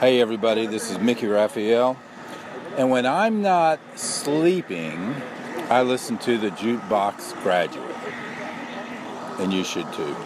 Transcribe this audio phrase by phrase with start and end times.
[0.00, 1.94] Hey everybody, this is Mickey Raphael.
[2.78, 5.14] And when I'm not sleeping,
[5.68, 7.84] I listen to the Jukebox Graduate.
[9.38, 10.16] And you should too.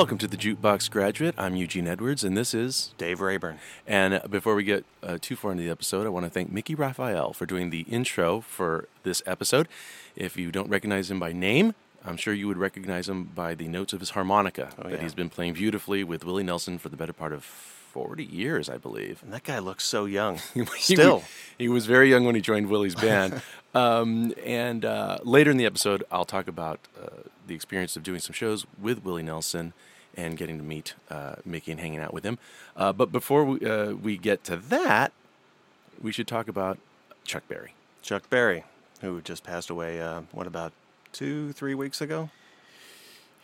[0.00, 1.34] Welcome to the Jukebox Graduate.
[1.36, 3.58] I'm Eugene Edwards, and this is Dave Rayburn.
[3.86, 6.50] And uh, before we get uh, too far into the episode, I want to thank
[6.50, 9.68] Mickey Raphael for doing the intro for this episode.
[10.16, 13.68] If you don't recognize him by name, I'm sure you would recognize him by the
[13.68, 15.02] notes of his harmonica Oh, that yeah.
[15.02, 18.78] he's been playing beautifully with Willie Nelson for the better part of 40 years, I
[18.78, 19.22] believe.
[19.22, 20.38] And that guy looks so young.
[20.54, 21.24] He- Still.
[21.58, 23.42] he, was very young when he joined Willie's band.
[23.74, 28.20] um, and uh, later in the episode, I'll talk about uh, the experience of doing
[28.20, 29.74] some shows with Willie Nelson
[30.16, 32.38] and getting to meet uh, Mickey and hanging out with him.
[32.76, 35.12] Uh, but before we, uh, we get to that,
[36.00, 36.78] we should talk about
[37.24, 37.74] Chuck Berry.
[38.02, 38.64] Chuck Berry,
[39.00, 40.72] who just passed away, uh, what, about
[41.12, 42.30] two, three weeks ago?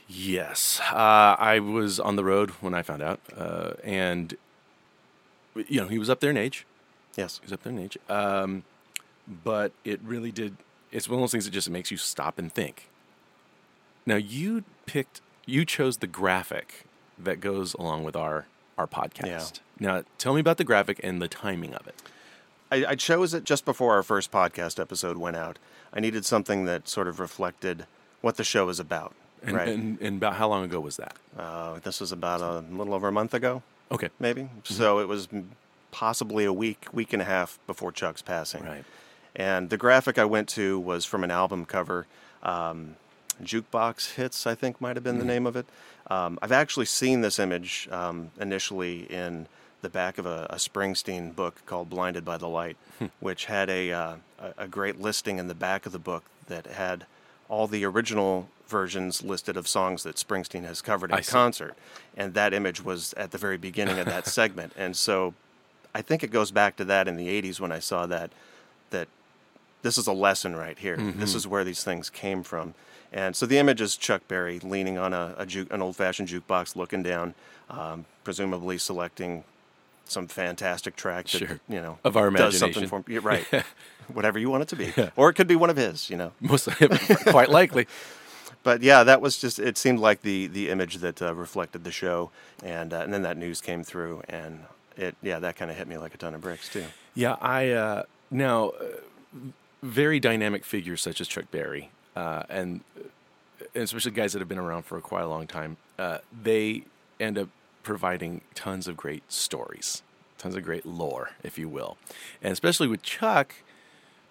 [0.08, 4.36] Yes, uh, I was on the road when I found out, uh, and
[5.56, 6.64] you know he was up there in age.
[7.16, 7.38] Yes.
[7.38, 8.62] He was up there in age, um,
[9.42, 10.56] but it really did.
[10.92, 12.88] It's one of those things that just makes you stop and think.
[14.04, 16.84] Now you picked, you chose the graphic
[17.18, 19.60] that goes along with our our podcast.
[19.80, 21.94] Now tell me about the graphic and the timing of it.
[22.70, 25.58] I, I chose it just before our first podcast episode went out.
[25.92, 27.86] I needed something that sort of reflected
[28.20, 29.14] what the show is about.
[29.42, 29.68] And, right.
[29.68, 31.14] and, and about how long ago was that?
[31.38, 34.08] uh, this was about a little over a month ago, Okay.
[34.18, 34.42] maybe.
[34.42, 34.74] Mm-hmm.
[34.74, 35.28] So it was
[35.92, 38.64] possibly a week, week and a half before Chuck's passing.
[38.64, 38.84] Right.
[39.36, 42.06] And the graphic I went to was from an album cover.
[42.42, 42.96] Um,
[43.42, 45.66] Jukebox Hits, I think, might have been the name of it.
[46.08, 49.46] Um, I've actually seen this image um, initially in
[49.82, 52.76] the back of a, a Springsteen book called Blinded by the Light,
[53.20, 54.14] which had a, uh,
[54.56, 57.06] a, great listing in the back of the book that had
[57.48, 61.32] all the original versions listed of songs that Springsteen has covered in I see.
[61.32, 61.76] concert.
[62.16, 64.72] And that image was at the very beginning of that segment.
[64.76, 65.34] And so
[65.94, 68.30] I think it goes back to that in the 80s when I saw that
[68.90, 69.08] that
[69.86, 70.96] this is a lesson right here.
[70.96, 72.74] This is where these things came from.
[73.12, 76.74] And so the image is Chuck Berry leaning on a, a juke, an old-fashioned jukebox,
[76.74, 77.34] looking down,
[77.70, 79.44] um, presumably selecting
[80.04, 81.60] some fantastic track that Sure.
[81.68, 83.04] you know Of our does something imagination.
[83.04, 83.64] for yeah, right,
[84.12, 86.32] whatever you want it to be, or it could be one of his, you know.
[86.40, 86.68] Most
[87.26, 87.86] quite likely.
[88.62, 91.92] But yeah, that was just it seemed like the the image that uh, reflected the
[91.92, 92.30] show,
[92.64, 94.64] and uh, and then that news came through, and
[94.96, 96.84] it yeah that kind of hit me like a ton of bricks too.
[97.14, 98.84] Yeah, I uh, now uh,
[99.86, 102.80] very dynamic figures such as Chuck Berry, uh, and,
[103.74, 106.84] and especially guys that have been around for quite a long time, uh, they
[107.18, 107.48] end up
[107.82, 110.02] providing tons of great stories,
[110.38, 111.96] tons of great lore, if you will,
[112.42, 113.54] and especially with Chuck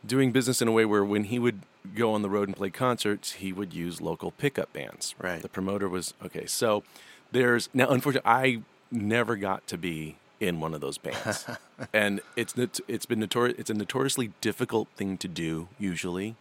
[0.05, 1.61] doing business in a way where when he would
[1.95, 5.15] go on the road and play concerts, he would use local pickup bands.
[5.19, 5.41] Right.
[5.41, 6.45] The promoter was okay.
[6.45, 6.83] So
[7.31, 8.61] there's now, unfortunately, I
[8.91, 11.46] never got to be in one of those bands,
[11.94, 12.53] and it's
[12.88, 16.35] it's been notori- it's a notoriously difficult thing to do usually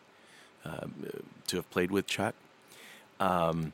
[0.64, 0.94] um,
[1.46, 2.34] to have played with Chuck.
[3.20, 3.72] Um,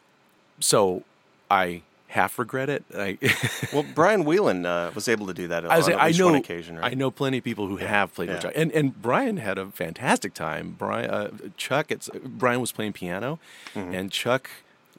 [0.59, 1.04] so
[1.50, 2.84] I half regret it.
[2.94, 3.19] I,
[3.72, 6.34] Well, Brian Whelan uh, was able to do that on I, was I know one
[6.34, 6.91] occasion, right?
[6.92, 8.42] I know plenty of people who have played with.
[8.42, 10.75] Chuck, and and Brian had a fantastic time.
[10.78, 13.38] Brian uh, Chuck, it's Brian was playing piano,
[13.75, 13.94] Mm-hmm.
[13.94, 14.50] and Chuck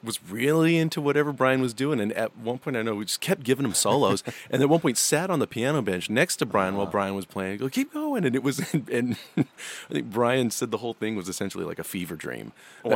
[0.04, 2.00] was really into whatever Brian was doing.
[2.00, 4.80] And at one point, I know we just kept giving him solos, and at one
[4.80, 7.58] point sat on the piano bench next to Brian while Brian was playing.
[7.58, 8.58] Go keep going, and it was
[8.90, 9.44] and, I
[9.92, 12.52] think Brian said the whole thing was essentially like a fever dream.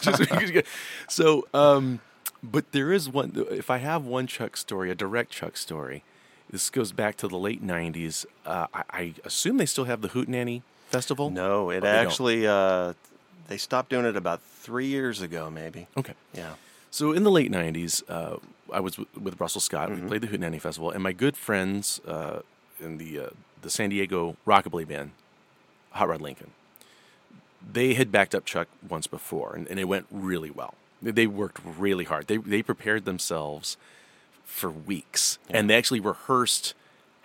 [0.00, 0.66] Just-
[1.08, 1.46] so.
[1.54, 2.00] Um,
[2.42, 3.46] but there is one.
[3.50, 6.02] If I have one Chuck story, a direct Chuck story,
[6.50, 8.26] this goes back to the late '90s.
[8.44, 11.30] Uh, I, I assume they still have the Hootenanny Festival.
[11.30, 12.94] no, it Oh, actually uh,
[13.52, 15.86] they stopped doing it about three years ago, maybe.
[15.96, 16.14] Okay.
[16.32, 16.54] Yeah.
[16.90, 18.36] So in the late '90s, uh,
[18.72, 19.90] I was w- with Russell Scott.
[19.90, 20.02] Mm-hmm.
[20.04, 22.40] We played the Hootenanny Festival, and my good friends uh,
[22.80, 23.28] in the uh,
[23.60, 25.10] the San Diego rockabilly band,
[25.90, 26.50] Hot Rod Lincoln,
[27.72, 30.74] they had backed up Chuck once before, and, and it went really well.
[31.02, 32.26] They- They worked really hard.
[32.26, 33.76] They they prepared themselves
[34.44, 36.74] for weeks, and they actually rehearsed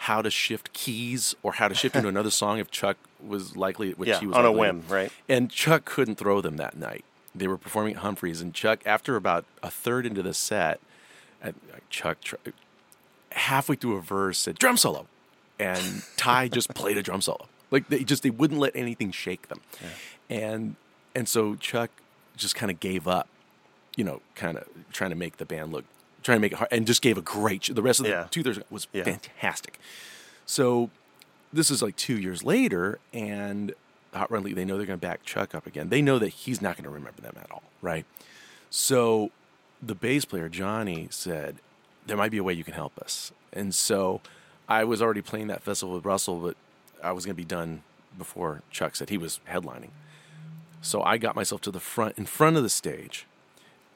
[0.02, 3.92] how to shift keys or how to shift into another song if Chuck was likely,
[3.92, 4.74] which Yeah, he was on a likely to.
[4.78, 5.12] whim, right?
[5.30, 7.04] And Chuck couldn't throw them that night.
[7.36, 10.80] They were performing at Humphreys, and Chuck, after about a third into the set,
[11.44, 11.52] uh,
[11.90, 12.18] Chuck
[13.32, 15.08] halfway through a verse said drum solo,
[15.60, 17.48] and Ty just played a drum solo.
[17.70, 19.62] Like they just they wouldn't let anything shake them,
[20.30, 20.76] and
[21.16, 21.92] and so Chuck
[22.36, 23.28] just kind of gave up,
[23.96, 25.84] you know, kind of trying to make the band look,
[26.24, 27.70] trying to make it hard, and just gave a great.
[27.74, 28.28] The rest of the Yeah.
[28.32, 29.04] two thirds was Yeah.
[29.04, 29.80] fantastic.
[30.46, 30.90] So
[31.58, 33.74] this is like two years later, and
[34.14, 35.90] Hot Rod Lincoln, they know they're going to back Chuck up again.
[35.90, 38.06] They know that he's not going to remember them at all, right?
[38.70, 39.32] So
[39.82, 41.58] the bass player, Johnny, said,
[42.06, 43.32] There might be a way you can help us.
[43.52, 44.22] And so
[44.70, 46.56] I was already playing that festival with Russell, but
[47.04, 47.82] I was going to be done
[48.18, 49.90] before Chuck said he was headlining.
[50.82, 53.26] So I got myself to the front, in front of the stage.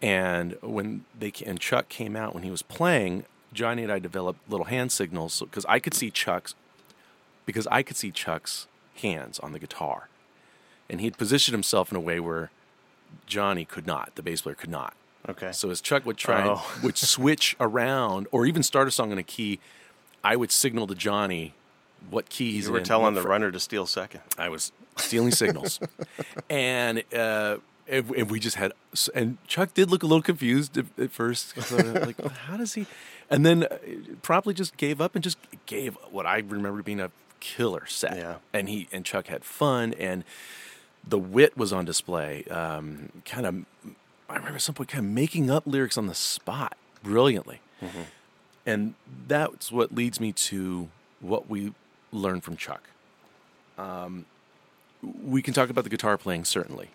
[0.01, 4.49] And when they and Chuck came out when he was playing, Johnny and I developed
[4.49, 6.55] little hand signals because I could see Chuck's
[7.45, 10.07] because I could see Chuck's hands on the guitar,
[10.89, 12.51] and he'd positioned himself in a way where
[13.25, 14.93] Johnny could not, the bass player could not.
[15.29, 15.51] Okay.
[15.51, 16.65] So as Chuck would try Oh.
[16.75, 19.59] and would switch around or even start a song in a key,
[20.23, 21.53] I would signal to Johnny
[22.09, 24.21] what key he's you were in, telling the runner to steal second.
[24.37, 25.79] I was stealing signals,
[26.49, 27.57] and uh,
[27.87, 28.73] and and we just had.
[29.13, 32.87] And Chuck did look a little confused at, at first, like how does he?
[33.29, 33.77] And then uh,
[34.23, 37.11] probably just gave up and just gave what I remember being a
[37.41, 38.15] killer set.
[38.15, 38.35] Yeah.
[38.53, 40.23] And he and Chuck had fun, and
[41.05, 42.45] the wit was on display.
[42.45, 43.55] Um, kind of,
[44.29, 47.59] I remember at some point kind of making up lyrics on the spot brilliantly,
[48.65, 48.93] and
[49.27, 50.87] that's what leads me to
[51.19, 51.73] what we
[52.13, 52.87] learned from Chuck
[55.23, 56.89] we can talk about the guitar playing certainly,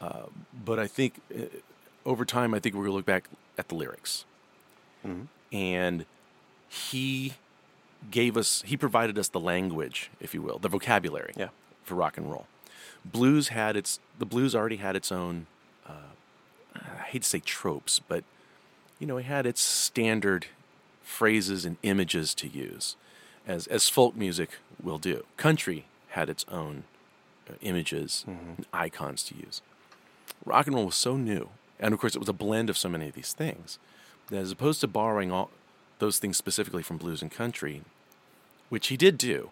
[0.00, 0.24] uh,
[0.64, 1.42] but I think uh,
[2.06, 3.28] over time, I think we're going to look back
[3.58, 4.24] at the lyrics,
[5.52, 6.06] and
[6.68, 7.34] he
[8.10, 11.48] gave us, he provided us the language, if you will, the vocabulary, Yeah.
[11.84, 12.46] for rock and roll.
[13.04, 15.46] Blues had its, the blues already had its own,
[15.86, 15.92] uh,
[16.74, 18.24] I hate to say tropes, but
[18.98, 20.46] you know, it had its standard
[21.02, 22.96] phrases and images to use,
[23.46, 24.50] as as folk music
[24.82, 25.24] will do.
[25.36, 26.84] Country had its own
[27.50, 29.60] uh, images, and icons to use.
[30.46, 32.88] Rock and roll was so new, and of course, it was a blend of so
[32.88, 33.78] many of these things
[34.28, 35.50] that, as opposed to borrowing all
[35.98, 37.82] those things specifically from blues and country,
[38.68, 39.50] which he did do,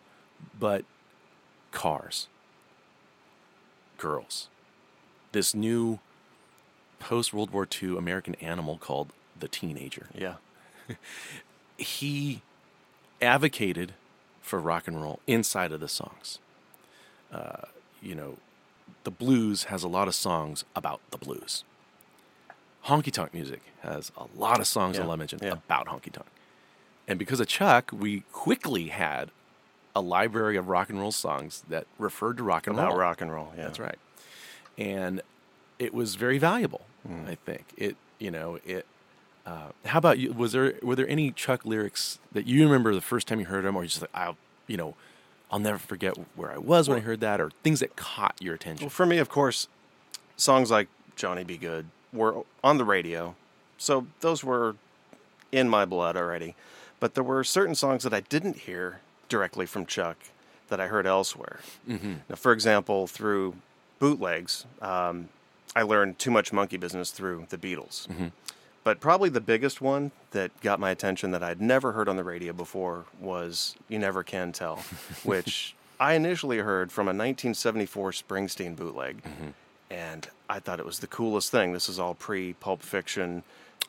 [0.59, 0.85] but
[1.71, 2.29] cars,
[3.99, 4.49] girls,
[5.33, 5.99] this new
[6.99, 10.35] post World War II American animal called the teenager Yeah.
[11.79, 12.43] he
[13.21, 13.95] advocated
[14.41, 16.39] for rock and roll inside of the songs.
[17.33, 17.67] Uh,
[18.01, 18.37] you know,
[19.05, 21.65] the blues has a lot of songs about the blues.
[22.87, 25.53] Honky tonk music has a lot of songs, Yeah, as I mentioned, yeah.
[25.53, 26.27] about honky tonk.
[27.09, 29.31] And because of Chuck, we quickly had
[29.95, 32.99] a library of rock and roll songs that referred to rock and About roll.
[32.99, 33.53] rock and roll.
[33.57, 33.65] Yeah.
[33.65, 33.99] That's right.
[34.79, 35.21] And
[35.79, 36.83] it was very valuable.
[37.07, 37.27] Hmm.
[37.29, 37.97] I think it.
[38.19, 38.87] You know it.
[39.45, 40.33] Uh, how about you?
[40.33, 43.65] Was there were there any Chuck lyrics that you remember the first time you heard
[43.65, 44.37] them, or you just like I'll
[44.69, 44.95] you know
[45.51, 48.55] I'll never forget where I was when I heard that, or things that caught your
[48.55, 48.85] attention?
[48.85, 49.67] Well, for me, of course,
[50.37, 51.57] songs like Johnny B.
[51.57, 53.35] Goode were on the radio.
[53.77, 54.77] So those were
[55.51, 56.55] in my blood already.
[57.03, 60.17] But there were certain songs that I didn't hear directly from Chuck
[60.69, 61.59] that I heard elsewhere.
[61.89, 62.13] Mm-hmm.
[62.29, 63.57] Now, for example, through
[63.99, 65.29] bootlegs, um,
[65.75, 68.07] I learned too much monkey business through the Beatles.
[68.85, 72.23] But probably the biggest one that got my attention that I'd never heard on the
[72.23, 74.77] radio before was You Never Can Tell,
[75.25, 79.23] which I initially heard from a 1974 Springsteen bootleg.
[79.91, 81.73] And I thought it was the coolest thing.
[81.73, 83.43] This is all pre Pulp Fiction.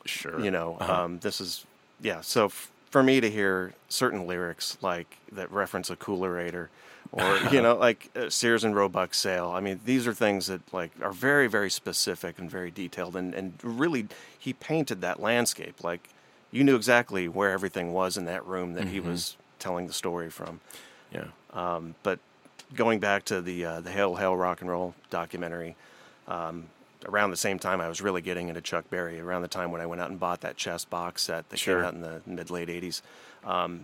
[0.04, 0.40] Sure.
[0.40, 1.64] You know, um, this is,
[2.02, 2.20] yeah.
[2.20, 6.68] So f- for me to hear certain lyrics like that reference a coolerator
[7.10, 10.60] or, you know, like uh, Sears and Roebuck sale, I mean, these are things that
[10.72, 13.16] like are very, very specific and very detailed.
[13.16, 14.06] And, and really,
[14.38, 15.82] he painted that landscape.
[15.82, 16.08] Like
[16.52, 20.30] you knew exactly where everything was in that room that he was telling the story
[20.30, 20.60] from.
[21.12, 21.24] yeah.
[21.52, 22.20] Um, but
[22.74, 25.74] going back to the uh, the Hail Hail Rock and Roll documentary,
[26.28, 26.66] um,
[27.06, 29.20] around the same time I was really getting into Chuck Berry.
[29.20, 31.76] Around the time when I went out and bought that Chess box set that Sure.
[31.78, 33.02] came out in the mid late '80s,
[33.44, 33.82] um,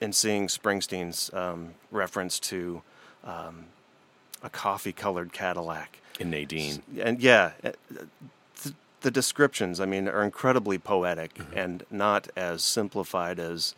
[0.00, 2.82] and seeing Springsteen's um, reference to
[3.24, 3.66] um,
[4.42, 6.82] a coffee colored Cadillac, In Nadine.
[7.00, 7.52] and yeah.
[7.64, 7.72] uh,
[8.62, 11.58] th- The descriptions, I mean, are incredibly poetic Mm-hmm.
[11.58, 13.74] and not as simplified as,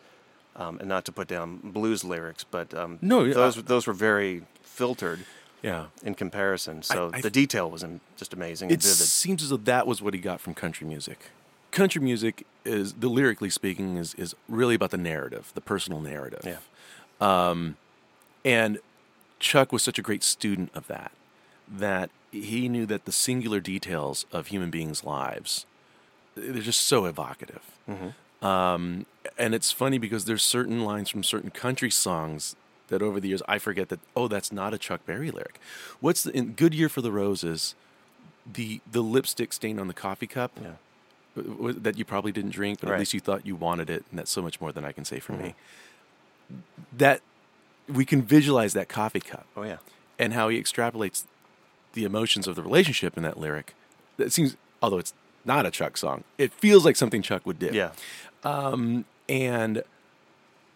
[0.55, 3.93] um, and not to put down blues lyrics, but um, No, those uh, those were
[3.93, 5.19] very filtered
[5.61, 5.87] Yeah.
[6.03, 6.83] in comparison.
[6.83, 10.01] So I the detail was um, just amazing and It seems as though that was
[10.01, 11.31] what he got from country music.
[11.71, 16.41] Country music is, the lyrically speaking, is is really about the narrative, the personal narrative.
[16.45, 16.59] Yeah.
[18.45, 18.79] And
[19.39, 21.11] Chuck was such a great student of that
[21.67, 25.65] that he knew that the singular details of human beings' lives
[26.35, 27.61] they're just so evocative.
[28.41, 29.05] Um,
[29.37, 32.55] and it's funny because there's certain lines from certain country songs
[32.89, 35.59] that over the years I forget that oh that's not a Chuck Berry lyric.
[35.99, 37.75] What's the, in Good Year for the Roses?
[38.51, 40.71] The the lipstick stain on the coffee cup Yeah.
[41.35, 42.95] that you probably didn't drink, but Right.
[42.95, 45.05] at least you thought you wanted it, and that's so much more than I can
[45.05, 45.53] say for me.
[46.51, 46.59] Mm-hmm.
[46.97, 47.21] That
[47.87, 49.77] we can visualize that coffee cup Oh yeah.
[50.17, 51.25] and how he extrapolates
[51.93, 53.73] the emotions of the relationship in that lyric.
[54.17, 55.13] That seems, although it's
[55.45, 57.69] not a Chuck song, it feels like something Chuck would do.
[57.71, 57.91] Yeah.
[58.43, 59.83] Um, and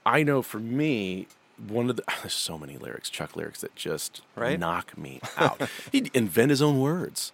[0.05, 1.27] I know for me,
[1.67, 4.59] one of the there's so many lyrics, Chuck lyrics that just Right?
[4.59, 5.61] knock me out.
[5.91, 7.31] He'd invent his own words,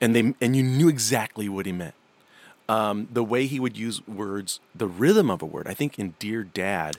[0.00, 1.94] and they and you knew exactly what he meant.
[2.68, 5.66] Um, the way he would use words, the rhythm of a word.
[5.66, 6.98] I think in "Dear Dad,"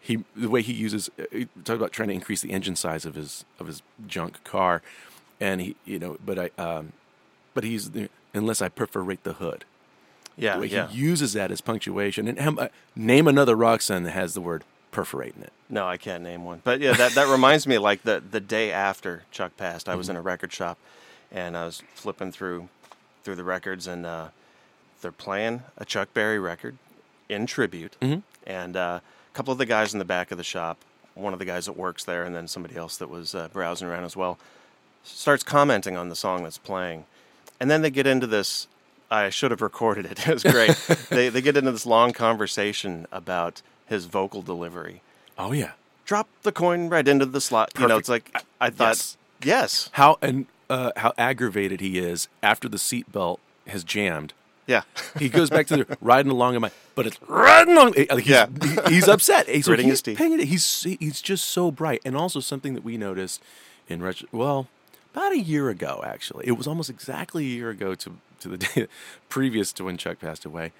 [0.00, 3.04] he the way he uses uh, he talked about trying to increase the engine size
[3.04, 4.82] of his of his junk car,
[5.40, 6.92] and he you know, but I um,
[7.52, 7.90] but he's
[8.32, 9.64] unless I perforate the hood.
[10.36, 10.54] Yeah.
[10.54, 10.88] The way yeah.
[10.88, 12.26] he uses that as punctuation.
[12.26, 15.52] And um, uh, name another rock song that has the word perforate in it.
[15.68, 16.62] No, I can't name one.
[16.64, 20.06] But yeah, that, that reminds me like the the day after Chuck passed, I was
[20.06, 20.12] Mm-hmm.
[20.12, 20.78] in a record shop
[21.30, 22.68] and I was flipping through
[23.24, 24.28] through the records and uh,
[25.02, 26.76] they're playing a Chuck Berry record
[27.28, 27.96] in tribute.
[28.00, 28.20] Mm-hmm.
[28.46, 30.78] And uh, a couple of the guys in the back of the shop,
[31.14, 33.88] one of the guys that works there and then somebody else that was uh, browsing
[33.88, 34.38] around as well,
[35.02, 37.04] starts commenting on the song that's playing.
[37.60, 38.68] And then they get into this
[39.10, 40.26] I should have recorded it.
[40.28, 40.76] It was great.
[41.10, 45.00] they they get into this long conversation about his vocal delivery
[45.38, 45.72] Oh yeah.
[46.04, 47.72] drop the coin right into the slot.
[47.78, 49.16] You know, it's like I, thought, Yes.
[49.42, 54.32] yes, How and uh, how aggravated he is after the seatbelt has jammed.
[54.66, 54.82] yeah,
[55.18, 57.94] He goes back to the riding along in my, but it's riding along.
[57.96, 58.46] Like he's, Yeah.
[58.62, 59.48] he- he's upset.
[59.48, 60.44] He's, Gritting he's his paying it.
[60.44, 63.42] He's he's just so bright, and also something that we noticed
[63.88, 64.28] in retro.
[64.32, 64.68] Well,
[65.14, 68.56] about a year ago, actually, it was almost exactly a year ago to to the
[68.64, 68.86] day
[69.28, 70.72] previous to when Chuck passed away.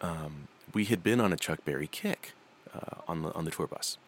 [0.00, 2.32] Um, we had been on a Chuck Berry kick
[2.74, 3.98] uh, on the on the tour bus,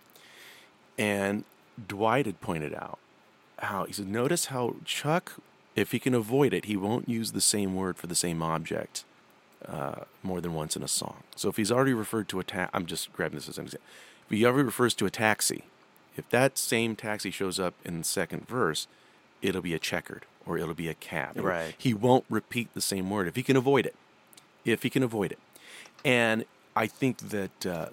[0.99, 1.45] and
[1.89, 2.99] Dwight had pointed out
[3.59, 5.35] how he said, notice how Chuck,
[5.75, 9.05] if he can avoid it, he won't use the same word for the same object
[9.67, 11.23] uh, more than once in a song.
[11.35, 13.87] So if he's already referred to a ta- I'm just grabbing this as an example.
[14.29, 15.65] If he already refers to a taxi,
[16.17, 18.89] if that same taxi shows up in the second verse,
[19.41, 21.39] it'll be a checkered or it'll be a cab.
[21.39, 21.75] Right.
[21.77, 23.95] He won't repeat the same word if he can avoid it.
[24.65, 25.39] If he can avoid it.
[26.05, 26.45] And
[26.75, 27.89] I think that uh,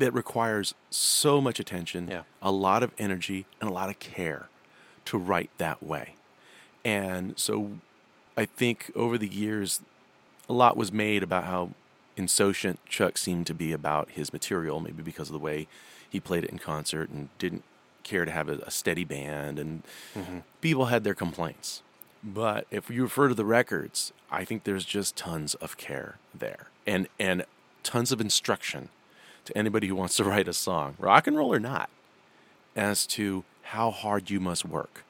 [0.00, 2.22] that requires so much attention, Yeah.
[2.42, 4.48] a lot of energy, and a lot of care
[5.06, 6.14] to write that way.
[6.84, 7.72] And so
[8.36, 9.80] I think over the years,
[10.48, 11.70] a lot was made about how
[12.16, 15.68] insouciant Chuck seemed to be about his material, maybe because of the way
[16.08, 17.62] he played it in concert and didn't
[18.02, 19.82] care to have a, a steady band, and
[20.14, 20.38] mm-hmm.
[20.60, 21.82] people had their complaints.
[22.22, 26.68] But if you refer to the records, I think there's just tons of care there,
[26.86, 27.44] and and
[27.82, 28.90] tons of instruction
[29.50, 31.90] to anybody who wants to write a song, rock and roll or not,
[32.74, 35.04] as to how hard you must work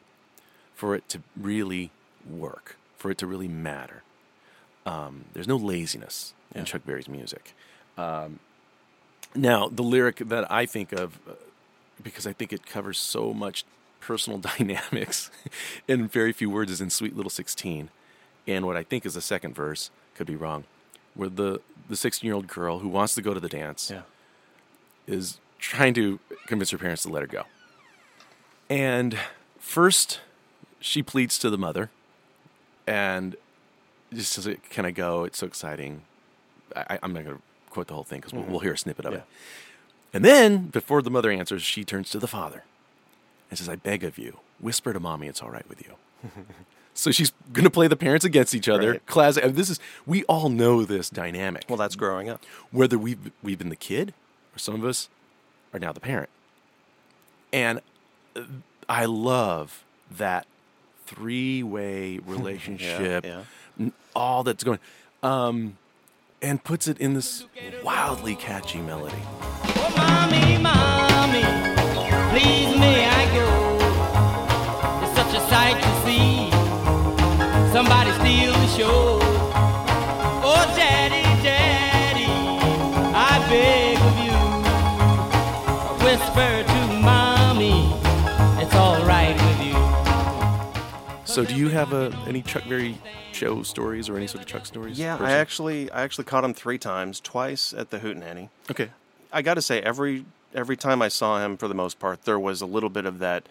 [0.75, 1.91] for it to really
[2.29, 4.03] work, for it to really matter.
[4.87, 7.55] Um, there's no laziness in Chuck Berry's music.
[7.99, 8.39] Um,
[9.35, 11.33] now, the lyric that I think of, uh,
[12.03, 13.65] because I think it covers so much
[14.01, 15.31] personal dynamics
[15.89, 17.91] in very few words, is in Sweet Little 16.
[18.47, 20.65] And what I think is the second verse, could be wrong,
[21.15, 24.03] where the, the 16 year old girl who wants to go to the dance yeah,
[25.11, 27.45] is trying to convince her parents to let her go.
[28.69, 29.19] And
[29.59, 30.21] first,
[30.81, 31.90] she pleads to the mother
[32.87, 33.37] and
[34.12, 35.25] just says, Can I go?
[35.25, 36.02] It's so exciting.
[36.75, 38.52] I, I'm not going to quote the whole thing because we'll, mm-hmm.
[38.52, 39.19] we'll hear a snippet of Yeah.
[39.19, 39.25] it.
[40.12, 42.64] And then, before the mother answers, she turns to the father
[43.49, 45.95] and says, I beg of you, whisper to mommy it's all right with you.
[46.95, 48.93] so she's going to play the parents against each other.
[48.93, 49.07] Right.
[49.07, 49.45] Classic.
[49.45, 52.43] and This is, we all know this dynamic well, that's growing up.
[52.73, 54.14] whether we've we've been the kid
[54.61, 55.09] some of us
[55.73, 56.29] are now the parent.
[57.52, 57.81] And
[58.37, 58.43] uh,
[58.88, 59.85] I love
[60.17, 60.47] that
[61.07, 63.43] three-way relationship, yeah.
[63.79, 64.79] n- all that's going,
[65.23, 65.76] um,
[66.43, 67.45] and puts it in this
[67.83, 69.17] wildly catchy melody.
[69.23, 71.43] Oh, mommy, mommy,
[72.31, 75.05] please may I go?
[75.05, 76.50] It's such a sight to see.
[77.73, 79.30] Somebody steal the show.
[91.31, 92.99] So, do you have a, any Chuck Berry
[93.33, 94.99] show stories or any sort of Chuck stories?
[94.99, 98.49] Yeah, I actually, I actually caught him three times, twice at the Hootenanny.
[98.69, 98.91] Okay.
[99.33, 100.25] I got to say, every
[100.57, 103.21] every time I saw him, for the most part, there was a little bit of
[103.21, 103.45] that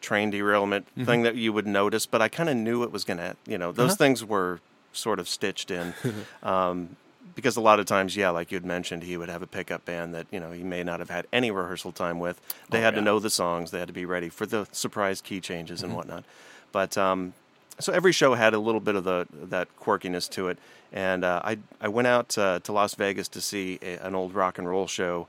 [0.00, 1.04] train derailment Mm-hmm.
[1.04, 3.70] thing that you would notice, but I kind of knew it was gonna, you know,
[3.70, 3.96] those Uh-huh.
[3.98, 4.58] things were
[4.92, 5.94] sort of stitched in.
[6.42, 6.96] um,
[7.36, 9.84] because a lot of times, yeah, like you had mentioned, he would have a pickup
[9.84, 12.40] band that you know he may not have had any rehearsal time with.
[12.68, 13.70] They Oh, had to know the songs.
[13.70, 15.86] They had to be ready for the surprise key changes Mm-hmm.
[15.86, 16.24] and whatnot.
[16.72, 17.34] But um,
[17.78, 20.58] so every show had a little bit of the that quirkiness to it.
[20.92, 24.34] And uh, I I went out uh, to Las Vegas to see a, an old
[24.34, 25.26] rock and roll show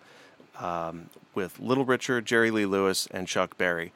[0.60, 3.92] um, with Little Richard, Jerry Lee Lewis, and Chuck Berry.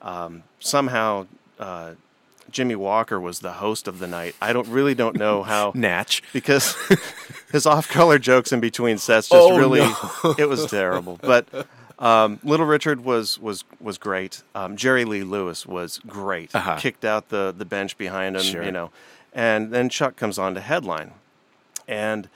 [0.00, 1.26] Um, somehow,
[1.60, 1.92] uh,
[2.50, 4.34] Jimmie Walker was the host of the night.
[4.42, 6.22] I don't really don't know how Natch.
[6.32, 6.74] because
[7.52, 10.34] his off-color jokes in between sets just Oh, really no.
[10.38, 11.18] it was terrible.
[11.22, 11.46] But
[12.02, 14.42] um, Little Richard was was was great.
[14.54, 16.54] Um, Jerry Lee Lewis was great.
[16.54, 16.76] Uh-huh.
[16.78, 18.62] Kicked out the the bench behind him, Sure.
[18.62, 18.90] you know.
[19.32, 21.12] And then Chuck comes on to headline,
[21.88, 22.28] and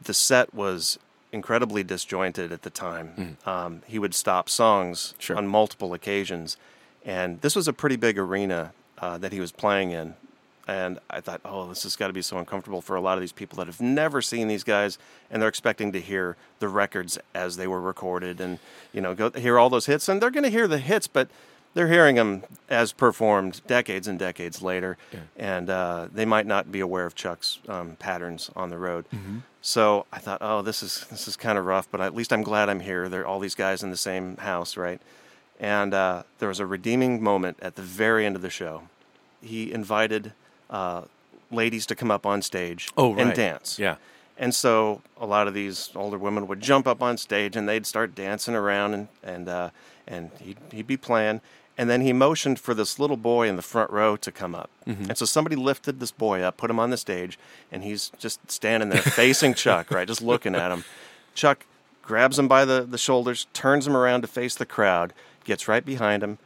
[0.00, 0.98] the set was
[1.32, 3.36] incredibly disjointed at the time.
[3.44, 5.14] Um, he would stop songs.
[5.18, 5.36] Sure.
[5.36, 6.56] on multiple occasions,
[7.04, 10.14] and this was a pretty big arena uh, that he was playing in.
[10.66, 13.20] And I thought, oh, this has got to be so uncomfortable for a lot of
[13.20, 14.98] these people that have never seen these guys,
[15.30, 18.58] and they're expecting to hear the records as they were recorded, and
[18.92, 21.28] you know, go hear all those hits, and they're going to hear the hits, but
[21.74, 24.96] they're hearing them as performed decades and decades later,
[25.36, 29.04] and uh, they might not be aware of Chuck's um, patterns on the road.
[29.60, 32.42] So I thought, oh, this is this is kind of rough, but at least I'm
[32.42, 33.08] glad I'm here.
[33.08, 35.00] They're all these guys in the same house, right?
[35.60, 38.82] And uh, there was a redeeming moment at the very end of the show.
[39.42, 40.32] He invited
[40.70, 41.02] uh,
[41.50, 43.78] ladies to come up on stage Oh, and dance.
[43.78, 43.96] Yeah.
[44.36, 47.86] And so a lot of these older women would jump up on stage and they'd
[47.86, 49.70] start dancing around and and uh,
[50.06, 51.40] and he'd, he'd be playing.
[51.76, 54.70] And then he motioned for this little boy in the front row to come up.
[54.86, 57.36] And so somebody lifted this boy up, put him on the stage,
[57.72, 60.84] and he's just standing there facing Chuck, right, just looking at him.
[61.34, 61.66] Chuck
[62.00, 65.12] grabs him by the, the shoulders, turns him around to face the crowd,
[65.44, 66.38] gets right behind him,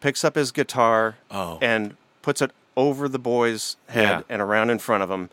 [0.00, 1.58] picks up his guitar, Oh.
[1.62, 4.22] and puts it over the boy's head Yeah.
[4.28, 5.30] and around in front of him,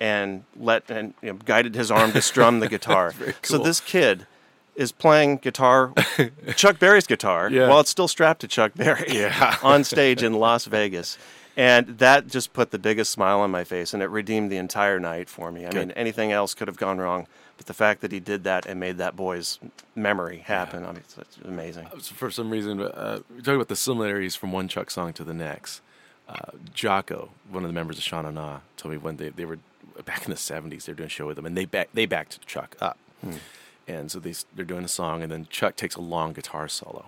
[0.00, 3.12] and let and you know, guided his arm to strum the guitar.
[3.42, 4.26] So this kid
[4.76, 5.92] is playing guitar,
[6.56, 7.68] Chuck Berry's guitar, Yeah.
[7.68, 9.56] while it's still strapped to Chuck Berry Yeah.
[9.62, 11.18] on stage in Las Vegas.
[11.56, 14.98] And that just put the biggest smile on my face, and it redeemed the entire
[14.98, 15.66] night for me.
[15.66, 17.26] I mean, anything else could have gone wrong,
[17.58, 19.58] but the fact that he did that and made that boy's
[19.94, 21.86] memory happen, I mean, it's, it's amazing.
[22.00, 25.34] for some reason, uh, we're talking about the similarities from one Chuck song to the
[25.34, 25.82] next.
[26.30, 29.58] Uh, Jocko, one of the members of Shana Na, told me when they, they were
[30.04, 32.06] back in the '70s, they were doing a show with them, and they back they
[32.06, 32.98] backed Chuck up,
[33.88, 37.06] and so they, they're doing a song, and then Chuck takes a long guitar solo,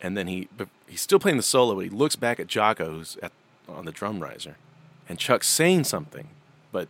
[0.00, 2.90] and then he but he's still playing the solo, but he looks back at Jocko
[2.90, 3.32] who's at
[3.68, 4.56] on the drum riser,
[5.10, 6.28] and Chuck's saying something,
[6.72, 6.88] but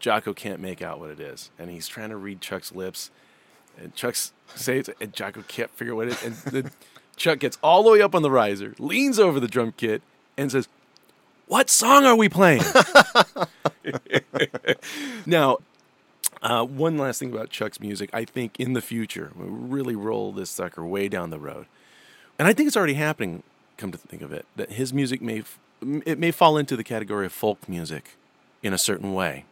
[0.00, 3.10] Jocko can't make out what it is, and he's trying to read Chuck's lips,
[3.78, 6.22] and Chuck's says, and Jocko can't figure what it.
[6.24, 6.70] And then
[7.16, 10.02] Chuck gets all the way up on the riser, leans over the drum kit,
[10.36, 10.68] and says,
[11.46, 12.62] "What song are we playing?"
[15.26, 15.58] now,
[16.42, 20.32] uh, one last thing about Chuck's music, I think in the future we really roll
[20.32, 21.66] this sucker way down the road,
[22.38, 23.42] and I think it's already happening.
[23.76, 26.84] Come to think of it, that his music may f- it may fall into the
[26.84, 28.16] category of folk music
[28.62, 29.44] in a certain way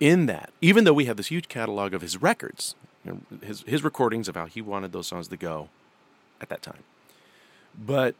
[0.00, 2.74] in that, even though we have this huge catalog of his records,
[3.04, 5.68] you know, his his recordings of how he wanted those songs to go
[6.40, 6.82] at that time,
[7.78, 8.14] but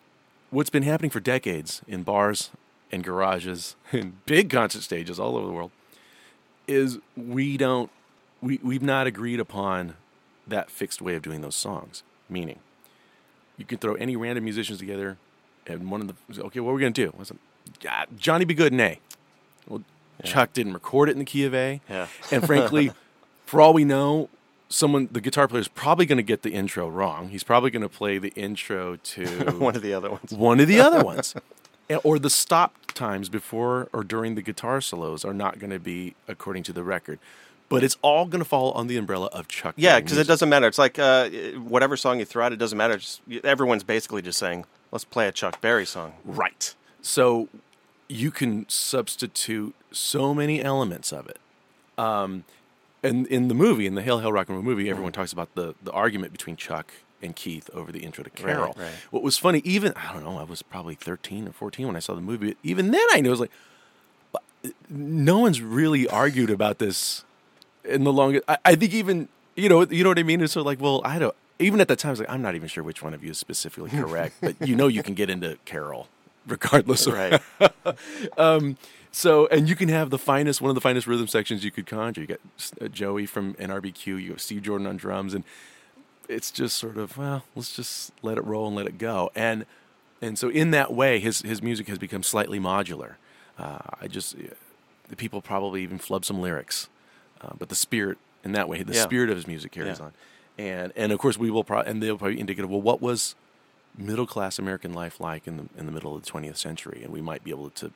[0.51, 2.51] what's been happening for decades in bars
[2.93, 5.71] and garages and big concert stages all over the world
[6.67, 7.91] is we don't
[8.41, 9.95] we we've not agreed upon
[10.47, 12.03] that fixed way of doing those songs.
[12.29, 12.59] Meaning,
[13.57, 15.17] you can throw any random musicians together,
[15.67, 17.15] and one of the okay, what are we gonna do?
[17.19, 17.39] I said,
[17.89, 18.53] "Ah, Johnny B.
[18.55, 18.99] Goode in A.
[19.69, 19.83] Well,
[20.25, 21.81] Chuck didn't record it in the key of A.
[21.89, 22.09] Yeah.
[22.33, 22.91] And frankly,
[23.47, 24.29] for all we know,
[24.69, 27.29] someone the guitar player is probably going to get the intro wrong.
[27.29, 29.27] He's probably going to play the intro to
[29.59, 30.33] One of the other ones.
[30.33, 31.35] one of the other ones.
[32.03, 36.15] Or the stop times before or during the guitar solos are not going to be
[36.27, 37.19] according to the record.
[37.69, 39.75] But it's all going to fall on the umbrella of Chuck.
[39.77, 40.69] Yeah, because it doesn't matter.
[40.69, 42.97] It's like uh, whatever song you throw out, it doesn't matter.
[42.97, 46.15] Just, everyone's basically just saying, let's play a Chuck Berry song.
[46.25, 46.75] Right.
[47.03, 47.49] So
[48.09, 51.39] you can substitute so many elements of it.
[51.99, 52.45] Um,
[53.03, 55.55] and in the movie, in the Hail Hail Rock and Roll movie, everyone talks about
[55.55, 56.93] the, the argument between Chuck
[57.27, 58.75] and Keith over the intro to Carol.
[58.79, 58.91] right.
[59.11, 61.99] What was funny, even, I don't know, I was probably 13 or 14 when I
[61.99, 62.57] saw the movie.
[62.63, 63.53] Even then I knew, I was like,
[64.89, 67.25] no one's really argued about this
[67.85, 68.45] in the longest.
[68.49, 70.41] I, I think even, you know, you know what I mean?
[70.41, 72.55] It's of like, well, I don't, even at the time, I was like, I'm not
[72.55, 75.29] even sure which one of you is specifically correct, but you know, you can get
[75.29, 76.09] into Carol
[76.47, 77.41] regardless of Right.
[79.11, 81.87] so, and you can have the finest, one of the finest rhythm sections you could
[81.87, 82.21] conjure.
[82.21, 82.41] You got
[82.81, 85.45] uh, Joey from NRBQ, you have Steve Jordan on drums, and
[86.29, 89.31] it's just sort of, well, let's just let it roll and let it go.
[89.35, 89.67] And
[90.23, 93.15] and so, in that way, his his music has become slightly modular.
[93.59, 94.35] Uh, I just,
[95.09, 96.89] the people probably even flub some lyrics,
[97.41, 99.03] uh, but the spirit in that way, the Yeah.
[99.03, 100.07] spirit of his music carries Yeah.
[100.07, 100.13] on.
[100.59, 103.35] And and of course, we will, pro- and they'll probably indicate, well, what was
[103.99, 107.13] middle class American life like in the in the middle of the 20th century, and
[107.13, 107.93] we might be able to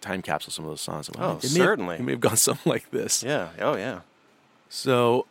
[0.00, 1.08] time capsule some of those songs.
[1.08, 1.96] Oh, it may have- certainly.
[1.96, 3.22] it may have gone something like this.
[3.22, 3.50] Yeah.
[3.60, 4.00] Oh, yeah.
[4.68, 5.26] So,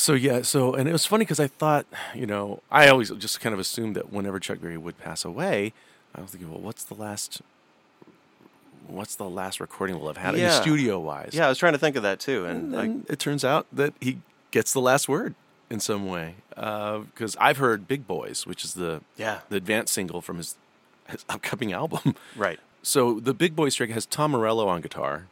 [0.00, 1.84] So yeah, so and it was funny because I thought,
[2.14, 5.72] you know, I always just kind of assumed that whenever Chuck Berry would pass away,
[6.14, 7.42] I was thinking, well, what's the last,
[8.86, 10.60] what's the last recording we'll have had Yeah.
[10.60, 11.30] studio wise?
[11.32, 13.44] Yeah, I was trying to think of that too, and and like, then it turns
[13.44, 14.18] out that he
[14.50, 15.34] gets the last word
[15.68, 16.36] in some way.
[16.54, 19.40] Because I've heard "Big Boys," which is the Yeah.
[19.50, 20.56] the advance single from his
[21.08, 22.14] his upcoming album.
[22.36, 22.58] right.
[22.82, 25.26] So the Big Boys track has Tom Morello on guitar.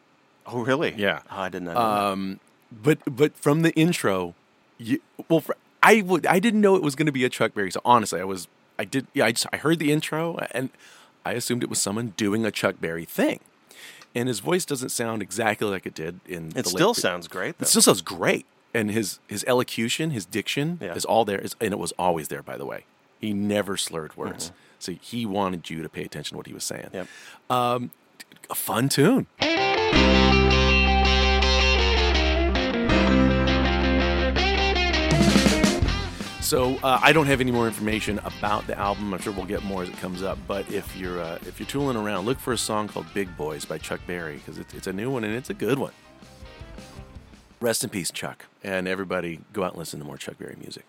[0.47, 0.95] Oh, really?
[0.97, 1.21] Yeah.
[1.31, 1.75] Oh, I did not.
[1.75, 2.13] Know that.
[2.13, 4.35] Um, but but from the intro,
[4.79, 7.55] you, well, fr I would I didn't know it was going to be a Chuck
[7.55, 7.71] Berry.
[7.71, 10.71] So honestly, I was I did yeah I just I heard the intro and
[11.25, 13.41] I assumed it was someone doing a Chuck Berry thing,
[14.15, 16.49] and his voice doesn't sound exactly like it did in.
[16.49, 17.59] It the late still pre- sounds great.
[17.59, 17.65] Though.
[17.65, 20.95] It still sounds great, and his his elocution, his diction Yeah.
[20.95, 22.43] is all there, is, and it was always there.
[22.43, 22.85] By the way,
[23.21, 24.55] he never slurred words, Mm-hmm.
[24.79, 26.89] so he wanted you to pay attention to what he was saying.
[26.95, 27.09] Yep.
[27.51, 27.91] Um,
[28.51, 29.27] a fun tune.
[36.49, 39.13] So uh, I don't have any more information about the album.
[39.13, 40.39] I'm sure we'll get more as it comes up.
[40.47, 43.67] But if you're uh, if you're tooling around, look for a song called "Big Boys"
[43.67, 45.93] by Chuck Berry because it's, it's a new one and it's a good one.
[47.61, 50.87] Rest in peace, Chuck, and everybody go out and listen to more Chuck Berry music.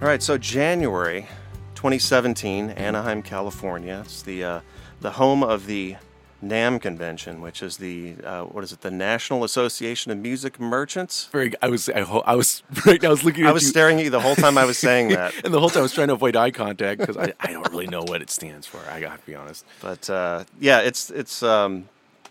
[0.00, 1.26] All right, so January
[1.74, 4.02] 2017, Anaheim, California.
[4.04, 4.60] It's the uh,
[5.00, 5.96] the home of the
[6.44, 8.82] NAMM convention, which is the uh, what is it?
[8.82, 11.28] The National Association of Music Merchants.
[11.32, 11.52] Very.
[11.62, 11.88] I was.
[11.88, 12.62] I, ho- I was.
[12.86, 13.02] Right.
[13.04, 13.44] I was looking.
[13.44, 15.32] At I was you, staring at you the whole time I was saying that.
[15.44, 17.68] and the whole time I was trying to avoid eye contact because I, I don't
[17.70, 18.80] really know what it stands for.
[18.90, 19.64] I got to be honest.
[19.80, 21.88] But uh, yeah, it's it's um,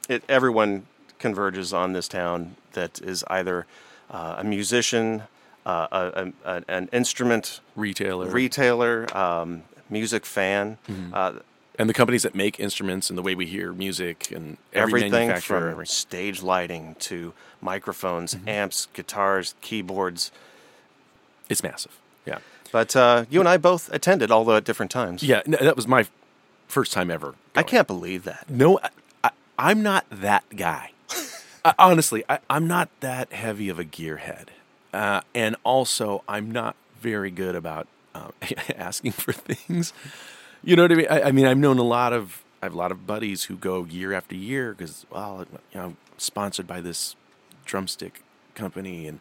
[0.07, 0.85] it, everyone
[1.19, 3.65] converges on this town that is either
[4.11, 5.23] uh, a musician,
[5.65, 8.27] uh, a, a, an instrument Retailer.
[8.29, 11.13] retailer, um, music fan, Mm-hmm.
[11.77, 15.35] And the companies that make instruments and the way we hear music and every everything
[15.41, 18.49] from every- stage lighting to microphones, Mm-hmm.
[18.49, 20.31] amps, guitars, keyboards.
[21.49, 21.97] it's massive.
[22.25, 22.39] Yeah.
[22.71, 25.23] But uh, you and I both attended, although at different times.
[25.23, 25.41] Yeah.
[25.45, 26.05] no, that was my
[26.67, 27.35] first time ever.
[27.55, 28.49] I can't believe that.
[28.49, 28.89] No, I,
[29.23, 30.91] I, I'm not that guy.
[31.65, 34.47] uh, honestly, I, I'm not that heavy of a gearhead,
[34.93, 38.29] uh, and also I'm not very good about uh,
[38.75, 39.93] asking for things.
[40.65, 41.07] You know what I mean?
[41.09, 43.55] I, I mean, I've known a lot of I have a lot of buddies who
[43.55, 47.15] go year after year because well, you know, sponsored by this
[47.65, 48.21] drumstick
[48.55, 49.19] company, and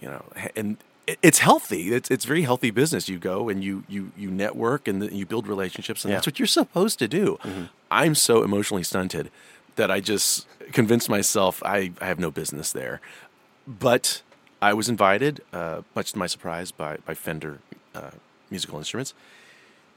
[0.00, 0.24] you know,
[0.56, 0.76] and
[1.22, 1.92] it's healthy.
[1.92, 3.08] It's it's very healthy business.
[3.08, 6.16] You go and you you you network and you build relationships, and Yeah.
[6.16, 7.38] that's what you're supposed to do.
[7.90, 9.30] I'm so emotionally stunted
[9.76, 13.00] that I just convinced myself I, I have no business there.
[13.66, 14.22] But
[14.60, 17.58] I was invited, uh, much to my surprise, by by Fender
[17.94, 18.10] uh,
[18.50, 19.14] Musical Instruments,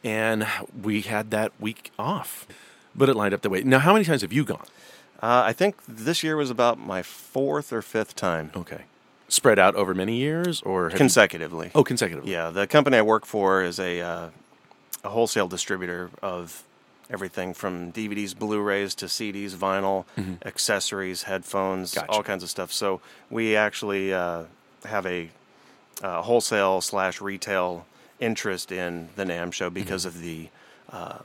[0.05, 0.47] and
[0.81, 2.47] we had that week off.
[2.95, 3.61] But it lined up the way.
[3.63, 4.63] Now, how many times have you gone?
[5.21, 8.83] Uh, I think this year was about my fourth or fifth time Okay,
[9.27, 11.71] spread out over many years, or have you- consecutively.
[11.75, 12.31] oh, consecutively.
[12.31, 14.29] Yeah, the company I work for is a uh,
[15.03, 16.63] a wholesale distributor of
[17.09, 20.05] everything from DVDs, Blu-rays to CDs, vinyl,
[20.45, 21.99] accessories, headphones, Mm-hmm.
[22.05, 22.11] Gotcha.
[22.11, 22.71] all kinds of stuff.
[22.71, 24.43] So we actually uh,
[24.85, 25.29] have a,
[26.03, 27.85] uh wholesale slash retail
[28.19, 30.17] interest in the NAMM show because Mm-hmm.
[30.17, 30.49] of the
[30.91, 31.19] uh,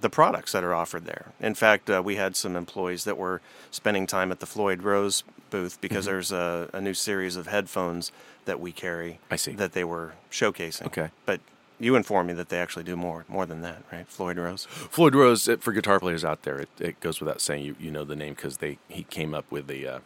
[0.00, 1.26] the products that are offered there.
[1.38, 5.22] In fact, uh, we had some employees that were spending time at the Floyd Rose
[5.50, 6.12] booth because Mm-hmm.
[6.14, 8.10] there's a, a new series of headphones
[8.46, 9.18] that we carry.
[9.30, 9.52] I see.
[9.52, 10.86] That they were showcasing.
[10.86, 11.10] Okay.
[11.26, 11.40] But
[11.78, 14.08] you informed me that they actually do more more than that, right?
[14.08, 14.64] Floyd Rose.
[14.64, 18.04] Floyd Rose, for guitar players out there, it, it goes without saying you, you know
[18.04, 19.86] the name because they he came up with the.
[19.86, 19.98] uh,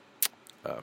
[0.65, 0.81] uh,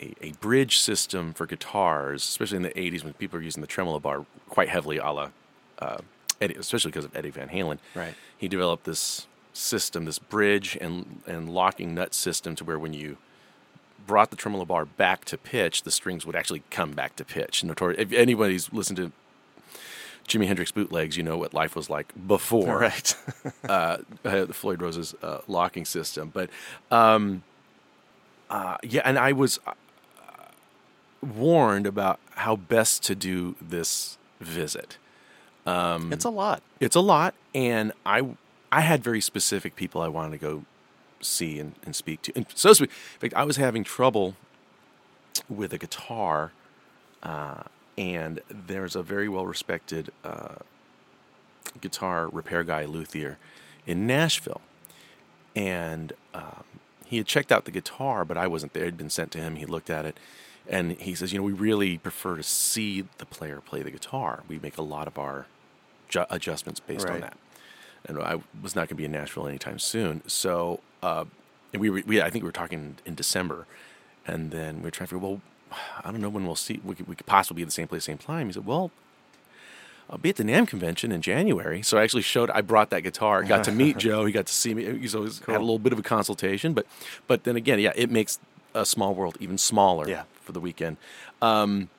[0.00, 3.66] a a bridge system for guitars, especially in the '80s when people were using the
[3.66, 5.30] tremolo bar quite heavily, a la
[5.78, 5.98] uh,
[6.40, 7.78] Eddie, especially because of Eddie Van Halen.
[7.94, 8.14] Right.
[8.36, 13.16] He developed this system, this bridge and and locking nut system, to where when you
[14.06, 17.62] brought the tremolo bar back to pitch, the strings would actually come back to pitch.
[17.62, 19.12] Notori- if anybody's listened to
[20.28, 23.14] Jimi Hendrix bootlegs, you know what life was like before Right.
[23.68, 26.30] uh, uh, Floyd Rose's uh, locking system.
[26.32, 26.50] But
[26.90, 27.42] um,
[28.50, 29.58] uh, yeah, and I was
[31.22, 34.98] warned about how best to do this visit.
[36.12, 36.62] it's a lot.
[36.78, 38.36] It's a lot, and I
[38.70, 40.64] I had very specific people I wanted to go
[41.20, 42.32] see and, and speak to.
[42.36, 42.88] And so, spe- in
[43.20, 44.36] fact, I was having trouble
[45.48, 46.52] with a guitar,
[47.22, 47.62] uh,
[47.98, 50.56] and there's a very well respected uh,
[51.80, 53.38] guitar repair guy, luthier,
[53.86, 54.60] in Nashville,
[55.54, 56.64] and um,
[57.06, 58.82] he had checked out the guitar, but I wasn't there.
[58.82, 59.56] It had been sent to him.
[59.56, 60.18] He looked at it,
[60.68, 64.42] and he says, "You know, we really prefer to see the player play the guitar.
[64.48, 65.46] We make a lot of our
[66.08, 67.36] ju- adjustments based on that."
[68.08, 70.22] and I was not going to be in Nashville anytime soon.
[70.28, 71.24] So uh,
[71.72, 73.66] and we, were, we I think we were talking in December,
[74.26, 75.40] and then we were trying to figure, well,
[76.04, 76.80] I don't know when we'll see.
[76.84, 78.46] We could, we could possibly be at the same place, same time.
[78.46, 78.90] He said, well.
[80.08, 81.82] I'll be at the NAMM convention in January.
[81.82, 82.48] So I actually showed.
[82.50, 83.42] I brought that guitar.
[83.42, 84.24] Got to meet Joe.
[84.24, 84.84] He got to see me.
[85.00, 86.74] He's always had a little bit of a consultation.
[86.74, 86.86] But,
[87.26, 88.38] but then again, yeah, it makes
[88.72, 90.08] a small world even smaller.
[90.08, 90.22] Yeah.
[90.46, 90.96] For the weekend,
[91.42, 91.90] um,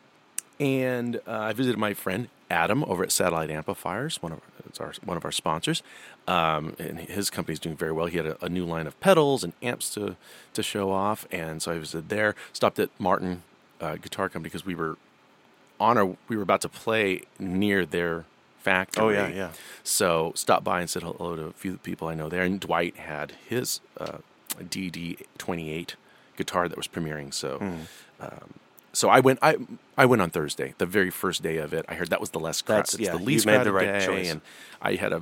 [0.59, 4.93] and uh, I visited my friend Adam over at Satellite Amplifiers, one of it's our
[5.03, 5.83] one of our sponsors,
[6.27, 8.07] um, and his company is doing very well.
[8.07, 10.15] He had a, a, new line of pedals and amps to
[10.53, 12.35] to show off, and so I visited there.
[12.53, 13.43] Stopped at Martin
[13.81, 14.97] uh, Guitar Company because we were
[15.79, 18.25] on our we were about to play near their
[18.59, 19.03] factory.
[19.03, 19.51] Oh yeah, yeah.
[19.83, 22.97] So stopped by and said hello to a few people I know there, and Dwight
[22.97, 24.19] had his uh,
[24.57, 25.95] DD twenty eight
[26.37, 27.33] guitar that was premiering.
[27.33, 27.59] So.
[27.59, 27.77] Mm.
[28.21, 28.53] Um,
[28.93, 29.37] so I went.
[29.43, 29.57] I
[29.95, 31.85] I went on Thursday, the very first day of it.
[31.87, 32.83] I heard that was the less crowded.
[32.85, 34.31] That's yeah, the least you made the right day, choice.
[34.31, 34.41] and
[34.81, 35.21] I had a,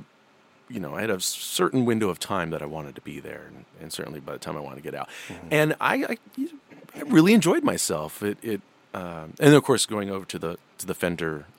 [0.70, 3.42] you know, I had a certain window of time that I wanted to be there,
[3.48, 5.48] and, and certainly by the time I wanted to get out, Mm-hmm.
[5.50, 6.16] and I, I,
[6.94, 8.22] I really enjoyed myself.
[8.22, 8.60] It, it,
[8.94, 11.44] um, and of course going over to the to the Fender.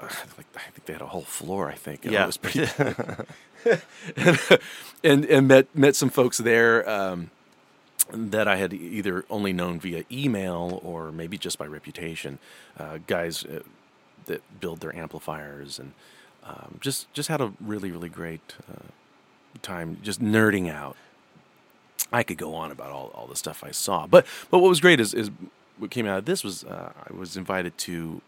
[0.00, 1.68] Like I think they had a whole floor.
[1.68, 2.04] I think.
[2.04, 2.26] and it Yeah.
[2.26, 2.68] was pretty.
[5.02, 6.88] and and met met some folks there.
[6.88, 7.30] Um,
[8.12, 12.38] that I had either only known via email or maybe just by reputation.
[12.78, 13.60] Uh, guys uh,
[14.26, 15.92] that build their amplifiers and
[16.44, 18.88] um, just just had a really really great uh,
[19.62, 20.96] time just nerding out.
[22.12, 24.80] I could go on about all, all the stuff I saw, but but what was
[24.80, 25.30] great is is
[25.78, 28.20] what came out of this was uh, I was invited to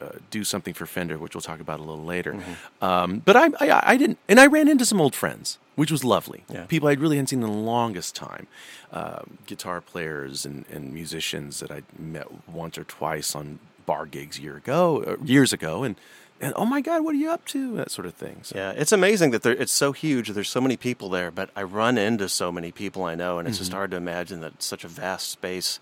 [0.00, 2.36] uh, do something for Fender, which we'll talk about a little later.
[2.80, 6.04] Um, but I, I, I didn't, and I ran into some old friends, which was
[6.04, 6.44] lovely.
[6.48, 6.64] Yeah.
[6.66, 8.46] People I really hadn't seen in the longest time,
[8.92, 14.38] uh, guitar players and, and musicians that I met once or twice on bar gigs
[14.38, 15.96] year ago, years ago, and
[16.40, 17.74] and oh my God, what are you up to?
[17.74, 18.40] That sort of thing.
[18.44, 20.28] So, Yeah, it's amazing that there, it's so huge.
[20.28, 23.48] There's so many people there, but I run into so many people I know, and
[23.48, 23.62] it's Mm-hmm.
[23.62, 25.80] just hard to imagine that such a vast space,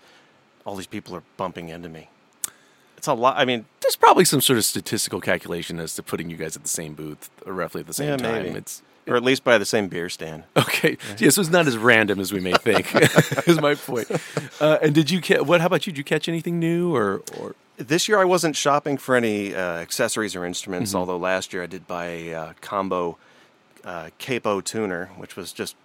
[0.65, 2.09] all these people are bumping into me.
[2.97, 3.37] It's a lot.
[3.37, 6.63] I mean, There's probably some sort of statistical calculation as to putting you guys at
[6.63, 8.43] the same booth, or roughly at the same Yeah, time.
[8.43, 8.57] maybe.
[8.57, 10.43] It's or at least by the same beer stand.
[10.57, 10.97] Okay.
[11.17, 12.93] Yeah, so it's not as random as we may think.
[13.47, 14.11] is my point.
[14.59, 15.61] Uh, and did you ca- what?
[15.61, 15.93] How about you?
[15.93, 17.55] Did you catch anything new or or?
[17.77, 20.97] This year I wasn't shopping for any uh, accessories or instruments, Mm-hmm.
[20.99, 23.17] although last year I did buy a uh, combo
[23.85, 25.75] uh, capo tuner, which was just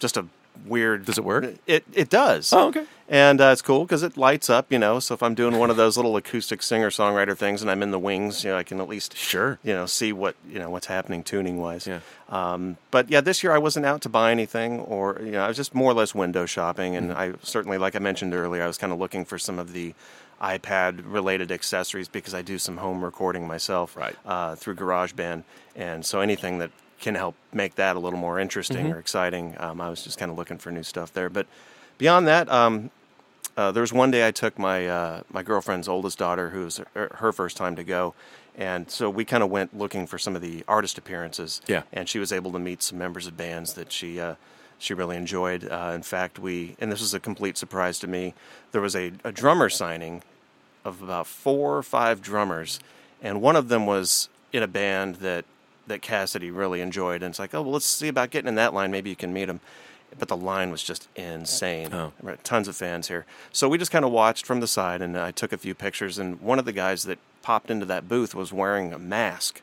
[0.00, 0.26] just a
[0.66, 1.04] weird.
[1.04, 1.44] Does it work?
[1.66, 2.52] It it does.
[2.52, 2.84] Oh, okay.
[3.08, 4.98] And uh, it's cool because it lights up, you know.
[4.98, 7.90] So if I'm doing one of those little acoustic singer songwriter things and I'm in
[7.90, 9.58] the wings, you know, I can at least Sure.
[9.62, 11.86] you know see what you know what's happening tuning wise.
[11.86, 12.00] Yeah.
[12.30, 15.48] Um, but yeah, this year I wasn't out to buy anything, or you know, I
[15.48, 18.66] was just more or less window shopping, and I certainly, like I mentioned earlier, I
[18.66, 19.94] was kind of looking for some of the
[20.40, 24.16] iPad related accessories because I do some home recording myself Right.
[24.26, 25.44] uh, through GarageBand,
[25.76, 26.70] and so anything that
[27.02, 30.30] can help make that a little more interesting or exciting, um, I was just kind
[30.30, 31.28] of looking for new stuff there.
[31.28, 31.46] But
[31.98, 32.90] beyond that, um,
[33.56, 36.80] uh, there was one day I took my uh, my girlfriend's oldest daughter, who was
[36.94, 38.14] her, her first time to go,
[38.56, 41.60] and so we kind of went looking for some of the artist appearances.
[41.66, 41.82] Yeah.
[41.92, 44.36] and she was able to meet some members of bands that she uh,
[44.78, 45.68] she really enjoyed.
[45.68, 48.32] Uh, in fact, we and this was a complete surprise to me.
[48.70, 50.22] There was a, a drummer signing
[50.84, 52.80] of about four or five drummers,
[53.20, 55.44] and one of them was in a band that
[55.86, 57.22] that Cassidy really enjoyed.
[57.22, 58.90] And it's like, oh well, let's see about getting in that line.
[58.90, 59.60] Maybe you can meet him.
[60.18, 61.92] But the line was just insane.
[61.92, 62.12] Oh.
[62.44, 63.24] Tons of fans here.
[63.50, 66.18] So we just kind of watched from the side, and I took a few pictures.
[66.18, 69.62] And one of the guys that popped into that booth was wearing a mask.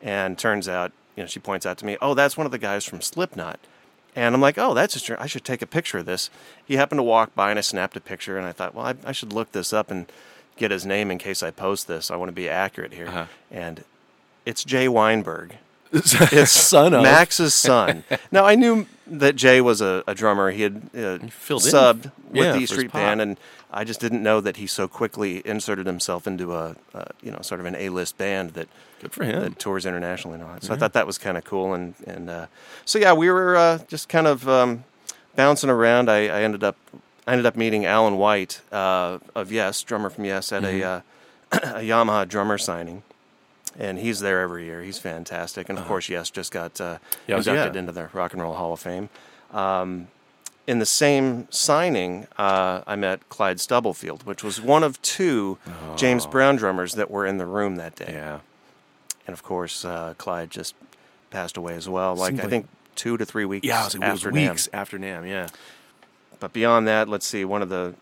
[0.00, 2.58] And turns out, you know, she points out to me, oh, that's one of the
[2.58, 3.58] guys from Slipknot.
[4.16, 6.30] And I'm like, oh, that's just, I should take a picture of this.
[6.64, 8.94] He happened to walk by and I snapped a picture and I thought, well, I,
[9.04, 10.06] I should look this up and
[10.56, 12.10] get his name in case I post this.
[12.10, 13.08] I want to be accurate here.
[13.08, 13.26] Uh-huh.
[13.50, 13.84] And
[14.46, 15.56] it's Jay Weinberg.
[15.92, 18.04] It's son of Max's son.
[18.30, 20.52] now I knew that Jay was a, a drummer.
[20.52, 21.72] He had uh, filled in.
[21.72, 22.92] subbed with Yeah, the Street.
[22.92, 23.40] Band, and
[23.72, 27.40] I just didn't know that he so quickly inserted himself into a, uh, you know,
[27.42, 28.68] sort of an A-list band that
[29.00, 29.40] Good for him.
[29.42, 30.62] that tours internationally and all that.
[30.62, 32.46] So I thought that was kind of cool, and and uh,
[32.84, 34.84] so yeah, we were uh, just kind of um,
[35.34, 36.08] bouncing around.
[36.08, 36.76] I, I ended up
[37.26, 41.00] I ended up meeting Alan White uh, of Yes, drummer from Yes, at a, uh,
[41.52, 43.02] a Yamaha drummer signing.
[43.78, 44.82] And he's there every year.
[44.82, 45.68] He's fantastic.
[45.68, 47.70] And of course, Yes just got uh, Yeah, inducted Uh-huh.
[47.72, 47.78] yeah.
[47.78, 49.08] into the Rock and Roll Hall of Fame.
[49.52, 50.08] Um,
[50.66, 55.58] in the same signing, uh, I met Clyde Stubblefield, which was one of two
[55.96, 58.06] James Brown drummers that were in the room that day.
[58.08, 58.12] Oh.
[58.12, 58.38] yeah.
[59.26, 60.74] And of course, uh, Clyde just
[61.30, 62.14] passed away as well.
[62.16, 64.50] Like Seems I think two to three weeks Yeah, it was, it was after NAMM.
[64.50, 65.28] weeks after NAMM.
[65.28, 65.46] Yeah.
[66.40, 67.44] But beyond that, let's see.
[67.44, 67.94] One of the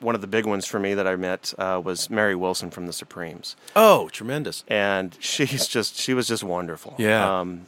[0.00, 2.86] one of the big ones for me that I met uh, was Mary Wilson from
[2.86, 4.64] the Supremes, Oh, tremendous.
[4.68, 6.94] and she's just she was just wonderful.
[6.98, 7.40] Yeah.
[7.40, 7.66] Um,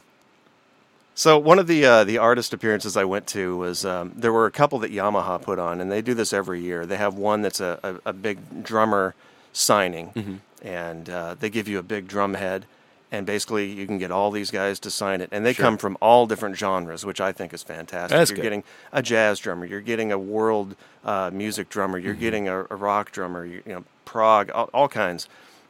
[1.15, 4.45] So one of the uh, the artist appearances I went to was um, there were
[4.45, 6.85] a couple that Yamaha put on, and they do this every year.
[6.85, 9.15] They have one that's a, a, a big drummer
[9.51, 10.35] signing, Mm-hmm.
[10.67, 12.65] and uh, they give you a big drum head,
[13.11, 15.65] and basically you can get all these guys to sign it, and they Sure.
[15.65, 18.17] come from all different genres, which I think is fantastic.
[18.17, 18.41] That's you're good.
[18.43, 22.05] getting a jazz drummer, you're getting a world uh, music drummer, Mm-hmm.
[22.05, 25.27] you're getting a, a rock drummer, you, you know, prog, all, all kinds.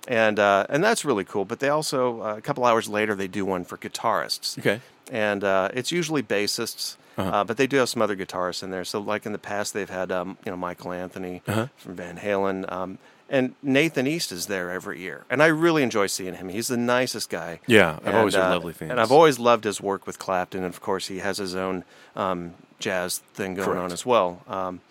[0.07, 1.43] And uh, and that's really cool.
[1.45, 4.79] But they also uh, a couple hours later they do one for guitarists Okay.
[5.11, 7.29] and uh, it's usually bassists, Uh-huh.
[7.29, 8.85] uh, but they do have some other guitarists in there.
[8.85, 11.67] So, like in the past, they've had um, you know Michael Anthony Uh-huh.
[11.77, 12.97] from Van Halen, um,
[13.29, 16.49] and Nathan East is there every year, and I really enjoy seeing him.
[16.49, 17.59] He's the nicest guy.
[17.67, 18.91] Yeah, I've And, always uh, lovely things.
[18.91, 21.83] and I've always loved his work with Clapton, and of course, he has his own
[22.15, 24.41] um, jazz thing going on as well.
[24.47, 24.81] Um,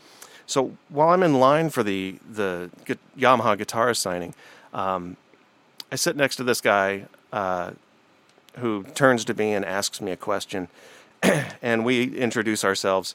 [0.46, 2.70] so while I'm in line for the the
[3.18, 4.34] Yamaha guitar signing,
[4.72, 5.16] um,
[5.90, 7.70] I sit next to this guy uh,
[8.58, 10.68] who turns to me and asks me a question,
[11.62, 13.14] and we introduce ourselves.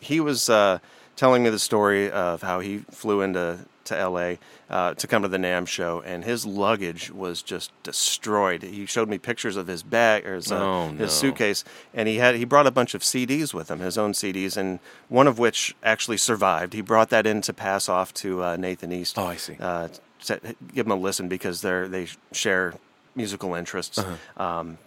[0.00, 0.78] He was uh,
[1.16, 4.38] telling me the story of how he flew into to L.A.
[4.70, 8.62] Uh, to come to the NAMM show, and his luggage was just destroyed.
[8.62, 12.16] He showed me pictures of his bag or his, uh, Oh, his suitcase, and he
[12.16, 15.38] had he brought a bunch of CDs with him, his own CDs, and one of
[15.38, 16.72] which actually survived.
[16.72, 19.18] He brought that in to pass off to uh, Nathan East.
[19.18, 19.56] Oh, I see.
[19.60, 19.88] Uh,
[20.24, 20.40] to
[20.72, 22.74] give him a listen because they're they share
[23.14, 23.98] musical interests.
[23.98, 24.42] Uh-huh.
[24.42, 24.78] Um,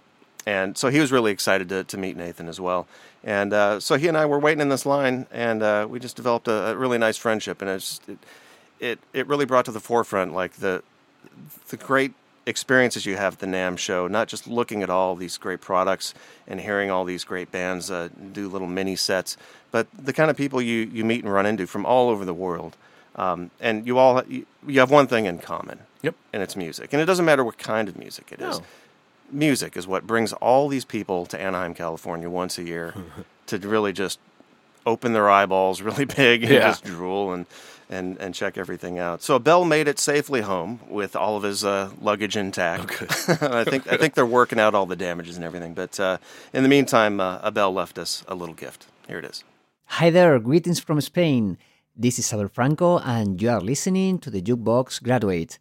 [0.45, 2.87] and so he was really excited to, to meet Nathan as well.
[3.23, 6.15] And uh, so he and I were waiting in this line, and uh, we just
[6.15, 7.61] developed a, a really nice friendship.
[7.61, 8.19] And it's, it,
[8.79, 10.83] it it really brought to the forefront like the
[11.69, 12.13] the great
[12.47, 14.07] experiences you have at the NAMM show.
[14.07, 16.13] Not just looking at all these great products
[16.47, 19.35] and hearing all these great bands uh, do little mini sets,
[19.71, 22.35] but the kind of people you, you meet and run into from all over the
[22.35, 22.77] world.
[23.15, 25.79] Um, and you all you, you have one thing in common.
[26.03, 26.15] Yep.
[26.33, 26.93] And it's music.
[26.93, 28.65] And it doesn't matter what kind of music it is No.
[29.31, 32.93] music is what brings all these people to Anaheim, California once a year
[33.47, 34.19] to really just
[34.85, 36.67] open their eyeballs really big and Yeah.
[36.67, 37.47] just drool and,
[37.89, 39.21] and, and check everything out.
[39.21, 43.01] So Abel made it safely home with all of his uh, luggage intact.
[43.01, 43.05] Okay.
[43.41, 45.73] I think I think they're working out all the damages and everything.
[45.73, 46.17] But uh,
[46.53, 48.87] in the meantime, uh, Abel left us a little gift.
[49.07, 49.43] Here it is.
[49.85, 51.57] Hi there, greetings from Spain.
[51.95, 55.59] This is Abel Franco, and you are listening to the Jukebox Graduate.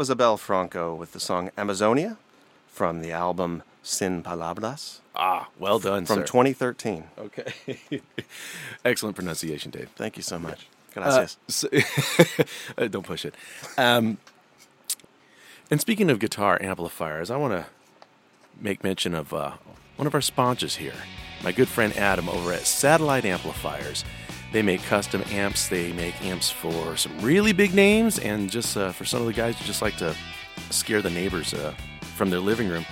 [0.00, 2.16] Was Abel Franco with the song Amazonia
[2.68, 6.24] from the album Sin Palabras Ah, well done, from sir.
[6.24, 7.04] 2013.
[7.18, 7.52] okay.
[8.86, 9.90] Excellent pronunciation, Dave.
[9.96, 10.66] Thank you so much.
[10.96, 11.68] Uh, so-
[12.78, 13.34] Uh, don't push it.
[13.76, 14.16] Um,
[15.70, 17.66] and speaking of guitar amplifiers, I want to
[18.58, 19.52] make mention of uh,
[19.96, 20.94] one of our sponsors here,
[21.44, 24.02] my good friend Adam over at Satellite Amplifiers.
[24.52, 25.68] They make custom amps.
[25.68, 29.32] They make amps for some really big names, and just uh, for some of the
[29.32, 30.14] guys who just like to
[30.70, 31.72] scare the neighbors uh,
[32.16, 32.84] from their living room.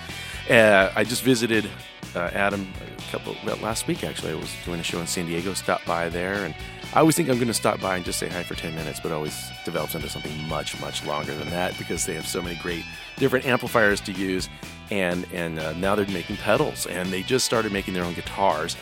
[0.49, 1.69] Uh, I just visited
[2.15, 4.03] uh, Adam a couple well, last week.
[4.03, 5.53] Actually, I was doing a show in San Diego.
[5.53, 6.55] Stopped by there, and
[6.93, 8.99] I always think I'm going to stop by and just say hi for 10 minutes,
[8.99, 12.55] but always develops into something much, much longer than that because they have so many
[12.55, 12.83] great
[13.17, 14.49] different amplifiers to use.
[14.89, 18.75] And and uh, now they're making pedals, and they just started making their own guitars.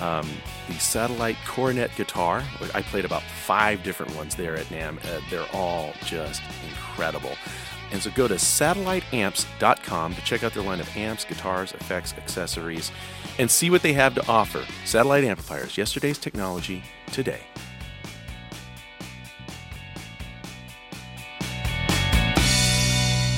[0.00, 0.28] Um,
[0.66, 2.42] the Satellite Coronet guitar,
[2.74, 4.98] I played about five different ones there at NAMM.
[5.04, 7.36] Uh, they're all just incredible.
[7.92, 12.90] And so go to satelliteamps.com to check out their line of amps, guitars, effects, accessories,
[13.38, 14.64] and see what they have to offer.
[14.84, 16.82] Satellite amplifiers, yesterday's technology,
[17.12, 17.40] today.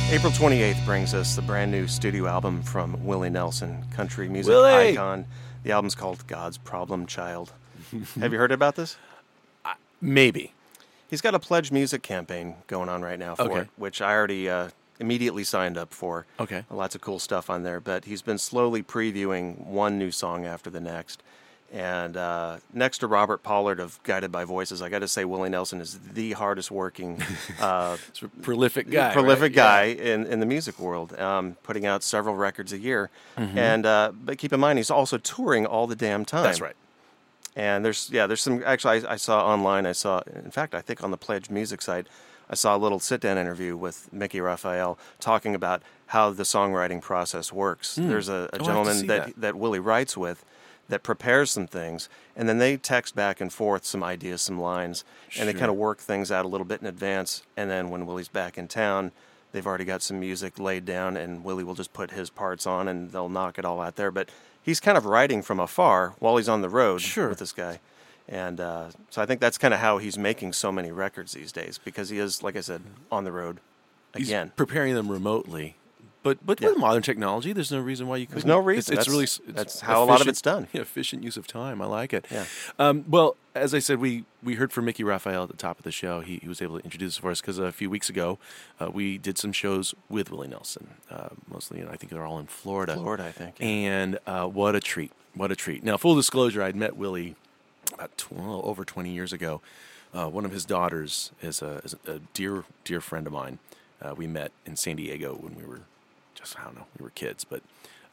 [0.09, 4.93] April 28th brings us the brand new studio album from Willie Nelson, country music Willie!
[4.93, 5.27] icon.
[5.67, 7.53] The album's called God's Problem Child.
[8.21, 8.97] Have you heard about this?
[10.01, 10.53] Maybe.
[11.11, 13.61] He's got a pledge music campaign going on right now for Okay.
[13.63, 14.69] it, which I already uh,
[15.01, 16.25] immediately signed up for.
[16.39, 16.65] Okay.
[16.71, 20.71] Lots of cool stuff on there, but he's been slowly previewing one new song after
[20.71, 21.21] the next.
[21.77, 25.51] And uh, next to Robert Pollard of Guided by Voices, I got to say Willie
[25.51, 27.21] Nelson is the hardest working,
[27.61, 27.99] uh,
[28.41, 29.13] prolific guy.
[29.13, 29.95] prolific right?
[29.99, 33.11] guy in, in the music world, um, putting out several records a year.
[33.37, 36.39] And uh, but keep in mind, he's also touring all the damn time.
[36.39, 36.47] Mm-hmm.
[36.47, 36.77] That's right.
[37.55, 39.85] And there's yeah, there's some actually I, I saw online.
[39.85, 42.07] I saw in fact I think on the Pledge Music site,
[42.49, 47.03] I saw a little sit down interview with Mickey Raphael talking about how the songwriting
[47.03, 47.97] process works.
[47.97, 49.41] There's a, a I have to gentleman that, that.
[49.43, 50.43] that Willie writes with
[50.89, 55.05] that prepares some things, and then they text back and forth some ideas, some lines,
[55.39, 57.43] and they kind of work things out a little bit in advance.
[57.57, 59.11] And then when Willie's back in town,
[59.53, 62.87] they've already got some music laid down, and Willie will just put his parts on,
[62.89, 64.11] and they'll knock it all out there.
[64.11, 64.29] But
[64.63, 67.29] he's kind of writing from afar while he's on the road Sure.
[67.31, 67.81] with this guy.
[68.29, 71.53] And uh, so I think that's kind of how he's making so many records these
[71.53, 73.59] days because he is, like I said, on the road
[74.17, 74.51] He's again.
[74.57, 75.77] preparing them remotely.
[76.27, 76.71] But but Yeah.
[76.71, 78.41] with modern technology, there's no reason why you couldn't.
[78.43, 78.95] There's no reason.
[78.95, 80.67] it's That's- really it's that's how a lot of it's done.
[80.73, 81.81] Efficient use of time.
[81.81, 82.27] I like it.
[82.33, 82.47] Yeah.
[82.81, 85.85] Um, well, as I said, we we heard from Mickey Raphael at the top of
[85.85, 86.23] the show.
[86.23, 88.39] He, he was able to introduce it for us because a few weeks ago
[88.81, 90.89] uh, we did some shows with Willie Nelson.
[91.09, 92.95] Uh, mostly, you know, I think they're all in Florida.
[92.97, 93.55] Florida, I think.
[93.61, 95.13] And uh, what a treat!
[95.35, 95.85] What a treat!
[95.85, 97.37] Now, full disclosure, I'd met Willie
[97.95, 99.61] about tw- over 20 years ago.
[100.13, 103.61] Uh, one of his daughters is a, is a dear, dear friend of mine.
[104.03, 105.83] Uh, we met in San Diego when we were
[106.59, 107.45] I don't know, we were kids.
[107.45, 107.63] But,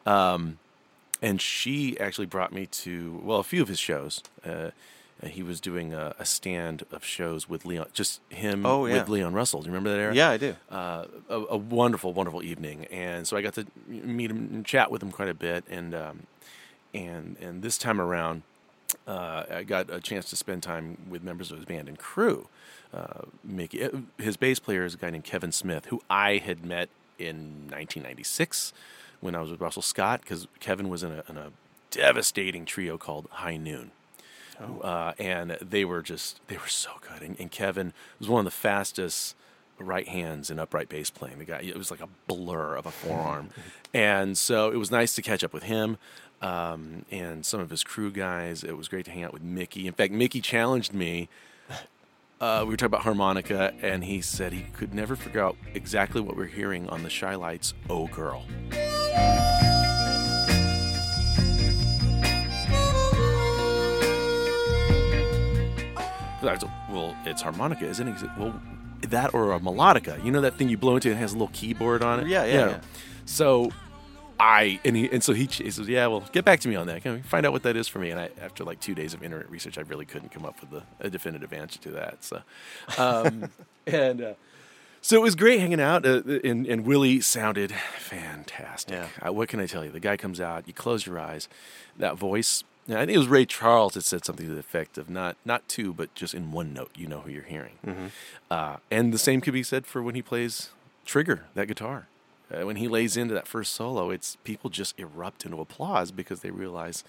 [0.06, 0.58] um,
[1.22, 4.24] and she actually brought me to, well, a few of his shows.
[4.46, 4.72] Uh,
[5.26, 8.96] he was doing a, a stand of shows with Leon, just him Oh, yeah.
[8.96, 9.62] with Leon Russell.
[9.62, 10.14] Do you remember that era?
[10.14, 10.56] Yeah, I do.
[10.70, 14.92] uh, a, a wonderful, wonderful evening, and so I got to meet him and chat
[14.92, 16.24] with him quite a bit, and um,
[16.94, 18.42] and and this time around,
[19.08, 22.50] uh, I got a chance to spend time with members of his band and crew.
[22.94, 26.66] Uh, Mickey, uh, his bass player is a guy named Kevin Smith, who I had
[26.66, 28.74] met in 1996
[29.22, 31.51] when I was with Russell Scott, because Kevin was in a, in a
[31.91, 33.91] devastating trio called High Noon.
[34.82, 37.22] Uh, and they were just they were so good.
[37.22, 39.36] And, and Kevin was one of the fastest
[39.80, 41.39] right hands in upright bass playing.
[41.39, 43.49] The guy it was like a blur of a forearm,
[43.93, 45.97] and so it was nice to catch up with him.
[46.41, 48.64] Um, and some of his crew guys.
[48.64, 49.88] It was great to hang out with Mickey.
[49.88, 51.30] In fact, Mickey challenged me.
[52.44, 56.20] Uh, we were talking about harmonica, and he said he could never figure out exactly
[56.20, 58.44] what we're hearing on the Chi-Lites "Oh Girl."
[66.89, 68.18] Well, it's harmonica, isn't it?
[68.38, 68.62] Well,
[69.04, 70.22] that or a melodica.
[70.22, 72.28] You know that thing you blow into and has a little keyboard on it?
[72.28, 72.82] Yeah, yeah, yeah.
[73.24, 73.72] So
[74.40, 76.88] I and he and so he, he says, yeah, well, get back to me on
[76.88, 77.02] that.
[77.04, 78.10] Can we find out what that is for me?
[78.10, 80.82] And I, after like two days of internet research, I really couldn't come up with
[80.82, 82.24] a, a definitive answer to that.
[82.24, 82.42] So,
[82.98, 83.50] um,
[83.88, 84.34] and uh,
[85.02, 86.06] so it was great hanging out.
[86.06, 88.94] Uh, and, and Willie sounded fantastic.
[88.96, 89.08] Yeah.
[89.28, 89.92] Uh, what can I tell you?
[89.92, 91.48] The guy comes out, you close your eyes,
[91.98, 92.64] that voice.
[92.90, 95.68] I think it was Ray Charles that said something to the effect of not not
[95.70, 98.12] two, but just in one note, you know who you're hearing.
[98.52, 100.70] Uh, and the same could be said for when he plays
[101.06, 102.08] Trigger, that guitar.
[102.52, 106.41] Uh, when he lays into that first solo, it's people just erupt into applause because
[106.41, 107.04] they realize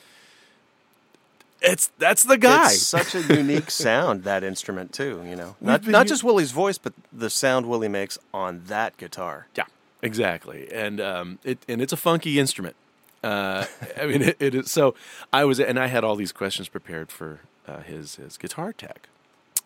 [1.65, 2.67] it's that's the guy.
[2.67, 5.23] It's such a unique sound that instrument too.
[5.27, 9.47] You know, not not just Willie's voice, but the sound Willie makes on that guitar.
[9.57, 9.65] Yeah,
[10.03, 12.77] exactly, and um, it and it's a funky instrument.
[13.23, 13.65] Uh,
[14.01, 14.71] I mean, it, it is.
[14.71, 14.95] So
[15.33, 19.09] I was, and I had all these questions prepared for uh, his his guitar tech,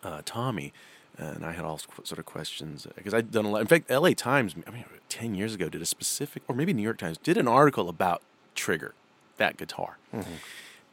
[0.03, 0.71] uh, Tommy,
[1.19, 3.61] and I had all sort of questions because I'd done a lot.
[3.61, 4.13] In fact, L.A.
[4.13, 7.37] Times, I mean, ten years ago, did a specific, or maybe New York Times, did
[7.37, 8.21] an article about
[8.55, 8.93] Trigger,
[9.37, 9.97] that guitar,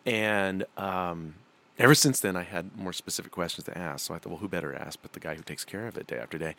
[0.04, 1.34] and um,
[1.78, 4.06] ever since then, I had more specific questions to ask.
[4.06, 5.96] So I thought, well, who better to ask but the guy who takes care of
[5.96, 6.54] it day after day?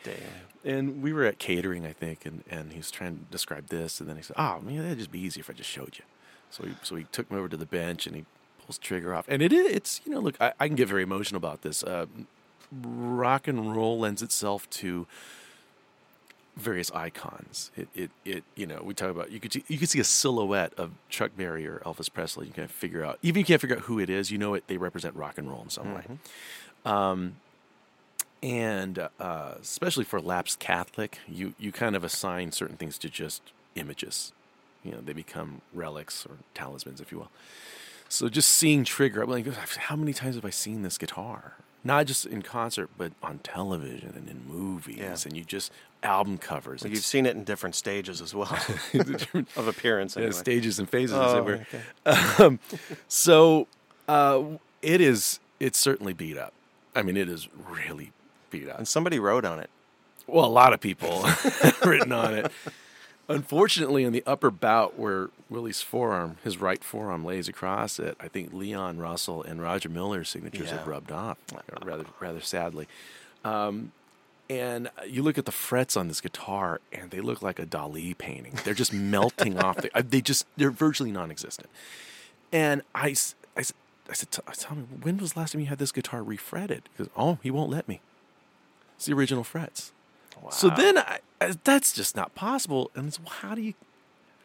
[0.64, 4.00] And we were at catering, I think, and, and he was trying to describe this,
[4.00, 6.04] and then he said, "Oh, man, that'd just be easy if I just showed you."
[6.50, 8.24] So he so he took me over to the bench, and he
[8.64, 11.02] pulls trigger off, and it is it's you know look, I, I can get very
[11.02, 11.82] emotional about this.
[11.82, 12.06] Uh,
[12.72, 15.06] rock and roll lends itself to
[16.56, 17.70] various icons.
[17.76, 20.04] It, it, it, you know, we talk about you could see, you could see a
[20.04, 22.46] silhouette of Chuck Berry or Elvis Presley.
[22.46, 24.54] You can figure out even if you can't figure out who it is, you know
[24.54, 24.64] it.
[24.66, 26.04] They represent rock and roll in some way.
[26.84, 27.36] Um,
[28.42, 33.42] and uh, especially for lapsed Catholic, you you kind of assign certain things to just
[33.74, 34.32] images.
[34.84, 37.30] You know, they become relics or talismans, if you will.
[38.08, 41.54] So just seeing Trigger, I'm like, how many times have I seen this guitar?
[41.84, 45.16] Not just in concert, but on television and in movies, Yeah.
[45.24, 45.72] and you just
[46.02, 46.82] album covers.
[46.84, 48.50] You've seen it in different stages as well
[49.56, 50.16] of appearance.
[50.16, 51.38] yeah, stages and phases, as Oh,
[52.06, 52.42] okay.
[52.44, 52.58] Um,
[53.08, 53.66] so
[54.08, 54.42] uh,
[54.82, 55.40] it is.
[55.60, 56.52] It's certainly beat up.
[56.94, 58.12] I mean, it is really
[58.50, 58.78] beat up.
[58.78, 59.70] And somebody wrote on it.
[60.26, 61.24] Well, a lot of people
[61.84, 62.52] written on it.
[63.30, 68.28] Unfortunately, in the upper bout where Willie's forearm, his right forearm, lays across it, I
[68.28, 71.36] think Leon Russell and Roger Miller's signatures have rubbed off,
[71.84, 72.88] rather rather sadly.
[73.44, 73.92] Um,
[74.50, 78.16] and you look at the frets on this guitar, and they look like a Dali
[78.16, 78.58] painting.
[78.64, 79.76] They're just melting off.
[79.76, 81.68] The, they just they're virtually non-existent.
[82.50, 83.14] And I,
[83.56, 86.84] I said, "T- tell me, when was the last time you had this guitar refretted?
[86.96, 88.00] Because oh, he won't let me.
[88.96, 89.92] It's the original frets.
[90.50, 92.90] So then I, I, that's just not possible.
[92.94, 93.74] And it's, well, how do you,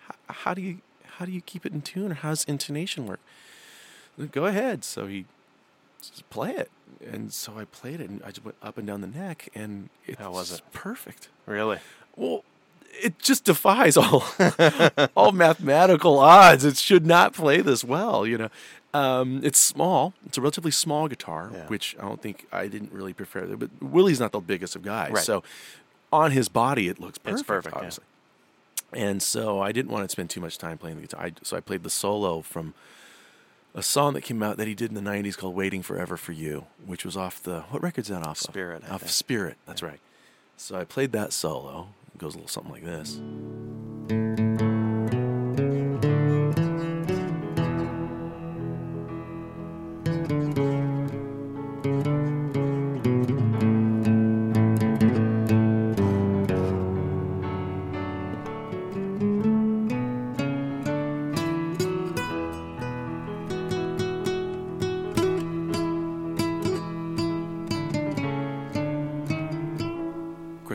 [0.08, 0.80] how, how do you,
[1.18, 3.20] how do you keep it in tune, or how does intonation work?
[4.32, 4.84] Go ahead.
[4.84, 5.26] So he
[6.02, 6.72] just play it,
[7.06, 9.90] and so I played it, and I just went up and down the neck, and
[10.06, 10.62] it's How was it?
[10.72, 11.30] Perfect.
[11.46, 11.80] Really?
[12.16, 12.44] Well,
[13.02, 14.24] it just defies all
[15.16, 16.64] all mathematical odds.
[16.66, 18.50] It should not play this well, you know.
[18.94, 20.14] Um, it's small.
[20.26, 21.68] It's a relatively small guitar, Yeah.
[21.68, 23.48] which I don't think I didn't really prefer.
[23.56, 25.24] But Willie's not the biggest of guys, Right.
[25.24, 25.44] so
[26.12, 27.40] on his body it looks perfect.
[27.40, 27.78] It's perfect, yeah.
[27.80, 28.04] obviously.
[28.94, 31.24] And so I didn't want to spend too much time playing the guitar.
[31.26, 32.76] I, so I played the solo from
[33.74, 36.32] a song that came out that he did in the '90s called "Waiting Forever for
[36.32, 38.38] You," which was off the what record's that off?
[38.38, 38.92] Spirit, Of?
[38.92, 39.10] I Off.
[39.10, 39.58] Spirit.
[39.66, 40.00] That's right.
[40.58, 41.88] So I played that solo.
[42.14, 43.20] It goes a little something like this.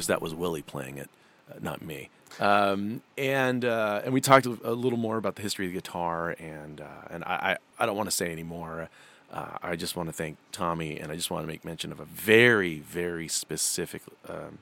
[0.08, 1.08] That was Willie playing it,
[1.50, 2.10] uh, not me.
[2.40, 6.30] Um, and uh, and we talked a little more about the history of the guitar,
[6.38, 8.88] and uh, and I, I, I don't want to say anymore.
[9.32, 12.00] Uh, I just want to thank Tommy, and I just want to make mention of
[12.00, 14.58] a very very specific, um,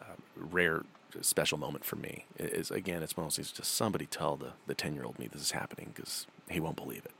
[0.00, 0.04] uh,
[0.36, 0.82] rare,
[1.20, 2.24] special moment for me.
[2.36, 3.52] It is again, it's one of those things.
[3.52, 6.76] Just somebody tell the the ten year old me this is happening because he won't
[6.76, 7.12] believe it.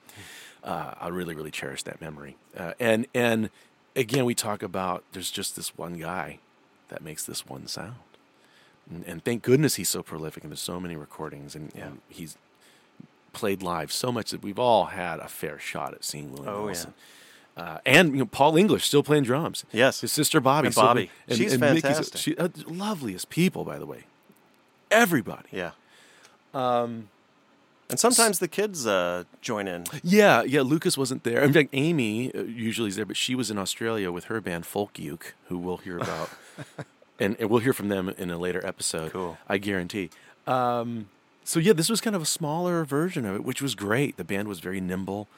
[0.65, 2.37] Uh, I really really cherish that memory.
[2.57, 3.51] Uh, and and
[3.95, 6.39] again, we talk about there's just this one guy
[6.89, 7.95] that makes this one sound.
[8.91, 12.37] And, and thank goodness he's so prolific and there's so many recordings and, and he's
[13.33, 16.69] played live so much that we've all had a fair shot at seeing Willie Oh,
[16.69, 16.85] yeah.
[17.57, 19.65] Uh, and you know, Paul English still playing drums.
[19.73, 20.01] Yes.
[20.01, 20.69] his sister Bobbie.
[20.69, 21.11] And Bobbie.
[21.29, 22.21] She's Mickey's- fantastic.
[22.21, 24.05] She, uh, loveliest people, by the way.
[24.91, 25.49] Everybody.
[25.53, 25.73] Yeah.
[26.55, 27.09] Um,
[27.91, 29.85] and sometimes the kids uh, join in.
[30.03, 30.61] Yeah, yeah.
[30.63, 31.43] Lucas wasn't there.
[31.43, 34.67] In fact, Amy uh, usually is there, but she was in Australia with her band
[34.67, 36.31] Folk Uke, who we'll hear about,
[37.19, 39.13] and, and we'll hear from them in a later episode.
[39.13, 39.39] Cool.
[39.49, 40.11] I guarantee.
[40.47, 41.09] Um,
[41.45, 44.17] so yeah, this was kind of a smaller version of it, which was great.
[44.19, 45.29] The band was very nimble.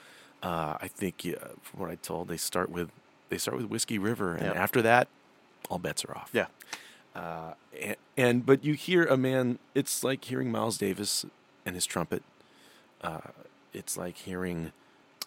[0.43, 2.91] Uh, I think, yeah, from what I told, they start with
[3.29, 4.57] they start with Whiskey River, and Yep.
[4.57, 5.07] after that,
[5.69, 6.31] all bets are off.
[6.33, 6.47] Yeah.
[7.15, 9.59] Uh, and, and but you hear a man.
[9.75, 11.25] It's like hearing Miles Davis
[11.65, 12.23] and his trumpet.
[13.03, 13.21] Uh,
[13.73, 14.73] it's like hearing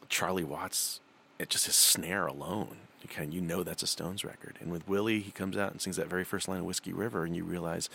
[0.09, 0.99] Charlie Watts.
[1.39, 2.77] It just his snare alone.
[3.01, 4.57] You kind you know that's a Stones record.
[4.61, 7.25] And with Willie, he comes out and sings that very first line of Whiskey River,
[7.25, 7.89] and you realize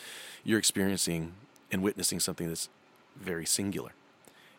[0.45, 1.33] you're experiencing
[1.72, 2.68] and witnessing something that's
[3.16, 3.93] very singular.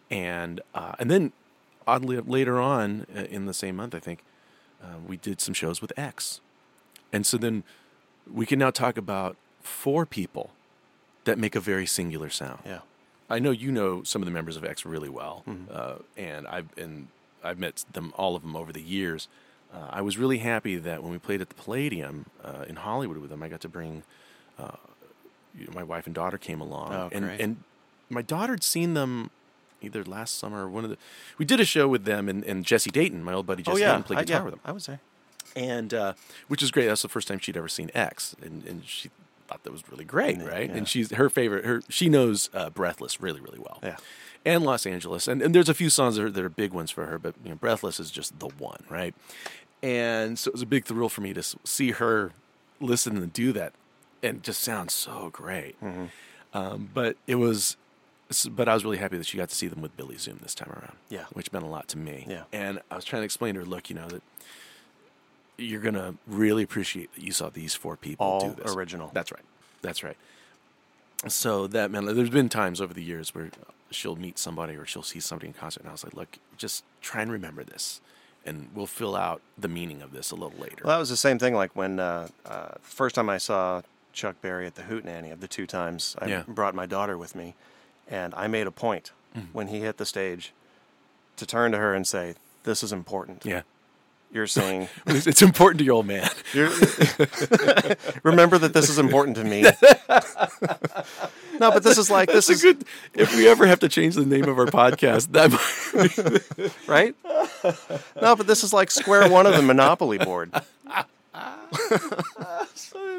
[0.09, 1.34] And uh, and then
[1.86, 4.24] oddly, later on uh, in the same month, I think
[4.84, 6.41] uh, we did some shows with X,
[7.13, 7.63] and so then
[8.32, 10.51] we can now talk about four people
[11.26, 12.59] that make a very singular sound.
[12.65, 12.80] Yeah.
[13.30, 15.65] I know you know some of the members of X really well, Mm-hmm.
[15.71, 17.07] uh, and I've and
[17.43, 19.27] I've met them all of them over the years.
[19.73, 23.17] Uh, I was really happy that when we played at the Palladium uh, in Hollywood
[23.17, 24.03] with them, I got to bring
[24.57, 24.71] uh,
[25.57, 27.39] you know, my wife and daughter came along, Oh, and great.
[27.39, 27.63] and
[28.09, 29.30] my daughter had seen them
[29.82, 30.97] either last summer or one of the.
[31.38, 33.77] We did a show with them and, and Jesse Dayton, my old buddy Jesse oh
[33.80, 34.99] yeah, Dayton, played I, guitar yeah, with them I was there.
[35.55, 36.13] and uh,
[36.47, 36.88] which is great.
[36.88, 39.09] That's the first time she'd ever seen X, and, and she
[39.50, 40.70] thought that was really great, right?
[40.70, 40.78] yeah.
[40.78, 41.66] And she's her favorite.
[41.66, 43.80] Her she knows uh, Breathless really, really well.
[43.84, 43.97] Yeah.
[44.45, 46.91] And Los Angeles, and, and there's a few songs that are, that are big ones
[46.91, 49.14] for her, but you know, Breathless is just the one, right?
[49.84, 52.32] And so it was a big thrill for me to see her
[52.80, 53.74] listen and do that,
[54.24, 55.80] and it just sounds so great.
[55.82, 56.06] Mm-hmm.
[56.54, 57.76] Um, but it was,
[58.50, 60.56] but I was really happy that she got to see them with Billy Zoom this
[60.56, 60.95] time around.
[61.10, 61.26] Yeah.
[61.34, 62.26] which meant a lot to me.
[62.30, 62.43] Yeah.
[62.54, 64.22] and I was trying to explain to her, look, you know that
[65.60, 68.76] you're gonna really appreciate that you saw these four people All do this.
[68.76, 69.12] original.
[69.14, 69.43] That's right.
[69.82, 70.18] That's right.
[71.28, 73.49] So that meant there's been times over the years where
[73.91, 76.84] she'll meet somebody or she'll see somebody in concert, and I was like, look, just
[77.01, 77.99] try and remember this,
[78.45, 80.84] and we'll fill out the meaning of this a little later.
[80.86, 81.53] Well, that was the same thing.
[81.53, 83.82] Like when uh, uh, first time I saw
[84.14, 86.43] Chuck Berry at the Hootenanny, of the two times I Yeah.
[86.47, 87.53] brought my daughter with me,
[88.07, 89.12] and I made a point
[89.53, 90.53] when he hit the stage
[91.38, 93.45] to turn to her and say, "This is important.
[93.45, 93.62] yeah,
[94.32, 96.30] You're saying, it's, important to your old man.
[96.53, 96.69] you're,
[98.23, 99.63] remember that this is important to me."
[101.59, 102.86] no, but this is like this is good.
[103.15, 107.15] If we ever have to change the name of our podcast, that might, right.
[108.21, 110.51] No, but this is like square one of the Monopoly board.
[111.34, 111.67] I'm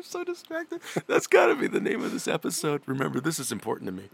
[0.02, 0.80] so distracted.
[1.08, 2.82] That's got to be the name of this episode.
[2.86, 4.04] Remember, this is important to me.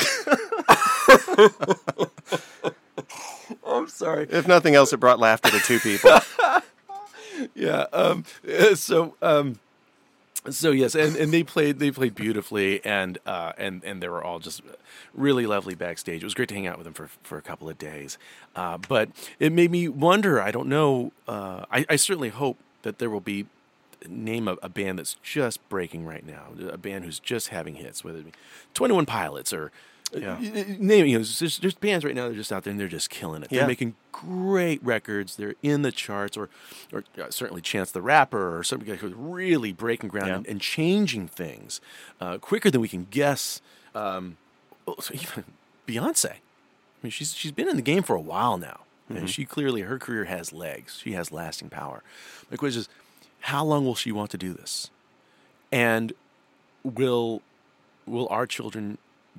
[3.66, 4.26] I'm sorry.
[4.30, 6.18] If nothing else, it brought laughter to two people.
[7.54, 7.86] Yeah.
[7.92, 9.14] Um, uh, so.
[9.22, 9.58] Um,
[10.50, 14.22] so yes, and, and they played they played beautifully, and uh, and and they were
[14.22, 14.62] all just
[15.14, 16.22] really lovely backstage.
[16.22, 18.18] It was great to hang out with them for for a couple of days,
[18.54, 19.10] uh, but
[19.40, 20.40] it made me wonder.
[20.40, 21.12] I don't know.
[21.26, 23.46] Uh, I, I certainly hope that there will be
[24.08, 28.04] name a, a band that's just breaking right now, a band who's just having hits,
[28.04, 28.32] whether it be
[28.74, 29.72] Twenty One Pilots or
[30.14, 30.38] Yeah.
[30.40, 31.06] name.
[31.06, 33.10] You know, there's, there's bands right now that are just out there and they're just
[33.10, 33.50] killing it.
[33.50, 35.36] They're making great records.
[35.36, 36.48] They're in the charts, or
[36.92, 40.36] or uh, certainly Chance the Rapper, or somebody who's really breaking ground Yeah.
[40.36, 41.80] and, and changing things
[42.20, 43.60] uh, quicker than we can guess.
[43.94, 44.36] Um,
[45.00, 45.44] so even
[45.86, 46.30] Beyonce.
[46.30, 46.36] I
[47.02, 49.98] mean, she's she's been in the game for a while now, and she clearly her
[49.98, 51.00] career has legs.
[51.02, 52.02] She has lasting power.
[52.50, 52.88] My question is,
[53.40, 54.90] how long will she want to do this?
[55.72, 56.12] And
[56.84, 57.42] will
[58.06, 58.98] will our children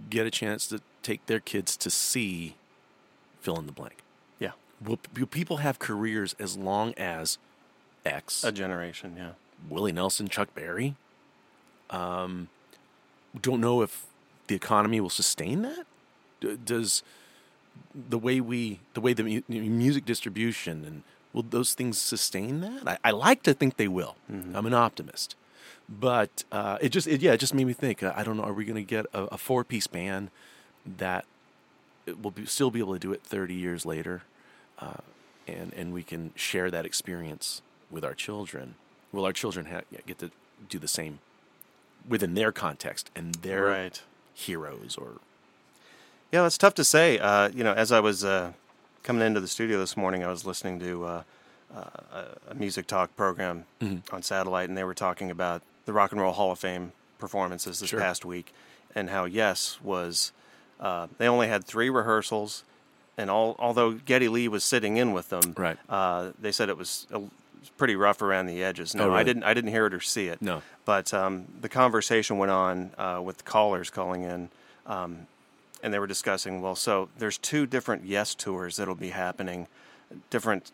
[0.09, 2.55] get a chance to take their kids to see
[3.41, 3.97] fill in the blank?
[4.39, 4.51] Yeah,
[4.83, 7.37] Will, will people have careers as long as
[8.05, 9.15] X, a generation.
[9.17, 9.31] Yeah.
[9.69, 10.95] Willie Nelson, Chuck Berry?
[11.89, 12.47] Um,
[13.41, 14.05] don't know if
[14.47, 15.85] the economy will sustain that.
[16.39, 17.03] D- does
[17.93, 22.87] the way we, the way the mu- music distribution and will those things sustain that?
[22.87, 24.15] I, I like to think they will.
[24.29, 25.35] I'm an optimist,
[25.89, 28.03] but uh, it just, it, yeah, it just made me think.
[28.03, 28.43] Uh, I don't know.
[28.43, 30.29] Are we going to get a, a four-piece band
[30.97, 31.25] that
[32.21, 34.23] will be, still be able to do it 30 years later,
[34.79, 34.97] uh,
[35.47, 38.75] and and we can share that experience with our children?
[39.13, 40.31] Will our children ha- get to
[40.69, 41.19] do the same
[42.07, 44.01] within their context and their Right.
[44.33, 45.19] heroes or
[46.31, 47.17] Yeah, that's tough to say.
[47.19, 48.51] Uh, you know, as I was uh,
[49.03, 51.23] coming into the studio this morning, I was listening to uh,
[51.73, 51.83] uh,
[52.13, 54.13] a- a music talk program Mm-hmm.
[54.15, 57.79] on satellite, and they were talking about the Rock and Roll Hall of Fame performances
[57.79, 57.99] this Sure.
[57.99, 58.53] past week,
[58.93, 60.31] and how Yes was.
[60.79, 62.63] Uh, they only had three rehearsals,
[63.17, 65.77] and all, although Geddy Lee was sitting in with them, Right.
[65.89, 67.21] uh, they said it was, a,
[67.77, 68.93] pretty rough around the edges.
[68.93, 69.19] No, Oh, really?
[69.19, 69.43] I didn't.
[69.43, 70.41] I didn't hear it or see it.
[70.41, 70.61] No.
[70.85, 74.49] But um, the conversation went on uh, with callers calling in,
[74.85, 75.25] um,
[75.81, 76.61] and they were discussing.
[76.61, 79.67] Well, so there's two different Yes tours that'll be happening,
[80.29, 80.71] different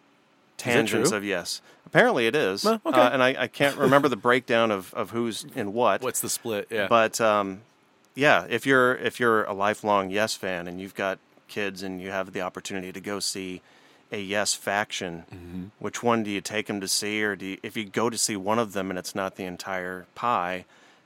[0.58, 1.62] tangents of Yes.
[1.86, 2.64] Apparently, it is.
[2.64, 3.00] Well, okay.
[3.00, 6.02] Uh, and I, I can't remember the breakdown of, of who's in what.
[6.02, 6.68] what's the split?
[6.72, 7.62] Yeah, But um,
[8.16, 12.10] yeah, if you're if you're a lifelong Yes fan and you've got kids and you
[12.10, 13.62] have the opportunity to go see
[14.12, 15.64] a Yes faction, Mm-hmm.
[15.80, 18.18] which one do you take them to see, or do you, if you go to
[18.18, 20.66] see one of them and it's not the entire pie,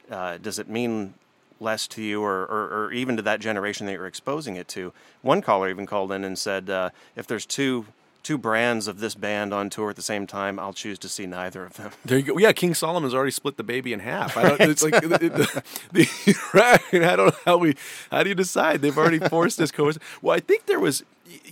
[0.09, 1.15] uh, does it mean
[1.59, 4.93] less to you, or, or or even to that generation that you're exposing it to?
[5.21, 7.87] One caller even called in and said, uh, if there's two
[8.27, 11.25] two brands of this band on tour at the same time, I'll choose to see
[11.25, 11.91] neither of them.
[12.03, 12.37] There you go.
[12.37, 14.35] Yeah, King Solomon's already split the baby in half.
[14.35, 14.61] I don't.
[14.69, 15.63] It's like it- it- the,
[15.93, 16.81] the, right.
[16.93, 17.75] I don't know how we.
[18.11, 18.81] How do you decide?
[18.81, 19.97] They've already forced this course.
[20.21, 21.03] Well, I think there was.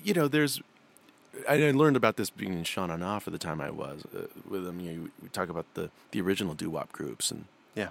[0.04, 0.62] You know, there's
[1.50, 4.04] I I learned about this being in Sha Na Na at the time I was
[4.14, 4.80] uh, with them.
[4.82, 7.46] You know, we talk about the the original doo wop groups, and
[7.76, 7.90] Yeah.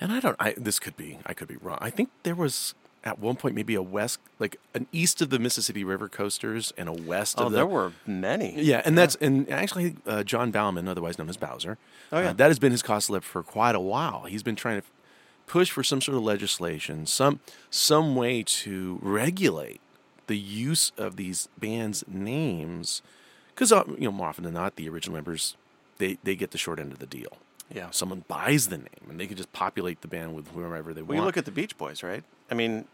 [0.00, 0.36] and I don't.
[0.40, 1.18] I this could be.
[1.26, 1.78] I could be wrong.
[1.82, 2.74] I think there was
[3.04, 6.88] at one point maybe a west, like an east of the Mississippi River coasters and
[6.88, 7.56] a west Oh, of the.
[7.58, 8.60] there were many.
[8.62, 11.76] Yeah, and that's and actually uh, John Bauman, otherwise known as Bowzer.
[12.10, 12.30] Oh, yeah.
[12.30, 14.24] uh, that has been his cost lip for quite a while.
[14.24, 14.86] He's been trying to
[15.46, 17.40] push for some sort of legislation, some
[17.70, 19.80] some way to regulate
[20.26, 23.02] the use of these bands' names,
[23.54, 25.56] because you know more often than not, the original members
[25.98, 27.36] they they get the short end of the deal.
[27.74, 27.88] Yeah.
[27.90, 31.08] someone buys the name, and they can just populate the band with whoever they Well,
[31.08, 31.18] want.
[31.18, 32.22] you look at the Beach Boys, right?
[32.50, 32.84] I mean,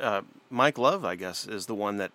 [0.00, 2.10] uh, Mike Love, I guess, is the one that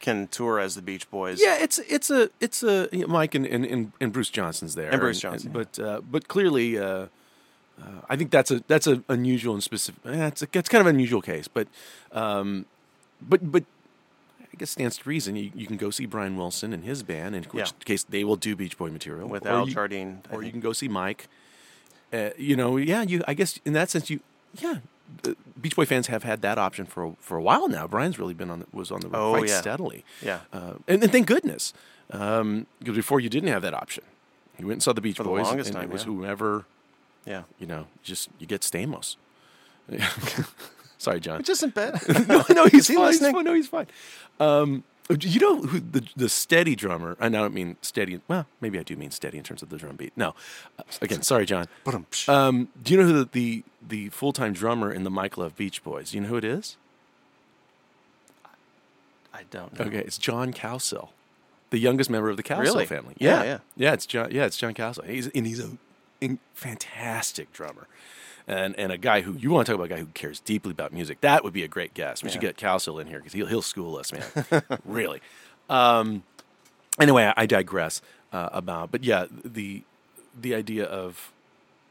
[0.00, 1.40] can tour as the Beach Boys.
[1.40, 4.74] Yeah, it's it's a it's a you know, Mike and, and, and, and Bruce Johnston's
[4.74, 7.06] there, And Bruce Johnston, but uh, but clearly, uh, uh,
[8.08, 10.00] I think that's a that's an unusual and specific.
[10.06, 11.66] Eh, it's a, it's kind of an unusual case, but
[12.12, 12.66] um,
[13.20, 13.64] but but
[14.40, 15.34] I guess stands to reason.
[15.36, 17.84] You, you can go see Brian Wilson and his band, in which Yeah.
[17.84, 20.22] case they will do Beach Boy material with or Al you- Jardine.
[20.30, 21.28] Or you can go see Mike.
[22.12, 23.22] Uh, you know, yeah, you.
[23.28, 24.20] I guess in that sense, you,
[24.54, 24.76] yeah,
[25.60, 27.86] Beach Boy fans have had that option for a, for a while now.
[27.86, 29.60] Brian's really been on the, was on the road Oh, quite yeah.
[29.60, 30.04] steadily.
[30.22, 30.40] Yeah.
[30.52, 31.72] uh, and, and thank goodness,
[32.10, 34.04] um, because before you didn't have that option.
[34.58, 36.10] You went and saw the Beach For the Boys, longest and time, it was yeah.
[36.12, 36.64] whoever
[37.24, 37.42] yeah.
[37.60, 37.86] you know.
[38.02, 39.16] Just you get Stamos.
[40.98, 41.38] Sorry, John.
[41.38, 42.00] Which isn't bad.
[42.28, 43.06] no, no, he's he fine.
[43.06, 43.34] He's listening?
[43.34, 43.44] fine.
[43.44, 43.86] No, he's fine.
[44.40, 44.82] Um,
[45.20, 47.16] you know who the the steady drummer?
[47.18, 48.20] I don't mean steady.
[48.28, 50.12] Well, maybe I do mean steady in terms of the drum beat.
[50.16, 50.34] No,
[50.78, 51.66] Uh, again, sorry, John.
[52.28, 55.56] Um, do you know who the the, the full time drummer in the Mike Love
[55.56, 56.10] Beach Boys?
[56.10, 56.76] Do you know who it is?
[59.32, 59.86] I don't know.
[59.86, 61.08] Okay, it's John Cowsill,
[61.70, 62.86] the youngest member of the Cowsill Really?
[62.86, 63.14] family.
[63.18, 63.58] Yeah, yeah.
[63.76, 63.92] yeah.
[63.92, 64.30] It's John.
[64.32, 65.06] Yeah, it's John Cowsill.
[65.08, 65.70] He's and he's a
[66.20, 67.86] in- fantastic drummer,
[68.48, 70.72] and and a guy who you want to talk about a guy who cares deeply
[70.72, 71.20] about music.
[71.20, 72.24] That would be a great guest.
[72.24, 74.62] We should get Cowsill in here because he'll he'll school us, man.
[74.84, 75.20] really.
[75.70, 76.22] Um,
[76.98, 78.00] anyway, I, I digress
[78.32, 79.82] uh, about, but yeah, the
[80.40, 81.30] the idea of,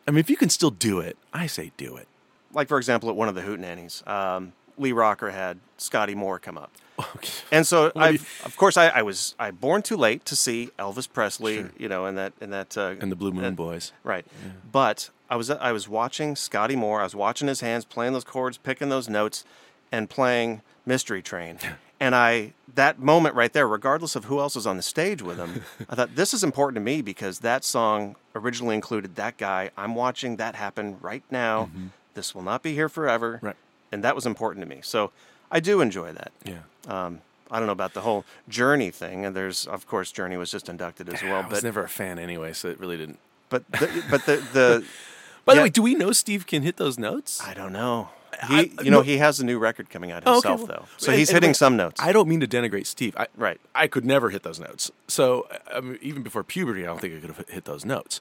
[0.08, 2.08] I mean, if you can still do it, I say do it.
[2.54, 6.58] Like, for example, at one of the Hootenannies, um, Lee Rocker had Scotty Moore come
[6.58, 6.72] up.
[7.00, 7.30] Okay.
[7.52, 10.70] And so, I, you- of course, I, I was I born too late to see
[10.80, 11.72] Elvis Presley, Sure.
[11.78, 13.92] you know, and that and that uh, And the Blue Moon and- Boys.
[14.04, 14.26] right?
[14.72, 17.02] But I was I was watching Scotty Moore.
[17.02, 19.44] I was watching his hands playing those chords, picking those notes,
[19.92, 21.60] and playing Mystery Train.
[22.00, 25.38] And I that moment right there, regardless of who else was on the stage with
[25.38, 29.72] him, I thought this is important to me because that song originally included that guy.
[29.76, 31.72] I'm watching that happen right now.
[32.14, 33.38] This will not be here forever.
[33.38, 33.46] Mm-hmm.
[33.48, 33.56] Right.
[33.92, 34.82] And that was important to me.
[34.84, 35.12] So
[35.52, 36.32] I do enjoy that.
[36.46, 36.60] Yeah.
[36.88, 40.52] Um, I don't know about the whole Journey thing, and there's of course Journey was
[40.52, 43.18] just inducted as well, I was but never a fan anyway, so it really didn't.
[43.50, 44.86] but the, but the the
[45.48, 45.64] By the Yeah.
[45.64, 47.42] way, do we know Steve can hit those notes?
[47.42, 48.10] I don't know.
[48.50, 50.70] He I- you know no- he has a new record coming out Oh, okay, himself
[50.70, 52.00] well, though, so and- he's hitting some notes.
[52.00, 53.16] I don't mean to denigrate Steve.
[53.18, 53.60] I, Right.
[53.74, 54.92] I could never hit those notes.
[55.08, 58.20] So I mean, even before puberty, I don't think I could have hit those notes.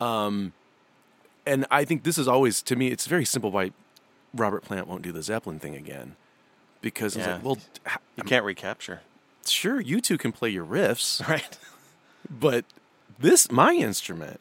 [0.00, 0.52] Um,
[1.46, 2.88] and I think this is always to me.
[2.88, 3.72] It's very simple why
[4.34, 6.14] Robert Plant won't do the Zeppelin thing again,
[6.82, 7.34] because Yeah.
[7.36, 9.00] like, well, h- you can't recapture,
[9.46, 11.56] sure, you two can play your riffs, right?
[12.28, 12.66] but
[13.18, 14.40] this my instrument,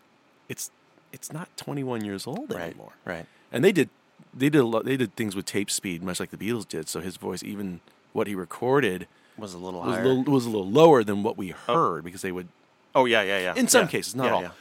[0.49, 0.69] it's
[1.16, 2.61] it's not 21 years old Right.
[2.70, 2.93] anymore.
[3.05, 3.26] Right.
[3.51, 3.89] And they did
[4.38, 6.89] they did a lot, they did things with tape speed, much like the Beatles did.
[6.89, 7.80] So his voice, even
[8.13, 9.07] what he recorded,
[9.38, 10.05] Was a little was a higher.
[10.05, 12.49] little, was a little lower than what we heard because they would.
[12.93, 13.53] oh yeah, yeah, yeah.
[13.55, 13.88] In some Yeah.
[13.95, 14.41] cases, not Yeah, all.
[14.41, 14.51] yeah.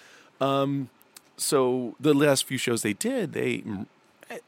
[0.41, 0.89] Um,
[1.37, 3.87] So the last few shows they did, they mm,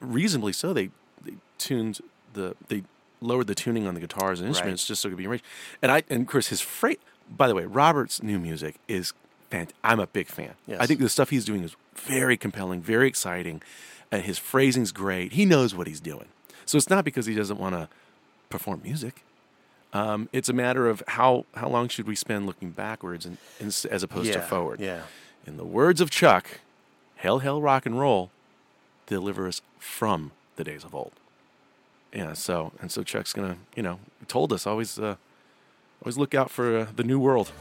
[0.00, 0.90] reasonably so they
[1.24, 1.98] they tuned
[2.34, 2.84] the they
[3.20, 5.44] lowered the tuning on the guitars and instruments just so it could be arranged.
[5.82, 7.00] And I and of course his freight.
[7.28, 9.12] By the way, Robert's new music is
[9.50, 10.54] fant- I'm a big fan.
[10.66, 10.80] Yes.
[10.80, 13.62] I think the stuff he's doing is very compelling, very exciting.
[14.12, 15.32] And his phrasing's great.
[15.32, 16.26] He knows what he's doing.
[16.64, 17.88] So it's not because he doesn't want to
[18.50, 19.22] perform music.
[19.92, 23.68] Um, it's a matter of how, how long should we spend looking backwards and, and,
[23.90, 24.80] as opposed to forward.
[24.80, 25.02] yeah.
[25.46, 26.60] In the words of Chuck,
[27.16, 28.30] hell, hell, rock and roll,
[29.06, 31.12] deliver us from the days of old.
[32.12, 32.32] Yeah.
[32.32, 35.16] So and so Chuck's gonna, you know, told us always, uh,
[36.04, 37.52] always look out for uh, the new world.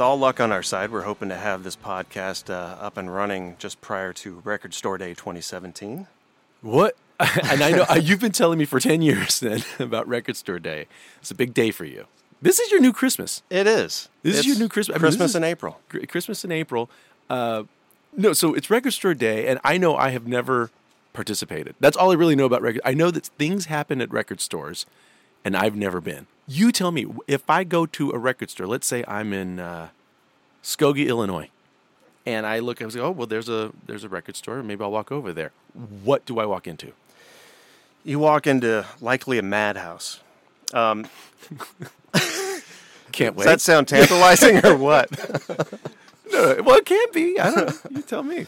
[0.00, 3.14] With all luck on our side, we're hoping to have this podcast uh, up and
[3.14, 6.06] running just prior to Record Store Day 2017.
[6.62, 6.96] What?
[7.20, 10.58] and I know uh, you've been telling me for ten years then about Record Store
[10.58, 10.86] Day.
[11.20, 12.06] It's a big day for you.
[12.40, 13.42] This is your new Christmas.
[13.50, 14.08] It is.
[14.22, 15.78] This is your new Christmas- I mean, Christmas in April.
[16.08, 16.88] Christmas in April.
[17.28, 17.64] Uh,
[18.16, 20.70] No, so it's record store day, and I know I have never
[21.12, 21.74] participated.
[21.78, 22.80] That's all I really know about record.
[22.86, 24.86] I know that things happen at record stores,
[25.44, 26.26] and I've never been.
[26.46, 28.66] You tell me if I go to a record store.
[28.66, 29.88] Let's say I'm in uh,
[30.62, 31.48] Skokie, Illinois,
[32.26, 32.82] and I look.
[32.82, 34.62] I was like, oh well, there's a there's a record store.
[34.62, 35.52] Maybe I'll walk over there.
[36.04, 36.92] What do I walk into?
[38.04, 40.20] You walk into likely a madhouse.
[40.72, 41.06] Um,
[43.12, 43.44] Can't wait.
[43.44, 45.10] does that sound tantalizing or what?
[46.32, 47.40] No, well, it can be.
[47.40, 47.66] I don't.
[47.66, 47.90] know.
[47.90, 48.46] You tell me.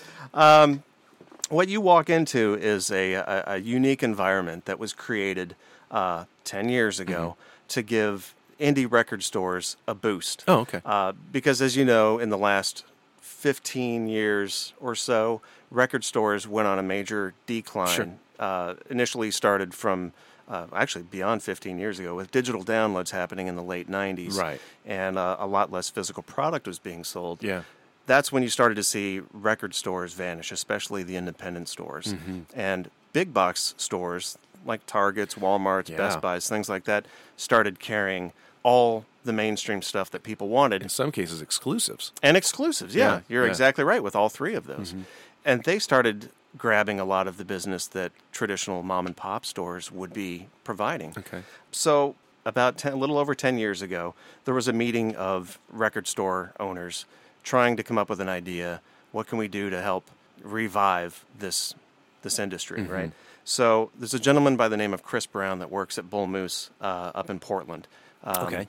[1.49, 5.57] what you walk into is a, a, a unique environment that was created
[5.93, 7.69] uh, 10 years ago Mm-hmm.
[7.69, 10.45] to give indie record stores a boost.
[10.49, 10.81] Oh, okay.
[10.85, 12.85] Uh, because, as you know, in the last
[13.21, 15.41] 15 years or so,
[15.71, 17.89] record stores went on a major decline.
[17.89, 18.09] Sure.
[18.39, 20.13] Uh, initially started from
[20.49, 24.37] uh, actually beyond 15 years ago with digital downloads happening in the late 90s.
[24.37, 24.61] Right.
[24.85, 27.63] And uh, a lot less physical product was being sold Yeah.
[28.07, 32.15] that's when you started to see record stores vanish, especially the independent stores.
[32.15, 32.41] Mm-hmm.
[32.55, 35.97] And big box stores like Targets, Walmarts, Yeah.
[35.97, 37.07] Best Buys, things like that
[37.37, 38.33] started carrying
[38.63, 42.13] all the mainstream stuff that people wanted In some cases, exclusives.
[42.23, 42.95] and exclusives.
[42.95, 43.51] Yeah, Yeah, you're yeah.
[43.51, 44.95] exactly right with all three of those.
[45.45, 49.91] And they started grabbing a lot of the business that traditional mom and pop stores
[49.91, 51.15] would be providing.
[51.17, 51.43] Okay.
[51.71, 56.07] So, about 10, a little over 10 years ago, there was a meeting of record
[56.09, 57.05] store owners
[57.45, 58.81] trying to come up with an idea.
[59.13, 60.05] What can we do to help
[60.43, 61.75] revive this
[62.23, 62.93] this industry, Mm-hmm.
[62.93, 63.13] right?
[63.45, 66.71] So, there's a gentleman by the name of Chris Brown that works at Bull Moose
[66.81, 67.87] uh, up in Portland.
[68.25, 68.69] Um, Okay.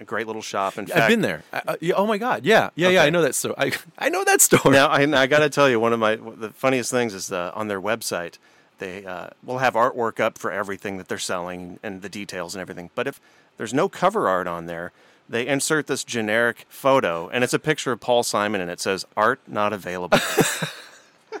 [0.00, 0.78] A great little shop.
[0.78, 0.96] In fact.
[0.96, 1.42] I've fact, been there.
[1.52, 2.46] I, oh my god.
[2.46, 2.70] Yeah.
[2.74, 2.88] Yeah.
[2.88, 3.02] Yeah.
[3.02, 3.54] I know that store.
[3.58, 4.72] I I know that store.
[4.72, 7.52] now I, I got to tell you, one of my the funniest things is uh,
[7.54, 8.38] on their website
[8.78, 12.62] they uh, will have artwork up for everything that they're selling and the details and
[12.62, 12.88] everything.
[12.94, 13.20] But if
[13.58, 14.92] there's no cover art on there,
[15.28, 19.04] they insert this generic photo, and it's a picture of Paul Simon, and it says
[19.18, 20.18] "Art not available."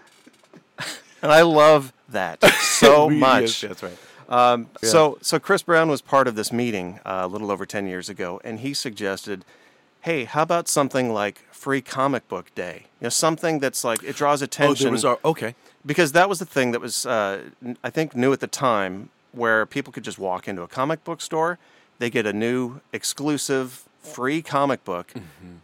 [1.22, 3.62] and I love that so much.
[3.62, 4.66] yes, that's right.
[4.82, 8.08] So, so Chris Brown was part of this meeting uh, a little over ten years
[8.08, 9.44] ago, and he suggested,
[10.02, 12.86] "Hey, how about something like Free Comic Book Day?
[13.00, 15.54] You know, something that's like it draws Oh, attention there was our okay.
[15.84, 17.42] because that was the thing that was, uh,
[17.82, 21.20] I think, new at the time, where people could just walk into a comic book
[21.20, 21.58] store,
[21.98, 25.56] they get a new exclusive free comic book." Mm-hmm.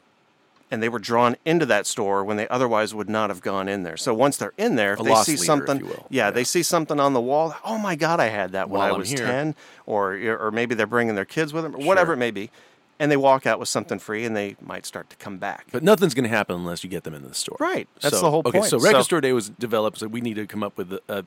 [0.69, 3.85] And they were drawn into that store when they otherwise would not have gone in
[3.85, 3.97] there.
[3.97, 6.31] So once they're in there, if A they see leader, something, yeah, Yeah.
[6.33, 7.55] they see something on the wall.
[7.65, 9.55] Oh my God, I had that when While I was ten,
[9.87, 12.15] or or maybe they're bringing their kids with them, or whatever Sure.
[12.15, 12.51] it may be,
[12.99, 15.67] and they walk out with something free, and they might start to come back.
[15.71, 17.59] But nothing's going to happen unless you get them into the store.
[17.61, 17.87] Right.
[18.01, 18.57] That's So- the whole point.
[18.57, 20.93] okay, so Record So- Store Day was developed, so we need to come up with
[20.95, 21.25] a, a,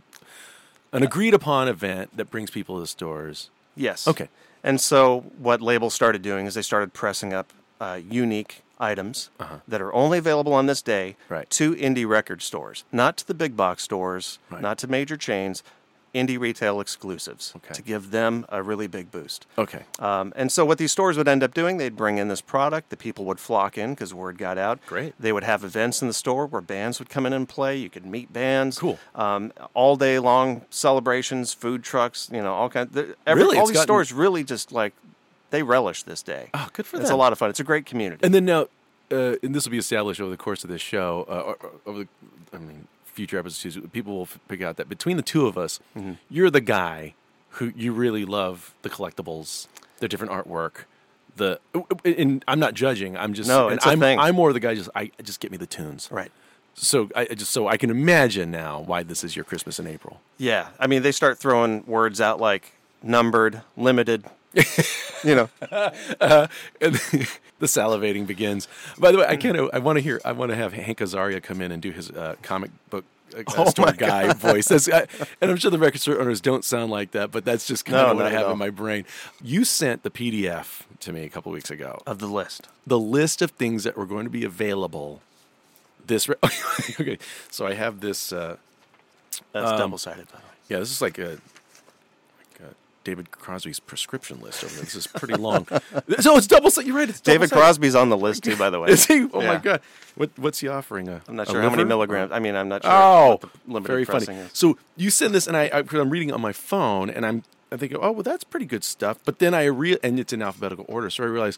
[0.92, 3.50] an agreed upon event that brings people to the stores.
[3.78, 4.06] Yes.
[4.06, 4.28] Okay.
[4.66, 9.30] And so what labels started doing is they started pressing up uh, unique items
[9.68, 11.36] that are only available on this day Uh-huh.
[11.36, 11.50] Right.
[11.52, 14.62] to indie record stores, not to the big box stores, Right.
[14.62, 15.64] not to major chains,
[16.16, 17.72] indie retail exclusives Okay.
[17.76, 19.46] to give them a really big boost.
[19.60, 19.84] Okay.
[20.00, 22.90] Um, and so what these stores would end up doing, they'd bring in this product.
[22.90, 24.80] The people would flock in because word got out.
[24.88, 25.14] Great.
[25.20, 27.76] They would have events in the store where bands would come in and play.
[27.78, 28.80] You could meet bands.
[28.80, 28.98] Cool.
[29.14, 32.28] Um, all day long celebrations, food trucks.
[32.34, 32.92] You know, all kinds.
[32.94, 33.58] the- Every, Really?
[33.58, 34.94] all It's these gotten- stores really just like
[35.52, 36.50] they relish this day.
[36.54, 37.02] Oh, good for that.
[37.04, 37.16] It's them.
[37.18, 37.50] a lot of fun.
[37.50, 38.26] It's a great community.
[38.26, 38.68] And then now,
[39.12, 42.08] uh, and this will be established over the course of this show, uh, over the,
[42.54, 43.78] I mean, future episodes.
[43.92, 46.14] People will figure out that between the two of us, Mm-hmm.
[46.30, 47.14] you're the guy
[47.54, 50.86] who you really love the collectibles, the different artwork.
[51.36, 51.60] The
[52.04, 53.16] and I'm not judging.
[53.18, 54.20] I'm just No, it's a I'm thing.
[54.20, 54.76] I'm more the guy.
[54.76, 56.10] Just I just get me the tunes.
[56.12, 56.32] right.
[56.76, 60.22] So I just so I can imagine now why this is your Christmas in April.
[60.38, 60.70] Yeah.
[60.80, 62.74] I mean, they start throwing words out like
[63.04, 64.26] numbered, limited.
[65.24, 65.50] you know.
[65.62, 66.50] and
[67.60, 68.68] the salivating begins.
[68.98, 71.42] By the way, I of I want to hear I want to have Hank Azaria
[71.42, 73.06] come in and do his uh, comic book
[73.38, 74.68] uh, Oh store my guy voice.
[74.68, 75.06] That's, I,
[75.40, 77.98] and I'm sure the record store owners don't sound like that, but that's just kind
[77.98, 79.06] No, of what I have in my brain.
[79.44, 82.02] You sent the PDF to me a couple weeks ago.
[82.08, 82.68] Of the list.
[82.88, 85.22] The list of things that were going to be available.
[86.08, 86.36] This re-
[87.00, 87.20] okay,
[87.52, 88.34] so I have this.
[88.34, 88.58] Uh,
[89.52, 90.54] That's Um, double sided, by the way.
[90.70, 91.38] yeah, this is like a
[93.10, 94.84] David Crosby's prescription list over there.
[94.84, 95.66] This is pretty long.
[96.20, 96.70] so it's double.
[96.84, 97.10] You're right.
[97.10, 97.50] It's David.
[97.50, 98.90] Crosby's on the list too, by the way.
[98.92, 99.28] Is he?
[99.34, 99.82] Oh my god!
[100.14, 101.10] What what's he offering?
[101.10, 102.32] A, I'm not sure how many milligrams.
[102.32, 102.92] I mean, I'm not sure.
[102.94, 104.38] Oh, what the limited very funny.
[104.38, 104.52] is.
[104.54, 107.44] So you send this, and I, I I'm reading it on my phone, and I'm
[107.72, 109.18] I think, oh well, that's pretty good stuff.
[109.26, 111.58] But then I re and it's in alphabetical order, so I realize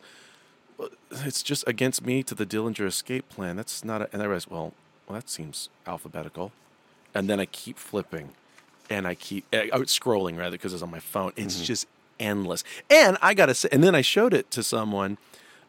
[0.78, 3.58] well, it's just against me to the Dillinger escape plan.
[3.58, 4.02] That's not.
[4.02, 4.74] A, and I realize, well,
[5.08, 6.54] well, that seems alphabetical.
[7.14, 8.30] And then I keep flipping,
[8.92, 11.32] and I keep I, I was scrolling rather because it's on my phone.
[11.36, 11.64] It's Mm-hmm.
[11.64, 11.88] just
[12.20, 12.64] endless.
[12.90, 15.18] And I gotta say, and then I showed it to someone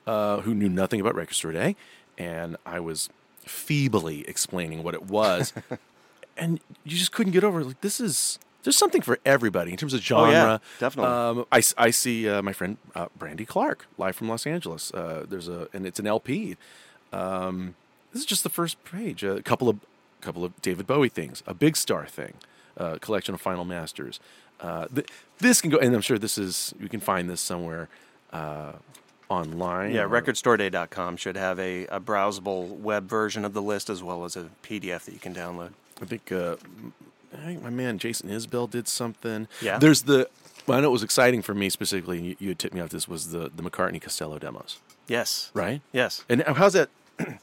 [0.07, 1.77] uh, who knew nothing about Record Store Day,
[2.19, 3.09] and I was
[3.47, 5.53] feebly explaining what it was,
[6.37, 7.61] and you just couldn't get over.
[7.61, 7.67] it.
[7.67, 10.29] Like this is there's something for everybody in terms of genre.
[10.29, 11.11] Oh, yeah, definitely.
[11.13, 14.93] Um, I, I see uh, my friend uh, Brandy Clark live from Los Angeles.
[14.93, 16.57] Uh, there's a and it's an LP.
[17.13, 17.75] Um,
[18.13, 19.25] this is just the first page.
[19.25, 19.79] A couple of
[20.21, 22.35] couple of David Bowie things, a Big Star thing,
[22.77, 24.21] a collection of Final Masters.
[24.61, 25.09] Uh, th-
[25.39, 27.89] this can go, and I'm sure this is you can find this somewhere
[28.33, 28.73] uh,
[29.29, 29.93] online.
[29.93, 34.25] Yeah, or- recordstoreday.com should have a, a browsable web version of the list as well
[34.25, 35.71] as a PDF that you can download.
[36.01, 36.57] I think uh,
[37.35, 39.49] I think my man Jason Isbell did something.
[39.61, 39.79] Yeah.
[39.79, 40.29] There's the.
[40.67, 42.19] Well, I know it was exciting for me specifically.
[42.19, 42.91] And you, you had tipped me off.
[42.91, 45.51] This was the the McCartney Costello demos, Yes.
[45.55, 45.81] right?
[45.93, 46.25] Yes.
[46.29, 46.89] And how's that?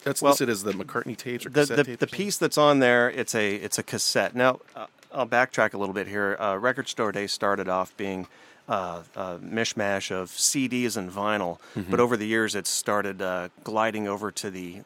[0.03, 2.57] That's Well, listed as the McCartney tapes or the, cassette the, tapes the piece that's
[2.57, 6.37] on there it's a it's a cassette now uh, i'll backtrack a little bit here.
[6.39, 8.27] Uh, record store day started off being
[8.67, 11.89] uh, a mishmash of cds and vinyl Mm-hmm.
[11.91, 14.81] but over the years it's started uh, gliding over to the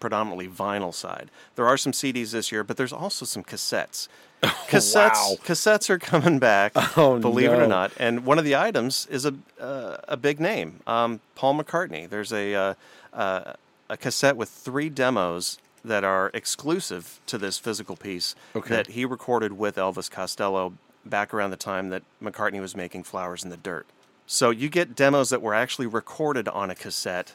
[0.00, 1.30] predominantly vinyl side.
[1.56, 4.08] There are some cds this year but there's also some cassettes.
[4.42, 5.36] Cassettes wow.
[5.44, 7.92] cassettes are coming back Oh, believe it or not.
[7.98, 12.08] And one of the items is a uh, a big name um, paul mccartney.
[12.08, 12.74] There's a uh,
[13.14, 13.54] uh,
[13.88, 18.68] a cassette with three demos that are exclusive to this physical piece Okay.
[18.70, 20.74] that he recorded with Elvis Costello
[21.04, 23.86] back around the time that McCartney was making Flowers in the Dirt.
[24.26, 27.34] So you get demos that were actually recorded on a cassette,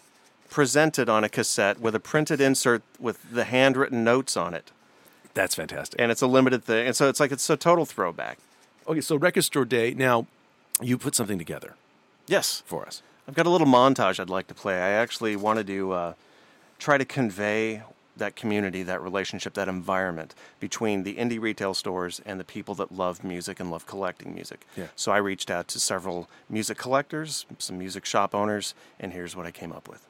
[0.50, 4.72] presented on a cassette with a printed insert with the handwritten notes on it.
[5.36, 6.02] That's fantastic.
[6.02, 6.88] And it's a limited thing.
[6.88, 8.40] And so it's like it's a total throwback.
[8.88, 9.94] okay, so Record Store Day.
[9.94, 10.26] Now,
[10.82, 11.76] you put something together
[12.26, 12.64] Yes.
[12.66, 13.04] for us.
[13.28, 14.76] I've got a little montage I'd like to play.
[14.82, 16.14] I actually wanted to uh,
[16.80, 17.84] try to convey
[18.20, 22.92] that community, that relationship, that environment between the indie retail stores and the people that
[22.92, 24.66] love music and love collecting music.
[24.78, 24.88] Yeah.
[24.96, 29.46] So I reached out to several music collectors, some music shop owners, and here's what
[29.46, 30.06] I came up with.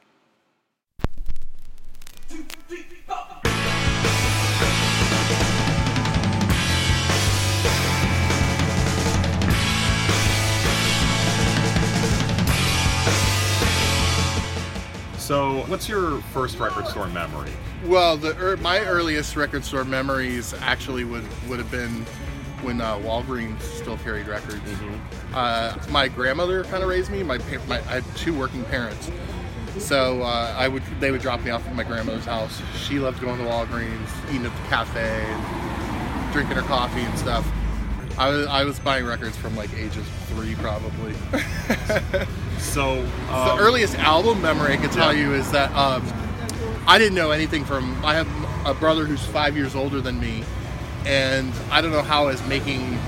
[15.30, 17.52] So, what's your first record store memory?
[17.86, 22.04] Well, the er, my earliest record store memories actually would would have been
[22.62, 24.62] when uh, Walgreens still carried records.
[25.32, 27.22] Uh, my grandmother kind of raised me.
[27.22, 29.10] My, my I had two working parents,
[29.78, 32.60] so uh, I would they would drop me off at my grandmother's house.
[32.76, 37.50] She loved going to Walgreens, eating at the cafe, and drinking her coffee and stuff.
[38.18, 41.14] I was I was buying records from like ages three probably.
[42.60, 46.06] So, the um, earliest album memory I can tell you is that um,
[46.86, 48.04] I didn't know anything from.
[48.04, 48.28] I have
[48.66, 50.42] a brother who's five years older than me,
[51.06, 52.98] and I don't know how I was making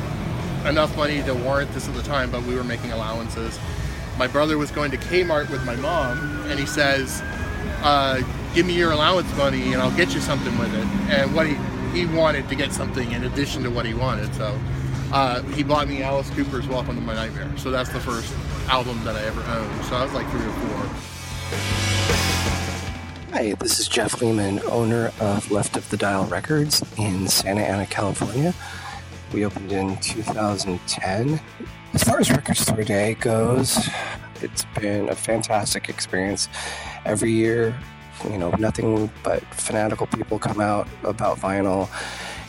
[0.67, 3.59] enough money to warrant this at the time, but we were making allowances.
[4.19, 7.23] My brother was going to Kmart with my mom, and he says,
[7.83, 8.21] uh,
[8.55, 11.57] "Give me your allowance money, and I'll get you something with it." And what he
[11.93, 14.59] he wanted to get something in addition to what he wanted, so
[15.13, 18.33] uh, he bought me Alice Cooper's "Welcome to My Nightmare." So that's the first
[18.69, 19.85] album that I ever owned.
[19.87, 22.32] So I was like three or four.
[23.33, 27.87] Hi, this is Jeff Lehman, owner of Left of the Dial Records in Santa Ana,
[27.87, 28.53] California.
[29.33, 31.41] We opened in 2010.
[31.95, 33.89] As far as Record Store Day goes,
[34.43, 36.51] it's been a fantastic experience.
[37.07, 37.75] Every year,
[38.31, 41.89] you know, nothing but fanatical people come out about vinyl,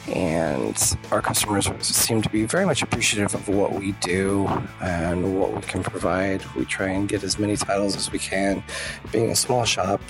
[0.07, 4.47] and our customers seem to be very much appreciative of what we do
[4.81, 6.43] and what we can provide.
[6.55, 8.63] We try and get as many titles as we can.
[9.11, 10.01] Being a small shop,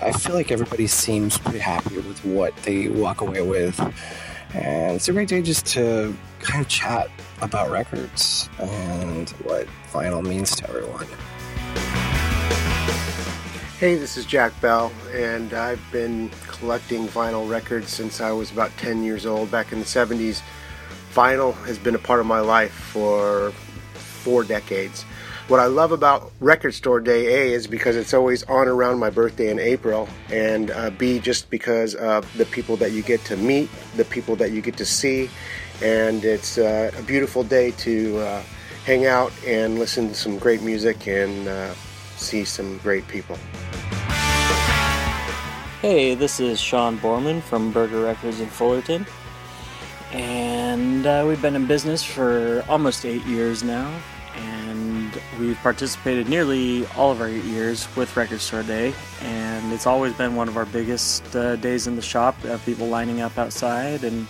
[0.00, 3.78] I feel like everybody seems pretty happy with what they walk away with.
[4.54, 7.08] And it's a great day just to kind of chat
[7.40, 11.06] about records and what vinyl means to everyone.
[13.84, 18.74] Hey, this is Jack Bell, and I've been collecting vinyl records since I was about
[18.78, 20.40] 10 years old back in the 70s.
[21.12, 23.50] Vinyl has been a part of my life for
[23.92, 25.02] four decades.
[25.48, 29.10] What I love about Record Store Day A is because it's always on around my
[29.10, 33.36] birthday in April, and uh, B just because of the people that you get to
[33.36, 35.28] meet, the people that you get to see,
[35.82, 38.42] and it's uh, a beautiful day to uh,
[38.86, 41.74] hang out and listen to some great music and uh,
[42.24, 43.36] see some great people.
[45.80, 49.06] Hey, this is Sean Bohrman from Burger Records in Fullerton.
[50.12, 53.94] And uh, we've been in business for almost eight years now.
[54.36, 58.94] And we've participated nearly all of our eight years with Record Store Day.
[59.20, 62.34] And it's always been one of our biggest uh, days in the shop.
[62.44, 64.04] Uh, people lining up outside.
[64.04, 64.26] And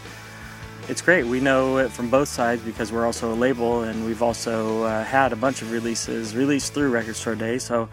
[0.88, 1.24] it's great.
[1.24, 3.82] We know it from both sides because we're also a label.
[3.82, 7.58] And we've also uh, had a bunch of releases released through Record Store Day.
[7.58, 7.88] So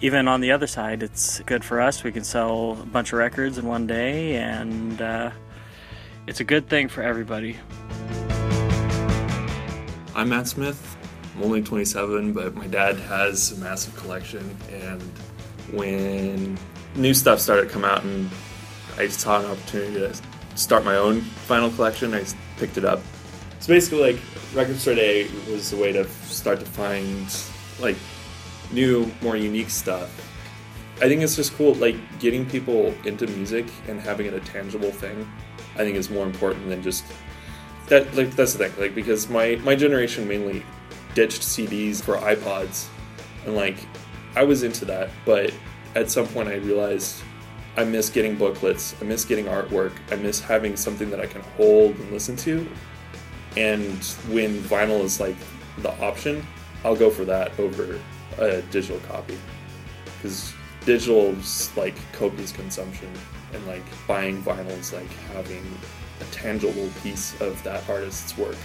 [0.00, 2.02] even on the other side, it's good for us.
[2.02, 5.30] We can sell a bunch of records in one day, and uh,
[6.26, 7.56] it's a good thing for everybody.
[10.14, 10.96] I'm Matt Smith.
[11.36, 14.56] I'm only 27, but my dad has a massive collection.
[14.70, 15.02] And
[15.72, 16.58] when
[16.94, 18.30] new stuff started to come out, and
[18.96, 20.14] I saw an opportunity to
[20.58, 22.24] start my own vinyl collection, I
[22.56, 23.00] picked it up.
[23.60, 24.22] So basically, like
[24.54, 27.34] Record Store Day was a way to start to find
[27.80, 27.96] like
[28.72, 30.10] new, more unique stuff.
[30.96, 34.90] I think it's just cool, like getting people into music and having it a tangible
[34.90, 35.30] thing.
[35.74, 37.04] I think is more important than just
[37.86, 38.12] that.
[38.16, 40.64] Like that's the thing, like because my my generation mainly
[41.14, 42.88] ditched CDs for iPods,
[43.46, 43.76] and like
[44.34, 45.54] I was into that, but
[45.94, 47.22] at some point I realized
[47.78, 51.42] I miss getting booklets, I miss getting artwork, I miss having something that I can
[51.56, 52.66] hold and listen to.
[53.56, 55.36] And when vinyl is like
[55.78, 56.44] the option,
[56.84, 58.00] I'll go for that over
[58.38, 59.38] a digital copy
[60.16, 60.52] because
[60.86, 63.12] digital's like copious consumption
[63.52, 65.64] and like buying vinyl is like having
[66.20, 68.56] a tangible piece of that artist's work.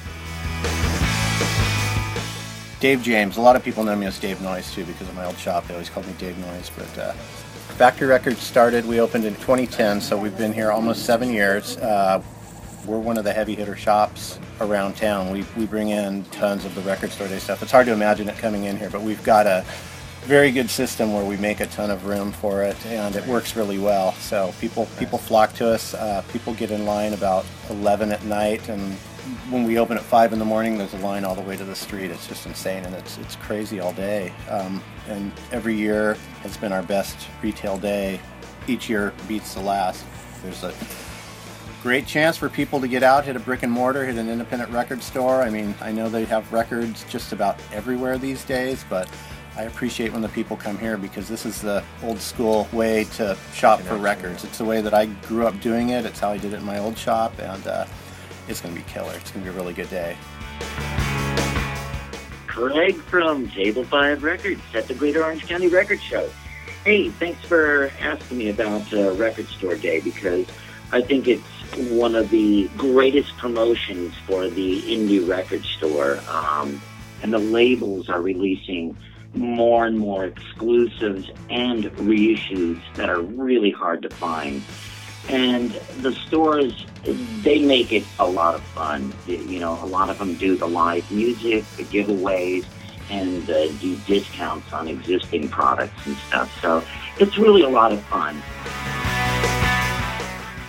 [2.79, 3.37] Dave James.
[3.37, 5.67] A lot of people know me as Dave Noise too because of my old shop.
[5.67, 6.71] They always called me Dave Noise.
[6.75, 7.13] But uh,
[7.73, 8.85] Factory Records started.
[8.85, 11.75] We opened in 2010, so we've been here almost seven years.
[11.77, 12.21] Uh,
[12.85, 15.31] we're one of the heavy hitter shops around town.
[15.31, 17.63] We, we bring in tons of the record store day stuff.
[17.63, 19.65] It's hard to imagine it coming in here, but we've got a
[20.21, 23.55] very good system where we make a ton of room for it, and it works
[23.55, 24.13] really well.
[24.13, 25.95] So people people flock to us.
[25.95, 28.93] Uh, people get in line about 11 at night, and
[29.49, 31.63] when we open at five in the morning, there's a line all the way to
[31.63, 32.11] the street.
[32.11, 34.31] It's just insane, and it's it's crazy all day.
[34.47, 38.19] Um, and every year has been our best retail day.
[38.67, 40.05] Each year beats the last.
[40.41, 40.73] There's a
[41.81, 44.71] great chance for people to get out, hit a brick and mortar, hit an independent
[44.71, 45.41] record store.
[45.41, 49.09] I mean, I know they have records just about everywhere these days, but
[49.55, 53.37] I appreciate when the people come here because this is the old school way to
[53.53, 54.43] shop for records.
[54.43, 56.05] It's the way that I grew up doing it.
[56.05, 57.85] It's how I did it in my old shop, and uh,
[58.47, 59.13] it's going to be killer.
[59.15, 60.17] It's going to be a really good day.
[62.53, 66.29] Craig from Table 5 Records at the Greater Orange County Record Show.
[66.85, 70.45] Hey, thanks for asking me about uh, Record Store Day because
[70.91, 71.41] I think it's
[71.89, 76.19] one of the greatest promotions for the indie record store.
[76.29, 76.79] Um,
[77.23, 78.95] and the labels are releasing
[79.33, 84.61] more and more exclusives and reissues that are really hard to find.
[85.27, 85.71] And
[86.01, 89.13] the stores, they make it a lot of fun.
[89.27, 92.65] You know, a lot of them do the live music, the giveaways,
[93.09, 96.61] and uh, do discounts on existing products and stuff.
[96.61, 96.83] So
[97.19, 98.41] it's really a lot of fun.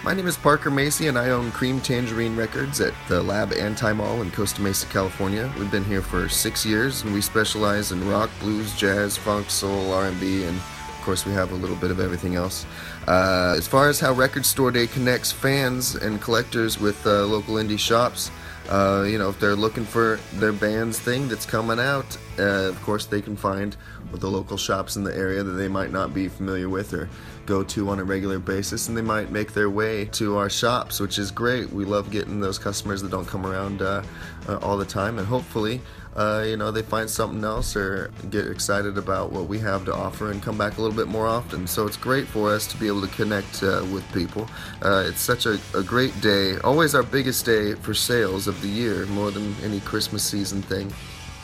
[0.05, 3.93] My name is Parker Macy, and I own Cream Tangerine Records at the Lab Anti
[3.95, 5.51] Mall in Costa Mesa, California.
[5.59, 9.95] We've been here for six years, and we specialize in rock, blues, jazz, funk, soul,
[9.95, 12.67] R&B, and of course, we have a little bit of everything else.
[13.07, 17.55] Uh, as far as how Record Store Day connects fans and collectors with uh, local
[17.57, 18.31] indie shops,
[18.71, 22.81] uh, you know, if they're looking for their band's thing that's coming out, uh, of
[22.83, 23.77] course, they can find
[24.13, 27.09] the local shops in the area that they might not be familiar with or
[27.47, 31.01] go to on a regular basis, and they might make their way to our shops,
[31.01, 31.71] which is great.
[31.71, 34.03] We love getting those customers that don't come around uh,
[34.49, 35.81] uh, all the time, and hopefully,
[36.17, 39.95] uh, you know, they find something else or get excited about what we have to
[39.95, 41.67] offer and come back a little bit more often.
[41.67, 44.49] So it's great for us to be able to connect uh, with people.
[44.83, 48.69] Uh, it's such a, a great day, always our biggest day for sales of the
[48.69, 50.93] year, more than any Christmas season thing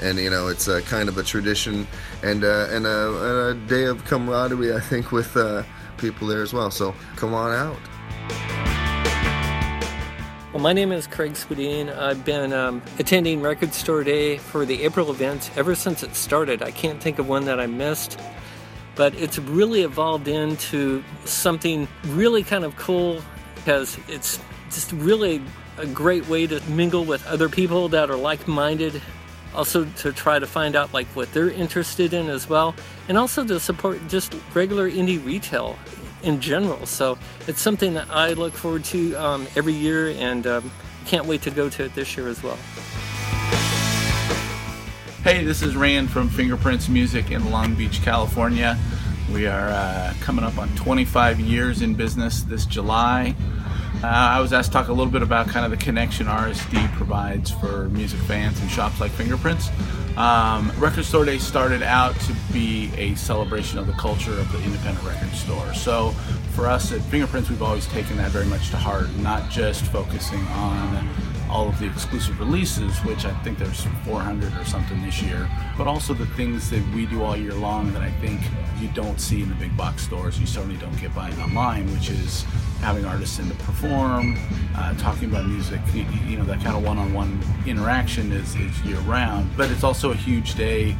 [0.02, 1.86] and you know it's a kind of a tradition
[2.22, 5.62] and uh, and, a, a, day of camaraderie I think with uh,
[5.98, 6.70] people there as well.
[6.70, 8.79] So come on out.
[10.52, 11.96] Well, my name is Craig Spadine.
[11.96, 16.60] I've been um, attending Record Store Day for the April events ever since it started.
[16.60, 18.18] I can't think of one that I missed,
[18.96, 23.22] but it's really evolved into something really kind of cool
[23.54, 24.40] because it's
[24.72, 25.40] just really
[25.78, 29.00] a great way to mingle with other people that are like minded
[29.54, 32.74] also to try to find out like what they're interested in as well
[33.08, 35.76] and also to support just regular indie retail
[36.22, 36.86] in general.
[36.86, 40.70] So it's something that i look forward to um, every year and um,
[41.06, 42.58] can't wait to go to it this year as well.
[45.22, 48.78] Hey this is rand from fingerprints music in long beach california.
[49.32, 53.34] We are uh, coming up on 25 years in business this july
[54.02, 56.90] uh, I was asked to talk a little bit about kind of the connection RSD
[56.92, 59.68] provides for music fans and shops like Fingerprints.
[60.16, 64.62] Um, record Store Day started out to be a celebration of the culture of the
[64.62, 65.74] independent record store.
[65.74, 66.10] So
[66.52, 70.44] for us at Fingerprints, we've always taken that very much to heart, not just focusing
[70.48, 71.08] on
[71.50, 75.86] all of the exclusive releases, which I think there's 400 or something this year, but
[75.86, 78.40] also the things that we do all year long that I think
[78.80, 80.38] you don't see in the big box stores.
[80.38, 82.44] You certainly don't get buying online, which is
[82.80, 84.38] having artists in to perform,
[84.76, 85.80] uh, talking about music.
[85.92, 89.50] You, you know, that kind of one-on-one interaction is, is year-round.
[89.56, 90.96] But it's also a huge day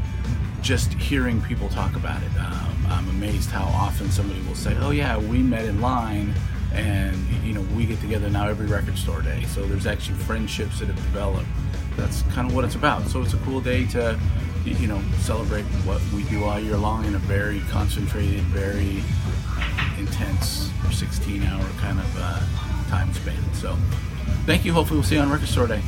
[0.62, 2.30] just hearing people talk about it.
[2.38, 6.34] Um, I'm amazed how often somebody will say, "Oh yeah, we met in line."
[6.72, 10.78] And you know we get together now every record store day, so there's actually friendships
[10.78, 11.48] that have developed.
[11.96, 13.06] That's kind of what it's about.
[13.08, 14.18] So it's a cool day to,
[14.64, 19.02] you know, celebrate what we do all year long in a very concentrated, very
[19.98, 22.40] intense 16-hour kind of uh,
[22.88, 23.42] time span.
[23.54, 23.74] So,
[24.46, 24.72] thank you.
[24.72, 25.80] Hopefully, we'll see you on Record Store Day.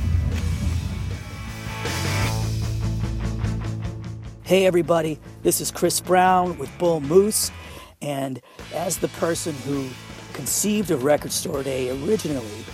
[4.44, 7.50] Hey, everybody, this is Chris Brown with Bull Moose.
[8.00, 8.40] And
[8.74, 9.88] as the person who
[10.32, 12.64] conceived of Record Store Day originally,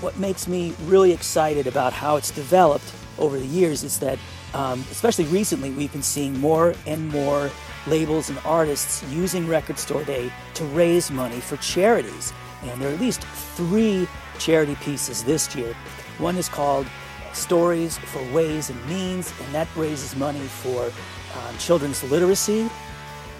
[0.00, 4.18] what makes me really excited about how it's developed over the years is that,
[4.54, 7.50] um, especially recently, we've been seeing more and more
[7.86, 12.32] labels and artists using Record Store Day to raise money for charities.
[12.62, 14.08] And there are at least three
[14.38, 15.74] charity pieces this year.
[16.18, 16.86] One is called
[17.32, 22.68] Stories for Ways and Means, and that raises money for um, children's literacy.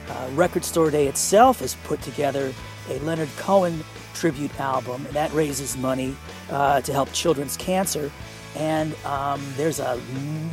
[0.08, 2.52] Uh, Record Store Day itself is put together
[2.88, 3.84] a Leonard Cohen
[4.14, 6.16] tribute album, and that raises money
[6.50, 8.10] uh, to help children's cancer.
[8.56, 10.00] And um, there's a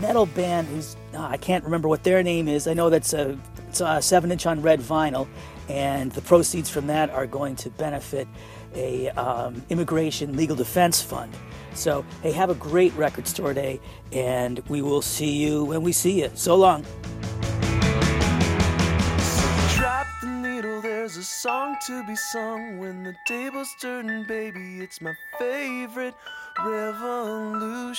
[0.01, 2.67] metal band who's ah, I can't remember what their name is.
[2.67, 3.39] I know that's a,
[3.79, 5.27] a seven inch on red vinyl,
[5.69, 8.27] and the proceeds from that are going to benefit
[8.75, 11.33] a um, immigration legal defense fund.
[11.75, 13.79] So hey, have a great record store day,
[14.11, 16.31] and we will see you when we see you.
[16.33, 16.85] So long.
[21.13, 24.79] There's a song to be sung when the tables turn, baby.
[24.79, 26.15] It's my favorite
[26.59, 27.93] revolution.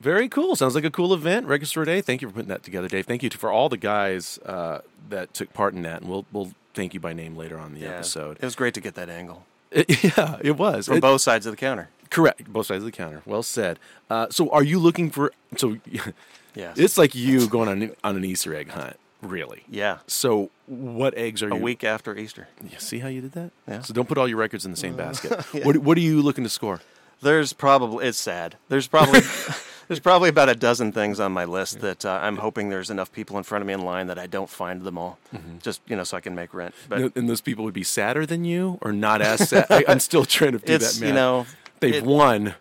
[0.00, 0.56] Very cool.
[0.56, 1.46] Sounds like a cool event.
[1.46, 2.00] Record Store Day.
[2.00, 3.06] Thank you for putting that together, Dave.
[3.06, 6.26] Thank you to, for all the guys uh, that took part in that, and we'll
[6.32, 8.38] we'll thank you by name later on in the Yeah, episode.
[8.40, 9.46] It was great to get that angle.
[9.72, 11.90] yeah, it was From It- both sides of the counter.
[12.10, 13.22] Correct, both sides of the counter.
[13.24, 13.78] Well said.
[14.10, 15.32] Uh, so, are you looking for?
[15.56, 15.78] So,
[16.54, 16.78] Yes.
[16.78, 19.64] it's like you going on an- on an Easter egg hunt, really.
[19.68, 19.98] Yeah.
[20.06, 21.62] So, what eggs are you A you?
[21.62, 22.48] week after Easter.
[22.62, 23.50] You see how you did that?
[23.68, 23.82] Yeah.
[23.82, 25.44] So don't put all your records in the same basket.
[25.54, 25.64] Yeah.
[25.64, 26.80] What What are you looking to score?
[27.22, 28.56] There's probably it's sad.
[28.68, 29.20] There's probably
[29.88, 33.10] there's probably about a dozen things on my list that uh, I'm hoping there's enough
[33.12, 35.62] people in front of me in line that I don't find them all, Mhm.
[35.62, 36.74] just you know, so I can make rent.
[36.88, 39.66] But and and those people would be sadder than you, or not as sad.
[39.70, 41.06] I, I'm still trying to do It's, that.
[41.06, 41.46] you know,
[41.80, 42.54] they've it- won.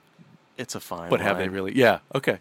[0.58, 1.10] it's a fine.
[1.10, 1.52] But have they line.
[1.54, 1.76] really?
[1.76, 2.00] Yeah.
[2.16, 2.38] Okay.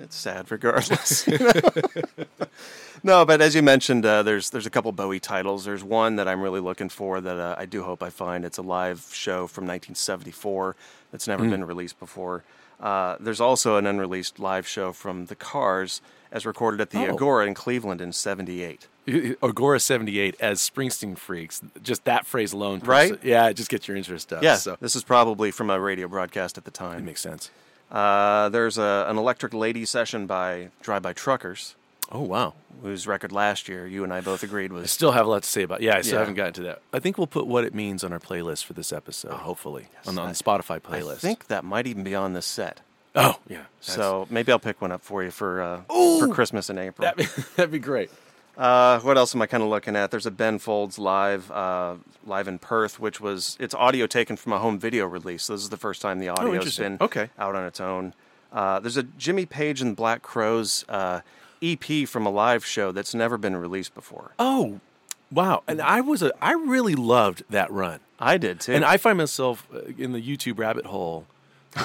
[0.00, 1.26] It's sad regardless.
[1.28, 1.52] you know?
[3.02, 5.64] no, but as you mentioned, uh, there's there's a couple Bowie titles.
[5.64, 8.44] There's one that I'm really looking for that uh, I do hope I find.
[8.44, 10.76] It's a live show from 1974
[11.10, 11.50] that's never Mm.
[11.50, 12.44] been released before.
[12.80, 16.00] Uh, there's also an unreleased live show from The Cars
[16.32, 17.10] as recorded at the Oh.
[17.14, 18.86] Agora in Cleveland in '78.
[19.42, 21.60] Agora 78 as Springsteen freaks.
[21.82, 22.80] Just that phrase alone.
[22.84, 23.18] Right?
[23.24, 24.42] yeah, it just gets your interest up.
[24.42, 26.98] Yeah, So this is probably from a radio broadcast at the time.
[27.00, 27.50] It makes sense.
[27.90, 31.74] Uh, there's a, an Electric Lady session by Drive By Truckers.
[32.12, 35.26] Oh wow, whose record last year you and I both agreed was I still have
[35.26, 35.80] a lot to say about.
[35.80, 36.18] Yeah, I still Yeah.
[36.20, 36.82] haven't gotten to that.
[36.92, 39.30] I think we'll put what it means on our playlist for this episode.
[39.32, 41.12] hopefully on, the- on the Spotify playlist.
[41.16, 42.80] I think that might even be on this set.
[43.14, 43.62] Oh yeah.
[43.80, 45.80] So maybe I'll pick one up for you for uh,
[46.18, 47.04] for Christmas in April.
[47.06, 48.10] That'd be, that'd be great.
[48.56, 50.10] Uh, what else am I kind of looking at?
[50.10, 51.94] There's a Ben Folds live uh,
[52.26, 55.44] live in Perth, which was it's audio taken from a home video release.
[55.44, 57.30] So this is the first time the audio's Oh, been Okay.
[57.38, 58.12] out on its own.
[58.52, 61.20] Uh, there's a Jimmy Page and Black Crowes uh,
[61.62, 64.32] EP from a live show that's never been released before.
[64.38, 64.80] Oh,
[65.30, 65.62] wow!
[65.68, 68.00] And I was a I really loved that run.
[68.18, 68.72] I did too.
[68.74, 71.26] And I find myself uh, in the YouTube rabbit hole.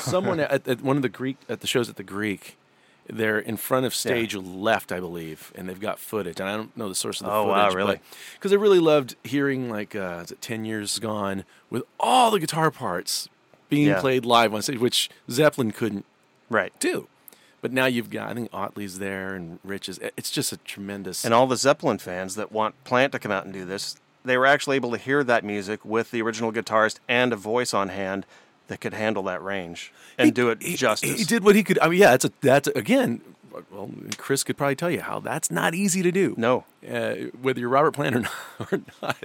[0.02, 2.58] Someone at, at one of the Greek at the shows at the Greek,
[3.08, 6.40] they're in front of stage left, I believe, and they've got footage.
[6.40, 7.76] And I don't know the source of the Oh, wow, footage.
[7.76, 8.00] really?
[8.34, 12.40] Because I really loved hearing like uh, is it Ten Years Gone with all the
[12.40, 13.30] guitar parts
[13.70, 14.00] being Yeah.
[14.02, 16.06] played live on stage, which Zeppelin couldn't
[16.50, 17.08] right do.
[17.62, 20.00] But now you've got I think Audley's there and Rich is.
[20.18, 21.26] It's just a tremendous.
[21.26, 24.38] And all the Zeppelin fans that want Plant to come out and do this, they
[24.38, 27.90] were actually able to hear that music with the original guitarist and a voice on
[27.90, 28.26] hand
[28.68, 31.18] that could handle that range and do it justice.
[31.20, 31.80] He did what he could.
[31.80, 33.22] I mean, yeah, it's a that's again.
[33.72, 36.34] Well, Chris could probably tell you how that's not easy to do.
[36.38, 38.34] No, uh, whether you're Robert Plant or not.
[38.72, 39.18] Or not.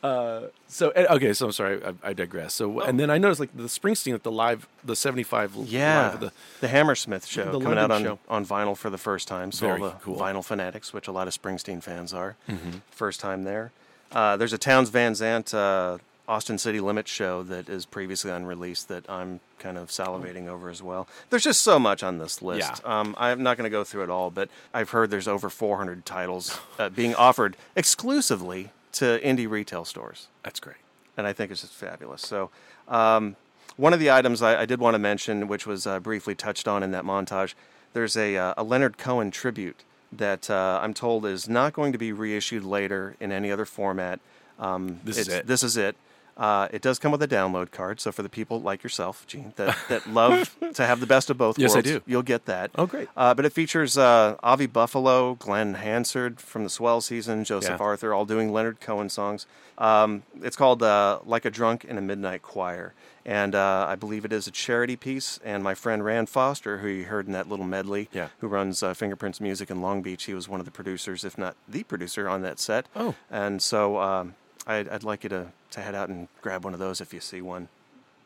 [0.00, 2.54] Uh, so okay, so I'm sorry, I, I digress.
[2.54, 6.20] So and then I noticed like the Springsteen at the live, the '75 Yeah, live,
[6.20, 8.18] the, the, Hammersmith show the coming out on, show.
[8.28, 9.50] on vinyl for the first time.
[9.50, 10.16] So Very all the cool.
[10.18, 12.82] vinyl fanatics, which a lot of Springsteen fans are, Mhm.
[12.92, 13.72] first time there.
[14.12, 18.88] Uh, there's a Townes Van Zandt uh, Austin City Limits show that is previously unreleased
[18.88, 21.06] that I'm kind of salivating over as well.
[21.30, 22.84] There's just so much on this list.
[22.86, 26.06] Um, I'm not going to go through it all, but I've heard there's over 400
[26.06, 30.28] titles uh, being offered exclusively to indie retail stores.
[30.42, 30.76] That's great.
[31.16, 32.22] And I think it's just fabulous.
[32.22, 32.50] So,
[32.88, 33.36] um,
[33.76, 36.68] one of the items I, I did want to mention, which was uh, briefly touched
[36.68, 37.54] on in that montage,
[37.92, 39.82] there's a, uh, a Leonard Cohen tribute
[40.12, 44.20] that uh, I'm told is not going to be reissued later in any other format.
[44.60, 45.46] Um, This is it.
[45.46, 45.96] This is it.
[46.36, 49.52] Uh, it does come with a download card, so for the people like yourself, Gene,
[49.56, 52.02] that, that love to have the best of both Yes, I worlds, do.
[52.06, 52.72] you'll get that.
[52.74, 53.08] Oh, great.
[53.16, 57.84] Uh, but it features uh, Avi Buffalo, Glen Hansard from the Swell season, Joseph Yeah.
[57.84, 59.46] Arthur, all doing Leonard Cohen songs.
[59.78, 62.94] Um, it's called uh, Like a Drunk in a Midnight Choir.
[63.26, 65.38] And uh, I believe it is a charity piece.
[65.44, 68.28] And my friend Rand Foster, who you heard in that little medley, Yeah.
[68.40, 71.38] who runs uh, Fingerprints Music in Long Beach, he was one of the producers, if
[71.38, 72.86] not the producer, on that set.
[72.94, 73.14] Oh.
[73.30, 74.34] And so um,
[74.66, 77.20] I'd, I'd like you to, to head out and grab one of those if you
[77.20, 77.68] see one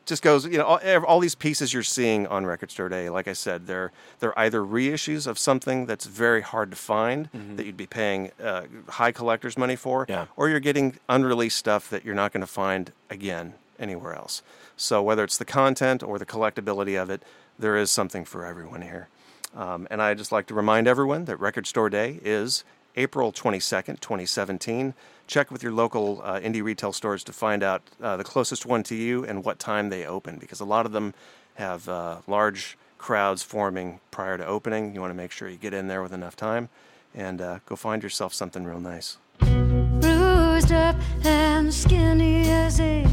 [0.05, 3.27] just goes, you know, all, all these pieces you're seeing on Record Store Day, like
[3.27, 7.77] I said, they're they're either reissues of something that's very hard to find that you'd
[7.77, 10.25] be paying uh, high collectors money for, Yeah.
[10.35, 14.41] or you're getting unreleased stuff that you're not going to find again anywhere else.
[14.75, 17.21] So whether it's the content or the collectability of it,
[17.59, 19.09] there is something for everyone here.
[19.55, 22.63] Um, and I just like to remind everyone that Record Store Day is
[22.99, 24.93] April 22nd, 2017.
[25.25, 28.83] Check with your local uh, indie retail stores to find out uh, the closest one
[28.83, 31.13] to you and what time they open, because a lot of them
[31.55, 34.93] have uh, large crowds forming prior to opening.
[34.93, 36.67] You want to make sure you get in there with enough time
[37.15, 39.17] and uh, go find yourself something real nice.
[39.39, 43.08] bruised up and skinny as a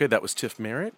[0.00, 0.94] Okay, that was Tift Merritt.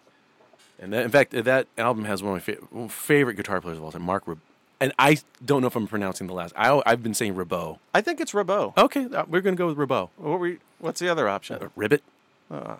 [0.79, 3.83] And that, in fact, that album has one of my fa- favorite guitar players of
[3.83, 4.39] all time, Mark Rib-
[4.79, 6.53] And I don't know if I'm pronouncing the last.
[6.57, 7.79] I, I've been saying Ribot.
[7.93, 8.77] I think it's Ribot.
[8.77, 10.09] Okay, uh, we're going to go with Ribot.
[10.17, 11.69] What were we, what's the other option?
[11.75, 12.01] Ribbit.
[12.49, 12.75] Uh,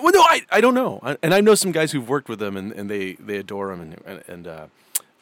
[0.00, 2.40] Well, no, I, I don't know, I, and I know some guys who've worked with
[2.42, 4.66] him, and, and they, they adore him, and and, uh,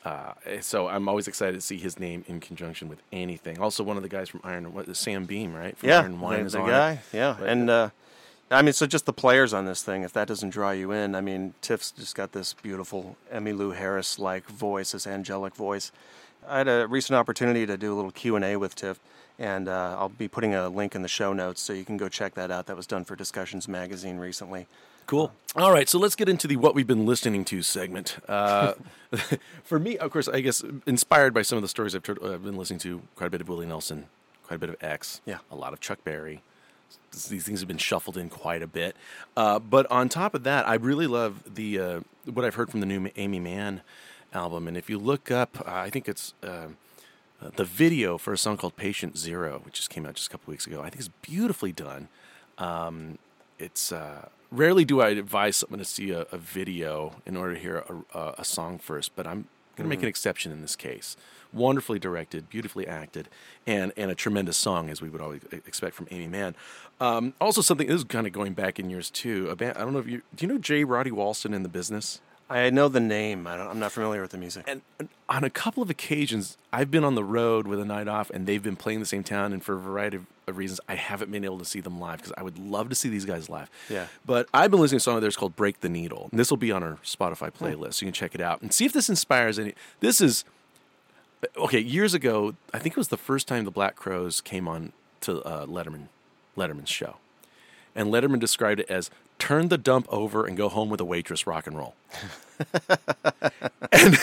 [0.05, 3.59] uh, so I'm always excited to see his name in conjunction with anything.
[3.61, 5.77] Also, one of the guys from Iron, what Sam Beam, right?
[5.77, 6.73] From yeah, Iron Wine the, is the on it.
[6.73, 7.01] guy.
[7.13, 7.91] Yeah, But, and uh,
[8.51, 10.03] I mean, so just the players on this thing.
[10.03, 14.47] If that doesn't draw you in, I mean, Tift's just got this beautiful Emmylou Harris-like
[14.47, 15.93] voice, this angelic voice.
[16.49, 18.99] I had a recent opportunity to do a little Q and A with Tift,
[19.39, 22.09] and uh, I'll be putting a link in the show notes so you can go
[22.09, 22.67] check that out.
[22.67, 24.67] That was done for Discussions Magazine recently.
[25.07, 25.33] Cool.
[25.57, 28.19] All right, so let's get into the what we've been listening to segment.
[28.29, 28.75] Uh,
[29.65, 32.45] for me, of course, I guess inspired by some of the stories I've, heard, I've
[32.45, 34.07] been listening to, quite a bit of Willie Nelson,
[34.43, 36.43] quite a bit of X, yeah, a lot of Chuck Berry.
[37.11, 38.95] These things have been shuffled in quite a bit.
[39.37, 42.01] Uh, but on top of that, I really love the uh,
[42.33, 43.83] what I've heard from the new Aimee Mann
[44.33, 44.69] album.
[44.69, 46.69] And if you look up, uh, I think it's uh,
[47.41, 50.31] uh, the video for a song called Patient Zero, which just came out just a
[50.31, 50.81] couple weeks ago.
[50.81, 52.09] I think it's beautifully done.
[52.59, 53.19] Um,
[53.59, 57.61] it's uh, rarely do I advise someone to see a, a video in order to
[57.61, 59.49] hear a, a, a song first, but I'm
[59.79, 61.17] going to make an exception in this case.
[61.53, 63.29] Wonderfully directed, beautifully acted,
[63.67, 66.55] and and a tremendous song as we would always expect from Aimee Mann.
[67.01, 69.49] Um, also, something this is kind of going back in years too.
[69.49, 70.85] A band, I don't know if you do you know J.
[70.85, 72.21] Roddy Walston in the business.
[72.51, 73.47] I know the name.
[73.47, 74.65] I don't, I'm not familiar with the music.
[74.67, 78.09] And, and on a couple of occasions, I've been on the road with a night
[78.09, 79.53] off, and they've been playing the same town.
[79.53, 82.19] And for a variety of, of reasons, I haven't been able to see them live
[82.19, 83.71] because I would love to see these guys live.
[83.91, 84.07] Yeah.
[84.25, 86.49] But I've been listening to a song of theirs called "Break the Needle." And this
[86.49, 88.95] will be on our Spotify playlist, so you can check it out and see if
[88.95, 89.75] this inspires any.
[90.01, 90.45] This is
[91.59, 91.81] okay.
[91.81, 95.43] Years ago, I think it was the first time the Black Crowes came on to
[95.43, 96.09] uh, Letterman,
[96.57, 97.17] Letterman's show,
[97.95, 101.47] and Letterman described it as "turn the dump over and go home with a waitress,
[101.47, 101.95] rock and roll."
[103.93, 104.17] and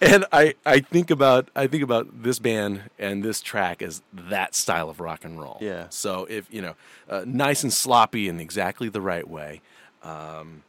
[0.00, 4.54] and I, I think about I think about this band and this track as that
[4.54, 5.58] style of rock and roll.
[5.60, 5.86] Yeah.
[5.90, 6.74] So if you know,
[7.08, 9.60] uh, nice and sloppy in exactly the right way.
[10.02, 10.62] Um,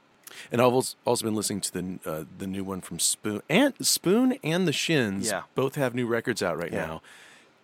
[0.52, 4.38] and I've also been listening to the uh, the new one from Spoon and Spoon
[4.44, 5.28] and the Shins.
[5.28, 5.44] Yeah.
[5.56, 6.86] Both have new records out right Yeah.
[6.86, 7.02] now.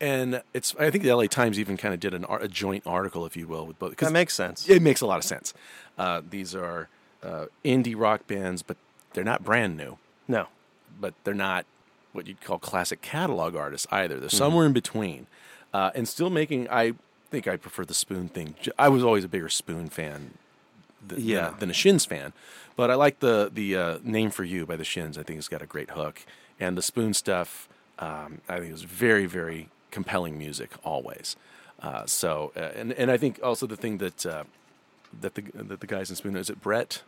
[0.01, 3.26] And it's I think the LA Times even kind of did an a joint article,
[3.26, 3.97] if you will, with both.
[3.97, 4.67] That makes sense.
[4.69, 5.53] It makes a lot of sense.
[5.97, 6.88] Uh, these are
[7.21, 8.77] uh, indie rock bands, but
[9.13, 9.97] they're not brand new.
[10.27, 10.47] No.
[11.01, 11.65] But they're not
[12.13, 14.19] what you'd call classic catalog artists either.
[14.19, 14.34] They're Mhm.
[14.38, 15.27] somewhere in between,
[15.73, 16.69] uh, and still making.
[16.69, 16.93] I
[17.30, 18.55] think I prefer the Spoon thing.
[18.77, 20.35] I was always a bigger Spoon fan.
[21.05, 21.41] Than, Yeah.
[21.45, 22.34] than, a, than a Shins fan,
[22.76, 25.17] but I like the the uh, name for you by the Shins.
[25.17, 26.21] I think it's got a great hook,
[26.59, 27.67] and the Spoon stuff.
[27.99, 31.36] Um, I think it was very very compelling music always.
[31.82, 34.44] Uh, so uh, and and I think also the thing that uh,
[35.22, 37.03] that the that the guys in Spoon is it Brett.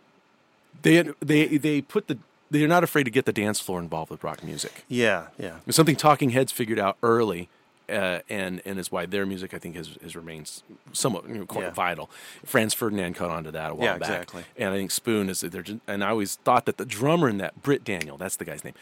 [0.82, 2.18] They they they put the
[2.50, 4.84] they're not afraid to get the dance floor involved with rock music.
[4.88, 5.58] Yeah, yeah.
[5.68, 7.50] It's something Talking Heads figured out early,
[7.90, 10.62] uh, and and is why their music I think has, has remained
[10.94, 11.72] somewhat you know, quite Yeah.
[11.72, 12.10] vital.
[12.46, 14.44] Franz Ferdinand caught on to that a while Yeah, back, exactly.
[14.58, 17.38] and I think Spoon is they're just, and I always thought that the drummer in
[17.40, 18.74] that Britt Daniel that's the guy's name,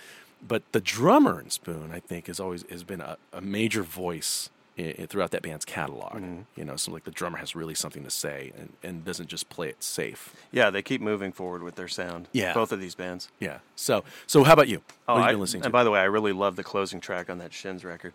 [0.48, 4.49] but the drummer in Spoon I think has always has been a, a major voice.
[4.78, 6.41] i- i- Throughout that band's catalog, Mm-hmm.
[6.56, 9.49] you know, so like the drummer has really something to say and, and doesn't just
[9.49, 10.34] play it safe.
[10.52, 12.28] Yeah, they keep moving forward with their sound.
[12.32, 12.53] Yeah.
[12.53, 13.30] Both of these bands.
[13.40, 13.57] Yeah.
[13.76, 14.82] So, so how about you?
[15.07, 15.66] Oh, what have I, you been listening to?
[15.68, 18.14] and by the way, I really love the closing track on that Shins record.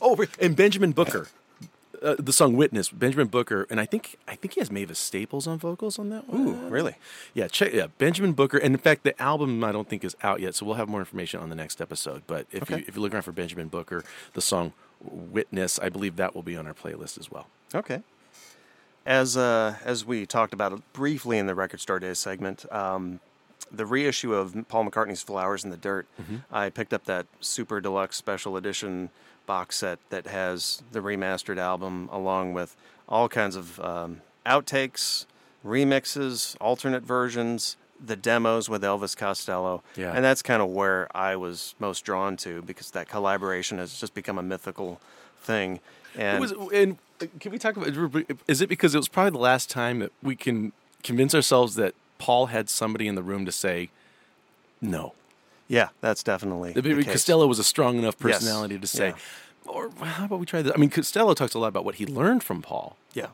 [0.00, 1.28] Oh, and Benjamin Booker,
[2.04, 5.46] uh, the song "Witness." Benjamin Booker, and I think I think he has Mavis Staples
[5.46, 6.46] on vocals on that one.
[6.48, 6.96] Ooh, really?
[7.32, 7.72] Yeah, check.
[7.72, 10.66] Yeah, Benjamin Booker, and in fact, the album I don't think is out yet, so
[10.66, 12.22] we'll have more information on the next episode.
[12.26, 14.04] But if you if you look around for Benjamin Booker,
[14.34, 17.46] the song "Witness," I believe that will be on our playlist as well.
[17.74, 18.02] Okay.
[19.06, 23.20] As uh, as we talked about briefly in the Record Store day segment, um,
[23.70, 26.44] the reissue of Paul McCartney's "Flowers in the Dirt," Mhm.
[26.50, 29.10] I picked up that super deluxe special edition
[29.46, 32.76] box set that has the remastered album along with
[33.08, 35.26] all kinds of um, outtakes,
[35.64, 39.82] remixes, alternate versions, the demos with Elvis Costello.
[39.96, 40.12] Yeah.
[40.12, 44.14] And that's kind of where I was most drawn to because that collaboration has just
[44.14, 45.00] become a mythical
[45.40, 45.80] thing.
[46.16, 47.88] And was, and uh, can we talk about?
[48.46, 50.72] Is it because it was probably the last time that we can
[51.02, 53.90] convince ourselves that Paul had somebody in the room to say
[54.80, 55.14] no?
[55.68, 56.72] Yeah, that's definitely.
[56.72, 57.04] The- the.
[57.04, 58.38] Costello was a strong enough Yes.
[58.38, 59.14] personality to say, Yeah.
[59.72, 60.72] or how about we try this?
[60.74, 62.96] I mean, Costello talks a lot about what he learned from Paul.
[63.14, 63.28] Yeah.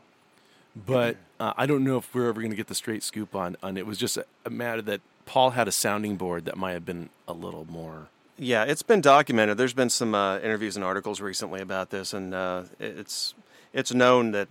[0.75, 3.57] But uh, I don't know if we're ever going to get the straight scoop on,
[3.61, 6.71] on it was just a, a matter that Paul had a sounding board that might
[6.71, 8.07] have been a little more.
[8.37, 9.57] Yeah, it's been documented.
[9.57, 13.33] There's been some uh, interviews and articles recently about this, and uh, it's
[13.73, 14.47] it's known that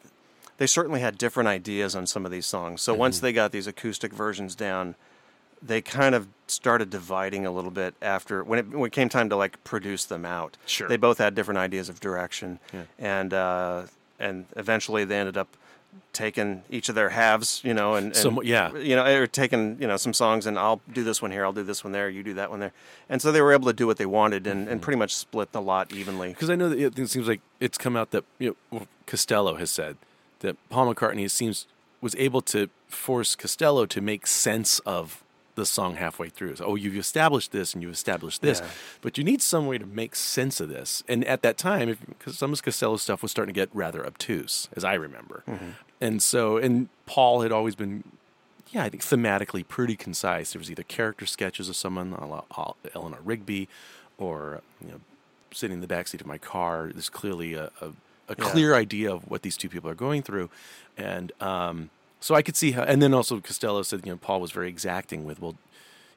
[0.58, 2.82] they certainly had different ideas on some of these songs.
[2.82, 3.22] So once Mhm.
[3.22, 4.94] they got these acoustic versions down,
[5.62, 9.28] they kind of started dividing a little bit after when it when it came time
[9.28, 10.56] to like produce them out.
[10.66, 10.88] Sure.
[10.88, 12.82] they both had different ideas of direction, Yeah.
[12.98, 13.82] and uh,
[14.18, 15.48] and eventually they ended up
[16.12, 18.72] taking each of their halves, you know, and, and Some- yeah.
[18.76, 21.52] you know, or taken you know some songs, and I'll do this one here, I'll
[21.52, 22.72] do this one there, you do that one there,
[23.08, 24.72] and so they were able to do what they wanted and, Mm-hmm.
[24.72, 26.28] and pretty much split the lot evenly.
[26.30, 29.56] Because I know that it, it seems like it's come out that you know, Costello
[29.56, 29.96] has said
[30.40, 31.66] that Paul McCartney seems
[32.00, 35.22] was able to force Costello to make sense of
[35.60, 36.56] the song halfway through.
[36.56, 38.68] So, oh, you've established this and you've established this, Yeah.
[39.02, 41.04] but you need some way to make sense of this.
[41.08, 44.68] And at that time, because some of Costello's stuff was starting to get rather obtuse,
[44.76, 45.74] as I remember, Mhm.
[46.00, 48.02] and so and Paul had always been.
[48.72, 50.52] Yeah, I think thematically pretty concise.
[50.52, 53.68] There was either character sketches of someone, a la Al- Eleanor Rigby,
[54.16, 55.00] or you know,
[55.52, 56.90] sitting in the backseat of my car.
[56.92, 57.86] There's clearly a, a,
[58.28, 58.44] a Yeah.
[58.50, 60.50] clear idea of what these two people are going through,
[60.96, 61.90] and um,
[62.20, 62.82] so I could see how.
[62.82, 65.56] And then also Costello said, you know, Paul was very exacting with, well,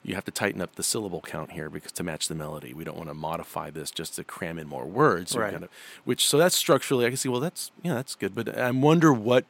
[0.04, 2.74] you have to tighten up the syllable count here because to match the melody.
[2.74, 5.36] We don't want to modify this just to cram in more words.
[5.36, 5.52] Right.
[5.52, 5.70] kind of-
[6.04, 7.30] which so that's structurally I can see.
[7.30, 8.36] Well, that's yeah, that's good.
[8.36, 9.46] But I wonder what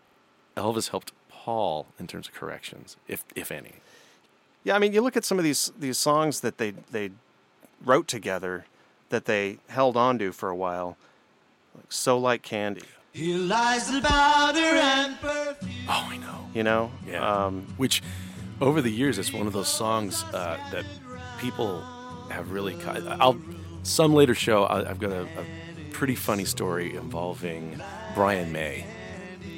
[0.55, 3.73] Elvis helped Paul in terms of corrections, if if any.
[4.63, 7.09] Yeah, I mean, you look at some of these these songs that they they
[7.83, 8.65] wrote together
[9.09, 10.97] that they held on to for a while,
[11.75, 15.71] like "So Like Candy." Here lies the powder and perfume.
[15.89, 16.22] Oh, I know.
[16.53, 17.45] You know, Yeah.
[17.45, 18.01] um, Which,
[18.61, 20.85] over the years, it's one of those songs uh, that
[21.39, 21.81] people
[22.29, 22.75] have really.
[23.19, 23.37] I'll
[23.83, 24.63] some later show.
[24.63, 25.45] I, I've got a, a
[25.91, 27.81] pretty funny story involving
[28.15, 28.85] Brian May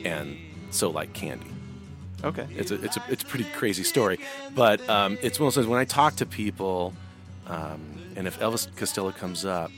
[0.04, 0.38] and
[0.72, 1.48] "So Like Candy."
[2.24, 4.20] Okay, it's a it's a it's a pretty crazy story,
[4.56, 6.94] but um, it's one of those when I talk to people,
[7.48, 7.82] um,
[8.16, 9.70] and if Elvis Costello comes up,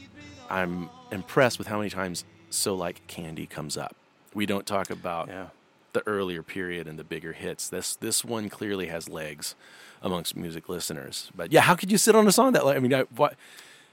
[0.49, 3.95] I'm impressed with how many times "So Like Candy" comes up.
[4.33, 5.27] We don't talk about
[5.97, 7.67] the earlier period and the bigger hits.
[7.67, 9.55] This this one clearly has legs
[10.01, 11.31] amongst music listeners.
[11.35, 12.63] But yeah, how could you sit on a song that?
[12.65, 13.35] I mean, I, what?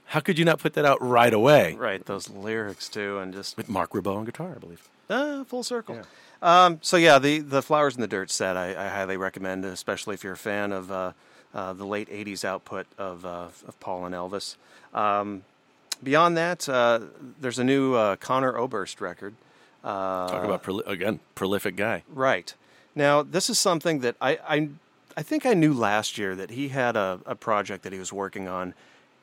[0.06, 1.74] How could you not put that out right away?
[1.74, 4.88] right, those lyrics too, and just with Mark Ribot on guitar, I believe.
[5.08, 6.02] Uh, full circle.
[6.42, 10.14] Um, so yeah, the the Flowers in the Dirt set I, I highly recommend, especially
[10.14, 11.12] if you're a fan of uh,
[11.54, 14.56] uh, the late '80s output of uh, of Paul and Elvis.
[14.92, 15.44] Um,
[16.02, 17.00] beyond that, uh,
[17.40, 19.34] there's a new uh, Conor Oberst record.
[19.84, 22.02] Uh, Talk about proli- again prolific guy.
[22.08, 22.54] Right.
[22.94, 24.68] Now, this is something that I, I,
[25.16, 28.12] I think I knew last year that he had a, a project that he was
[28.12, 28.72] working on,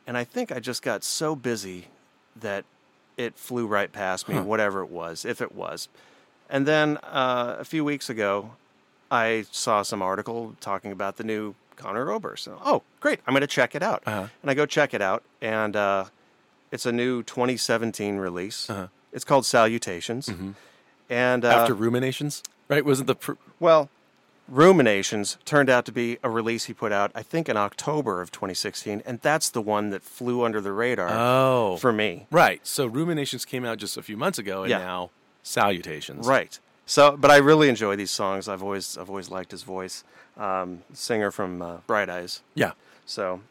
[0.06, 1.88] and I think I just got so busy
[2.36, 2.66] that
[3.18, 4.44] it flew right past me, Huh.
[4.44, 5.88] whatever it was, if it was.
[6.50, 8.52] And then uh, a few weeks ago,
[9.10, 12.48] I saw some article talking about the new Conor Oberst.
[12.50, 13.20] Oh, great!
[13.26, 14.04] I'm going to check it out.
[14.06, 14.28] Uh-huh.
[14.42, 16.06] And I go check it out, and uh,
[16.72, 18.70] it's a new 2017 release.
[18.70, 18.88] Uh-huh.
[19.14, 20.32] It's called Salutations.
[21.10, 22.86] And uh, After Ruminations, right?
[22.86, 23.90] Wasn't the pr- well,
[24.48, 28.32] Ruminations turned out to be a release he put out, I think, in October of
[28.32, 31.10] 2016, and that's the one that flew under the radar.
[31.10, 32.60] Oh, for me, right?
[32.66, 34.80] So Ruminations came out just a few months ago, and Yeah.
[34.80, 35.10] now
[35.44, 36.28] Salutations.
[36.28, 36.60] right?
[36.86, 38.48] So, but I really enjoy these songs.
[38.50, 40.04] I've always, I've always liked his voice.
[40.38, 42.42] Um, singer from uh, Bright Eyes.
[42.56, 42.72] Yeah.
[43.06, 43.42] So,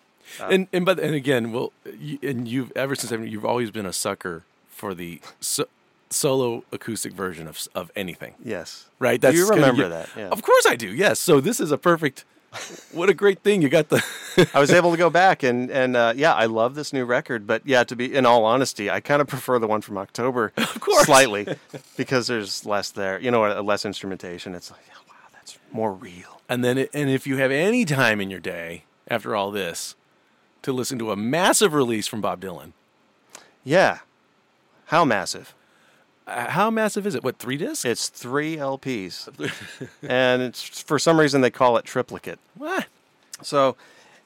[0.41, 3.45] uh, and and but and again, well, you, and you've ever since I mean, you've
[3.45, 4.45] always been a sucker
[4.81, 5.65] for the so,
[6.09, 8.35] solo acoustic version of of anything.
[8.43, 8.87] Yes.
[8.99, 9.21] right.
[9.21, 10.09] Do you remember your- that?
[10.17, 10.29] Yeah.
[10.31, 10.89] Of course I do.
[10.89, 11.21] Yes.
[11.21, 12.25] So this is a perfect.
[12.91, 14.03] What a great thing you got the.
[14.55, 17.47] I was able to go back and and uh, yeah, I love this new record.
[17.47, 20.53] But yeah, to be in all honesty, I kind of prefer the one from October,
[20.57, 21.05] of course.
[21.05, 21.47] slightly,
[21.97, 23.21] because there's less there.
[23.21, 24.57] You know, uh, less instrumentation.
[24.57, 26.41] It's like, wow, that's more real.
[26.49, 29.95] And then, it, and if you have any time in your day after all this,
[30.63, 32.73] to listen to a massive release from Bob Dylan.
[33.63, 33.99] Yeah.
[34.91, 35.55] How massive?
[36.27, 37.23] Uh, how massive is it?
[37.23, 37.85] What three discs?
[37.85, 39.29] It's three LPs,
[40.03, 42.41] and it's for some reason they call it triplicate.
[42.57, 42.87] What?
[43.43, 43.77] So,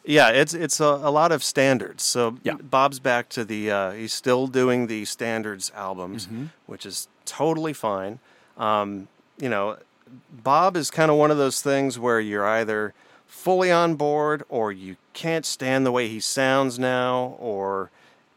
[0.07, 2.03] yeah, it's it's a, a lot of standards.
[2.03, 6.49] So Bob's back to the uh, he's still doing the standards albums, Mhm.
[6.67, 8.19] which is totally fine.
[8.57, 9.09] Um,
[9.39, 9.77] you know,
[10.33, 12.95] Bob is kind of one of those things where you're either
[13.27, 17.91] fully on board or you can't stand the way he sounds now, or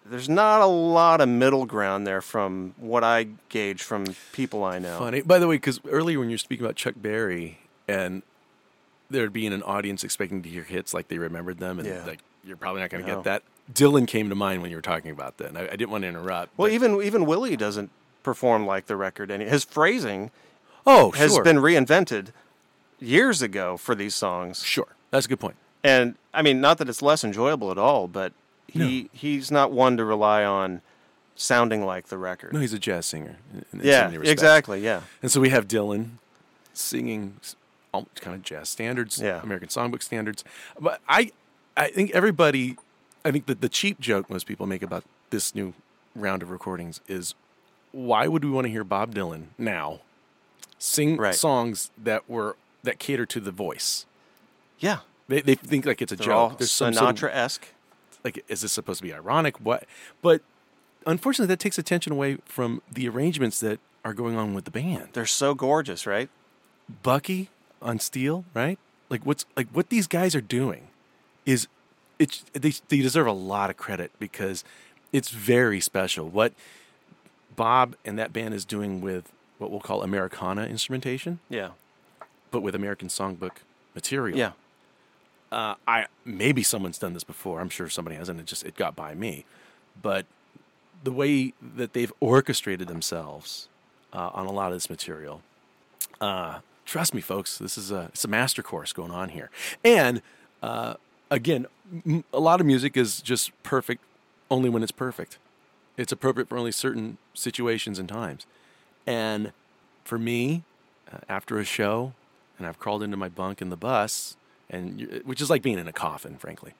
[0.09, 4.79] there's not a lot of middle ground there from what I gauge from people I
[4.79, 4.99] know.
[4.99, 5.21] Funny.
[5.21, 8.21] By the way, because earlier when you were speaking about Chuck Berry and
[9.09, 12.03] there'd be an audience expecting to hear hits like they remembered them, and Yeah.
[12.05, 13.15] like you're probably not going to No.
[13.17, 13.43] get that.
[13.73, 15.49] Dylan came to mind when you were talking about that.
[15.49, 16.57] And I, I didn't want to interrupt.
[16.57, 17.89] Well, even even Willie doesn't
[18.23, 19.29] perform like the record.
[19.31, 20.31] Any his phrasing,
[20.85, 21.43] Oh, has sure.
[21.43, 22.27] been reinvented
[22.99, 24.63] years ago for these songs.
[24.63, 25.55] Sure, that's a good point.
[25.83, 28.33] And I mean, not that it's less enjoyable at all, but
[28.67, 30.81] he he's not one to rely on
[31.35, 32.53] sounding like the record.
[32.53, 33.37] No, he's a jazz singer.
[33.53, 35.01] in- in so Yeah, many exactly, yeah.
[35.21, 36.11] And so we have Dylan
[36.73, 37.35] singing
[37.93, 39.41] all kind of jazz standards, Yeah.
[39.41, 40.43] American songbook standards.
[40.79, 41.31] But I,
[41.75, 42.75] I think everybody,
[43.23, 45.73] I think that the cheap joke most people make about this new
[46.15, 47.35] round of recordings is,
[47.91, 49.99] why would we want to hear Bob Dylan now?
[50.79, 51.33] sing Right.
[51.33, 54.05] songs that were that cater to the voice.
[54.79, 54.99] Yeah.
[55.27, 56.35] They, they think like it's a They're joke.
[56.35, 57.59] all There's some sort of-.
[58.27, 59.57] Like, is this supposed to be ironic?
[59.59, 59.85] What?
[60.21, 60.41] But
[61.05, 65.09] unfortunately, that takes attention away from the arrangements that are going on with the band.
[65.13, 66.29] They're so gorgeous, right?
[67.03, 67.49] Bucky
[67.81, 68.77] on steel, right?
[69.09, 70.87] Like what's like what these guys are doing
[71.45, 71.67] is
[72.19, 74.63] it's they they deserve a lot of credit because
[75.13, 76.27] it's very special.
[76.29, 76.53] What
[77.55, 81.69] Bob and that band is doing with what we'll call Americana instrumentation, Yeah.
[82.51, 83.57] but with American songbook
[83.95, 84.37] material.
[84.37, 84.51] Yeah.
[85.51, 87.61] Uh, I maybe someone's done this before.
[87.61, 88.39] I'm sure somebody hasn't.
[88.39, 89.45] It just it got by me,
[90.01, 90.25] but
[91.03, 93.69] the way that they've orchestrated themselves
[94.11, 95.41] uh, on a lot of this material,
[96.19, 99.49] uh, trust me, folks, this is a it's a master course going on here.
[99.85, 100.21] And
[100.61, 100.95] uh,
[101.31, 101.67] again,
[102.05, 104.03] m- a lot of music is just perfect
[104.51, 105.37] only when it's perfect.
[105.95, 108.45] It's appropriate for only certain situations and times.
[109.05, 109.51] And
[110.03, 110.63] for me,
[111.11, 112.13] uh, after a show,
[112.57, 114.35] and I've crawled into my bunk in the bus,
[114.69, 116.73] and which is like being in a coffin, frankly.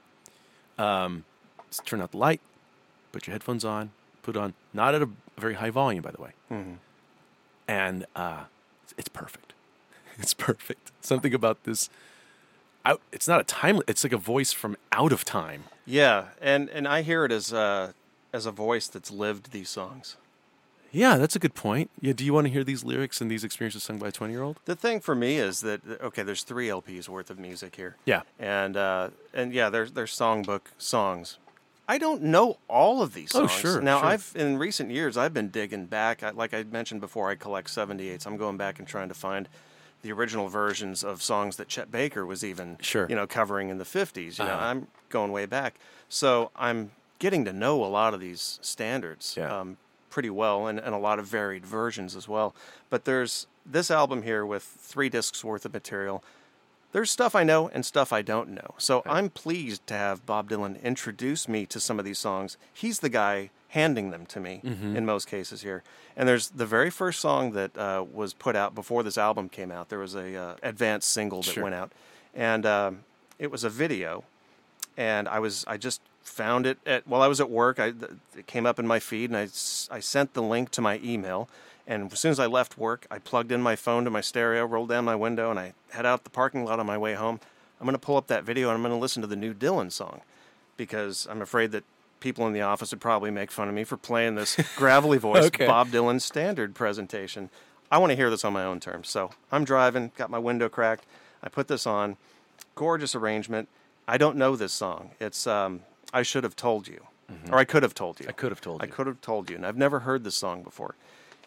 [0.78, 1.24] Um,
[1.86, 2.42] turn out the light,
[3.12, 3.92] put your headphones on,
[4.24, 6.78] put on not at a very high volume, by the way, Mhm.
[7.68, 8.44] and uh,
[8.98, 9.54] it's perfect.
[10.20, 10.92] It's perfect.
[11.02, 11.92] Something about this.
[12.84, 13.82] Out, it's not a time.
[13.88, 15.66] It's like a voice from out of time.
[15.86, 17.94] Yeah, and and I hear it as a
[18.34, 20.18] as a voice that's lived these songs.
[20.98, 21.90] Yeah, that's a good point.
[22.02, 24.60] Yeah, do you want to hear these lyrics and these experiences sung by a twenty-year-old?
[24.66, 27.96] The thing for me is that okay, there's three LPs worth of music here.
[28.06, 28.22] Yeah.
[28.40, 31.38] and uh, and yeah, there's there's songbook songs.
[31.88, 33.52] I don't know all of these songs.
[33.54, 34.10] Oh, sure, Now sure.
[34.10, 36.24] I've in recent years I've been digging back.
[36.24, 38.26] I, like I mentioned before, I collect 78s.
[38.28, 39.48] I'm going back and trying to find
[40.02, 43.06] the original versions of songs that Chet Baker was even Sure.
[43.10, 44.38] you know covering in the 50s.
[44.40, 44.58] You Uh-huh.
[44.66, 45.76] I'm going way back,
[46.10, 49.38] so I'm getting to know a lot of these standards.
[49.38, 49.78] Um,
[50.18, 52.56] pretty well and, and a lot of varied versions as well.
[52.90, 56.24] But there's this album here with three discs worth of material.
[56.92, 58.74] There's stuff I know and stuff I don't know.
[58.80, 62.58] So I'm pleased to have Bob Dylan introduce me to some of these songs.
[62.74, 64.96] He's the guy handing them to me Mhm.
[64.96, 65.84] in most cases here.
[66.16, 69.72] And there's the very first song that uh, was put out before this album came
[69.72, 69.90] out.
[69.90, 71.64] There was a uh, advanced single that Sure.
[71.64, 71.92] went out,
[72.34, 73.04] and um,
[73.38, 74.24] it was a video.
[74.98, 77.80] And I was I just found it at while I was at work.
[77.80, 77.94] I
[78.38, 79.44] it came up in my feed, and I,
[79.96, 81.50] I sent the link to my email.
[81.90, 84.66] And as soon as I left work, I plugged in my phone to my stereo,
[84.66, 87.40] rolled down my window, and I head out the parking lot on my way home.
[87.80, 89.54] I'm going to pull up that video and I'm going to listen to the new
[89.54, 90.22] Dylan song
[90.78, 91.84] because I'm afraid that
[92.20, 95.46] people in the office would probably make fun of me for playing this gravelly voice
[95.46, 95.68] Okay.
[95.68, 97.50] Bob Dylan standard presentation.
[97.92, 99.10] I want to hear this on my own terms.
[99.10, 101.06] So I'm driving, got my window cracked.
[101.42, 102.18] I put this on.
[102.76, 103.70] Gorgeous arrangement.
[104.08, 105.12] I don't know this song.
[105.20, 105.82] It's um,
[106.14, 107.54] I should have told you, mm-hmm.
[107.54, 108.28] or I could have told you.
[108.28, 110.64] I could have told I could have told you, and I've never heard this song
[110.64, 110.96] before.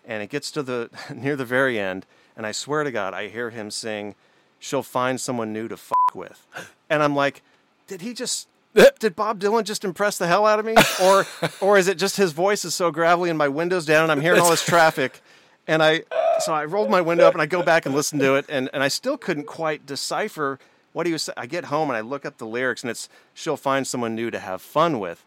[0.05, 2.07] And it gets to the near the very end,
[2.37, 4.15] and I swear to God, I hear him sing,
[4.59, 6.47] "She'll find someone new to fuck with,"
[6.91, 7.43] and I'm like,
[7.87, 8.49] did he just?
[9.01, 11.27] Did Bob Dylan just impress the hell out of me, or
[11.61, 14.21] or is it just his voice is so gravelly and my window's down and I'm
[14.21, 15.23] hearing all this traffic,
[15.67, 16.05] and I
[16.41, 18.71] so I rolled my window up and I go back and listen to it and,
[18.73, 20.59] and I still couldn't quite decipher
[20.93, 21.25] what he was.
[21.25, 24.15] sa- I get home and I look up the lyrics and it's she'll find someone
[24.15, 25.25] new to have fun with,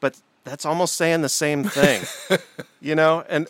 [0.00, 2.02] but that's almost saying the same thing,
[2.80, 3.24] you know.
[3.28, 3.48] And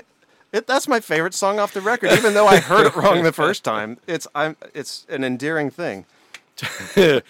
[0.52, 3.32] it, that's my favorite song off the record, even though I heard it wrong the
[3.32, 3.98] first time.
[4.06, 6.04] It's I'm it's an endearing thing.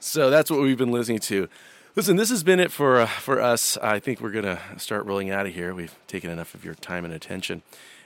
[0.00, 1.48] so that's what we've been listening to.
[1.96, 3.76] Listen, this has been it for uh, for us.
[3.78, 5.74] I think we're gonna start rolling out of here.
[5.74, 7.62] We've taken enough of your time and attention,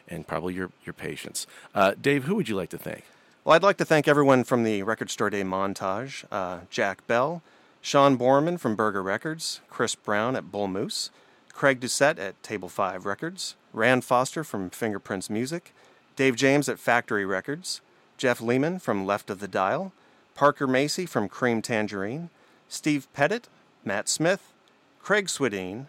[0.09, 1.47] and probably your your patience.
[1.74, 3.05] Uh, Dave, who would you like to thank?
[3.44, 7.42] Well, I'd like to thank everyone from the Record Store Day montage uh, Jack Bell,
[7.82, 11.10] Sean Bohrman from Burger Records, Chris Brown at Bull Moose,
[11.52, 15.74] Craig Doucette at Table 5 Records, Rand Foster from Fingerprints Music,
[16.16, 17.82] Dave James at Factory Records,
[18.16, 19.92] Jeff Lehman from Left of the Dial,
[20.34, 22.30] Parker Macy from Cream Tangerine,
[22.70, 23.50] Steve Pettit,
[23.84, 24.54] Matt Smith,
[25.02, 25.84] Craig Swedine.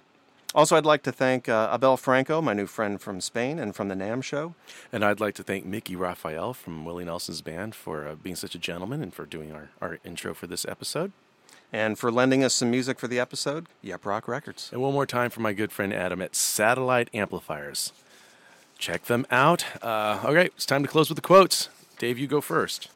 [0.55, 3.89] Also, I'd like to thank uh, Abel Franco, my new friend from Spain and from
[3.89, 4.55] the NAMM show.
[4.89, 8.55] And I'd like to thank Mickey Raphael from Willie Nelson's band for uh, being such
[8.55, 11.11] a gentleman and for doing our, our intro for this episode.
[11.73, 14.69] And for lending us some music for the episode, Yep Roc Records.
[14.71, 17.91] And one more time for my good friend Adam at Satellite Amplifiers.
[18.77, 19.65] Check them out.
[19.83, 21.67] Uh, okay, it's time to close with the quotes.
[21.99, 22.87] Dave, you go first.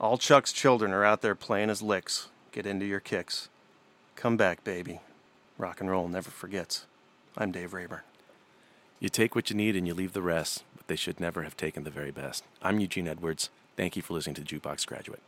[0.00, 2.26] All Chuck's children are out there playing his licks.
[2.50, 3.48] Get into your kicks.
[4.16, 4.98] Come back, baby.
[5.58, 6.84] Rock and roll never forgets.
[7.36, 8.00] I'm Dave Rayburn.
[9.00, 11.56] You take what you need and you leave the rest, but they should never have
[11.56, 12.44] taken the very best.
[12.60, 13.48] I'm Eugene Edwards.
[13.74, 15.22] Thank you for listening to Jukebox Graduate.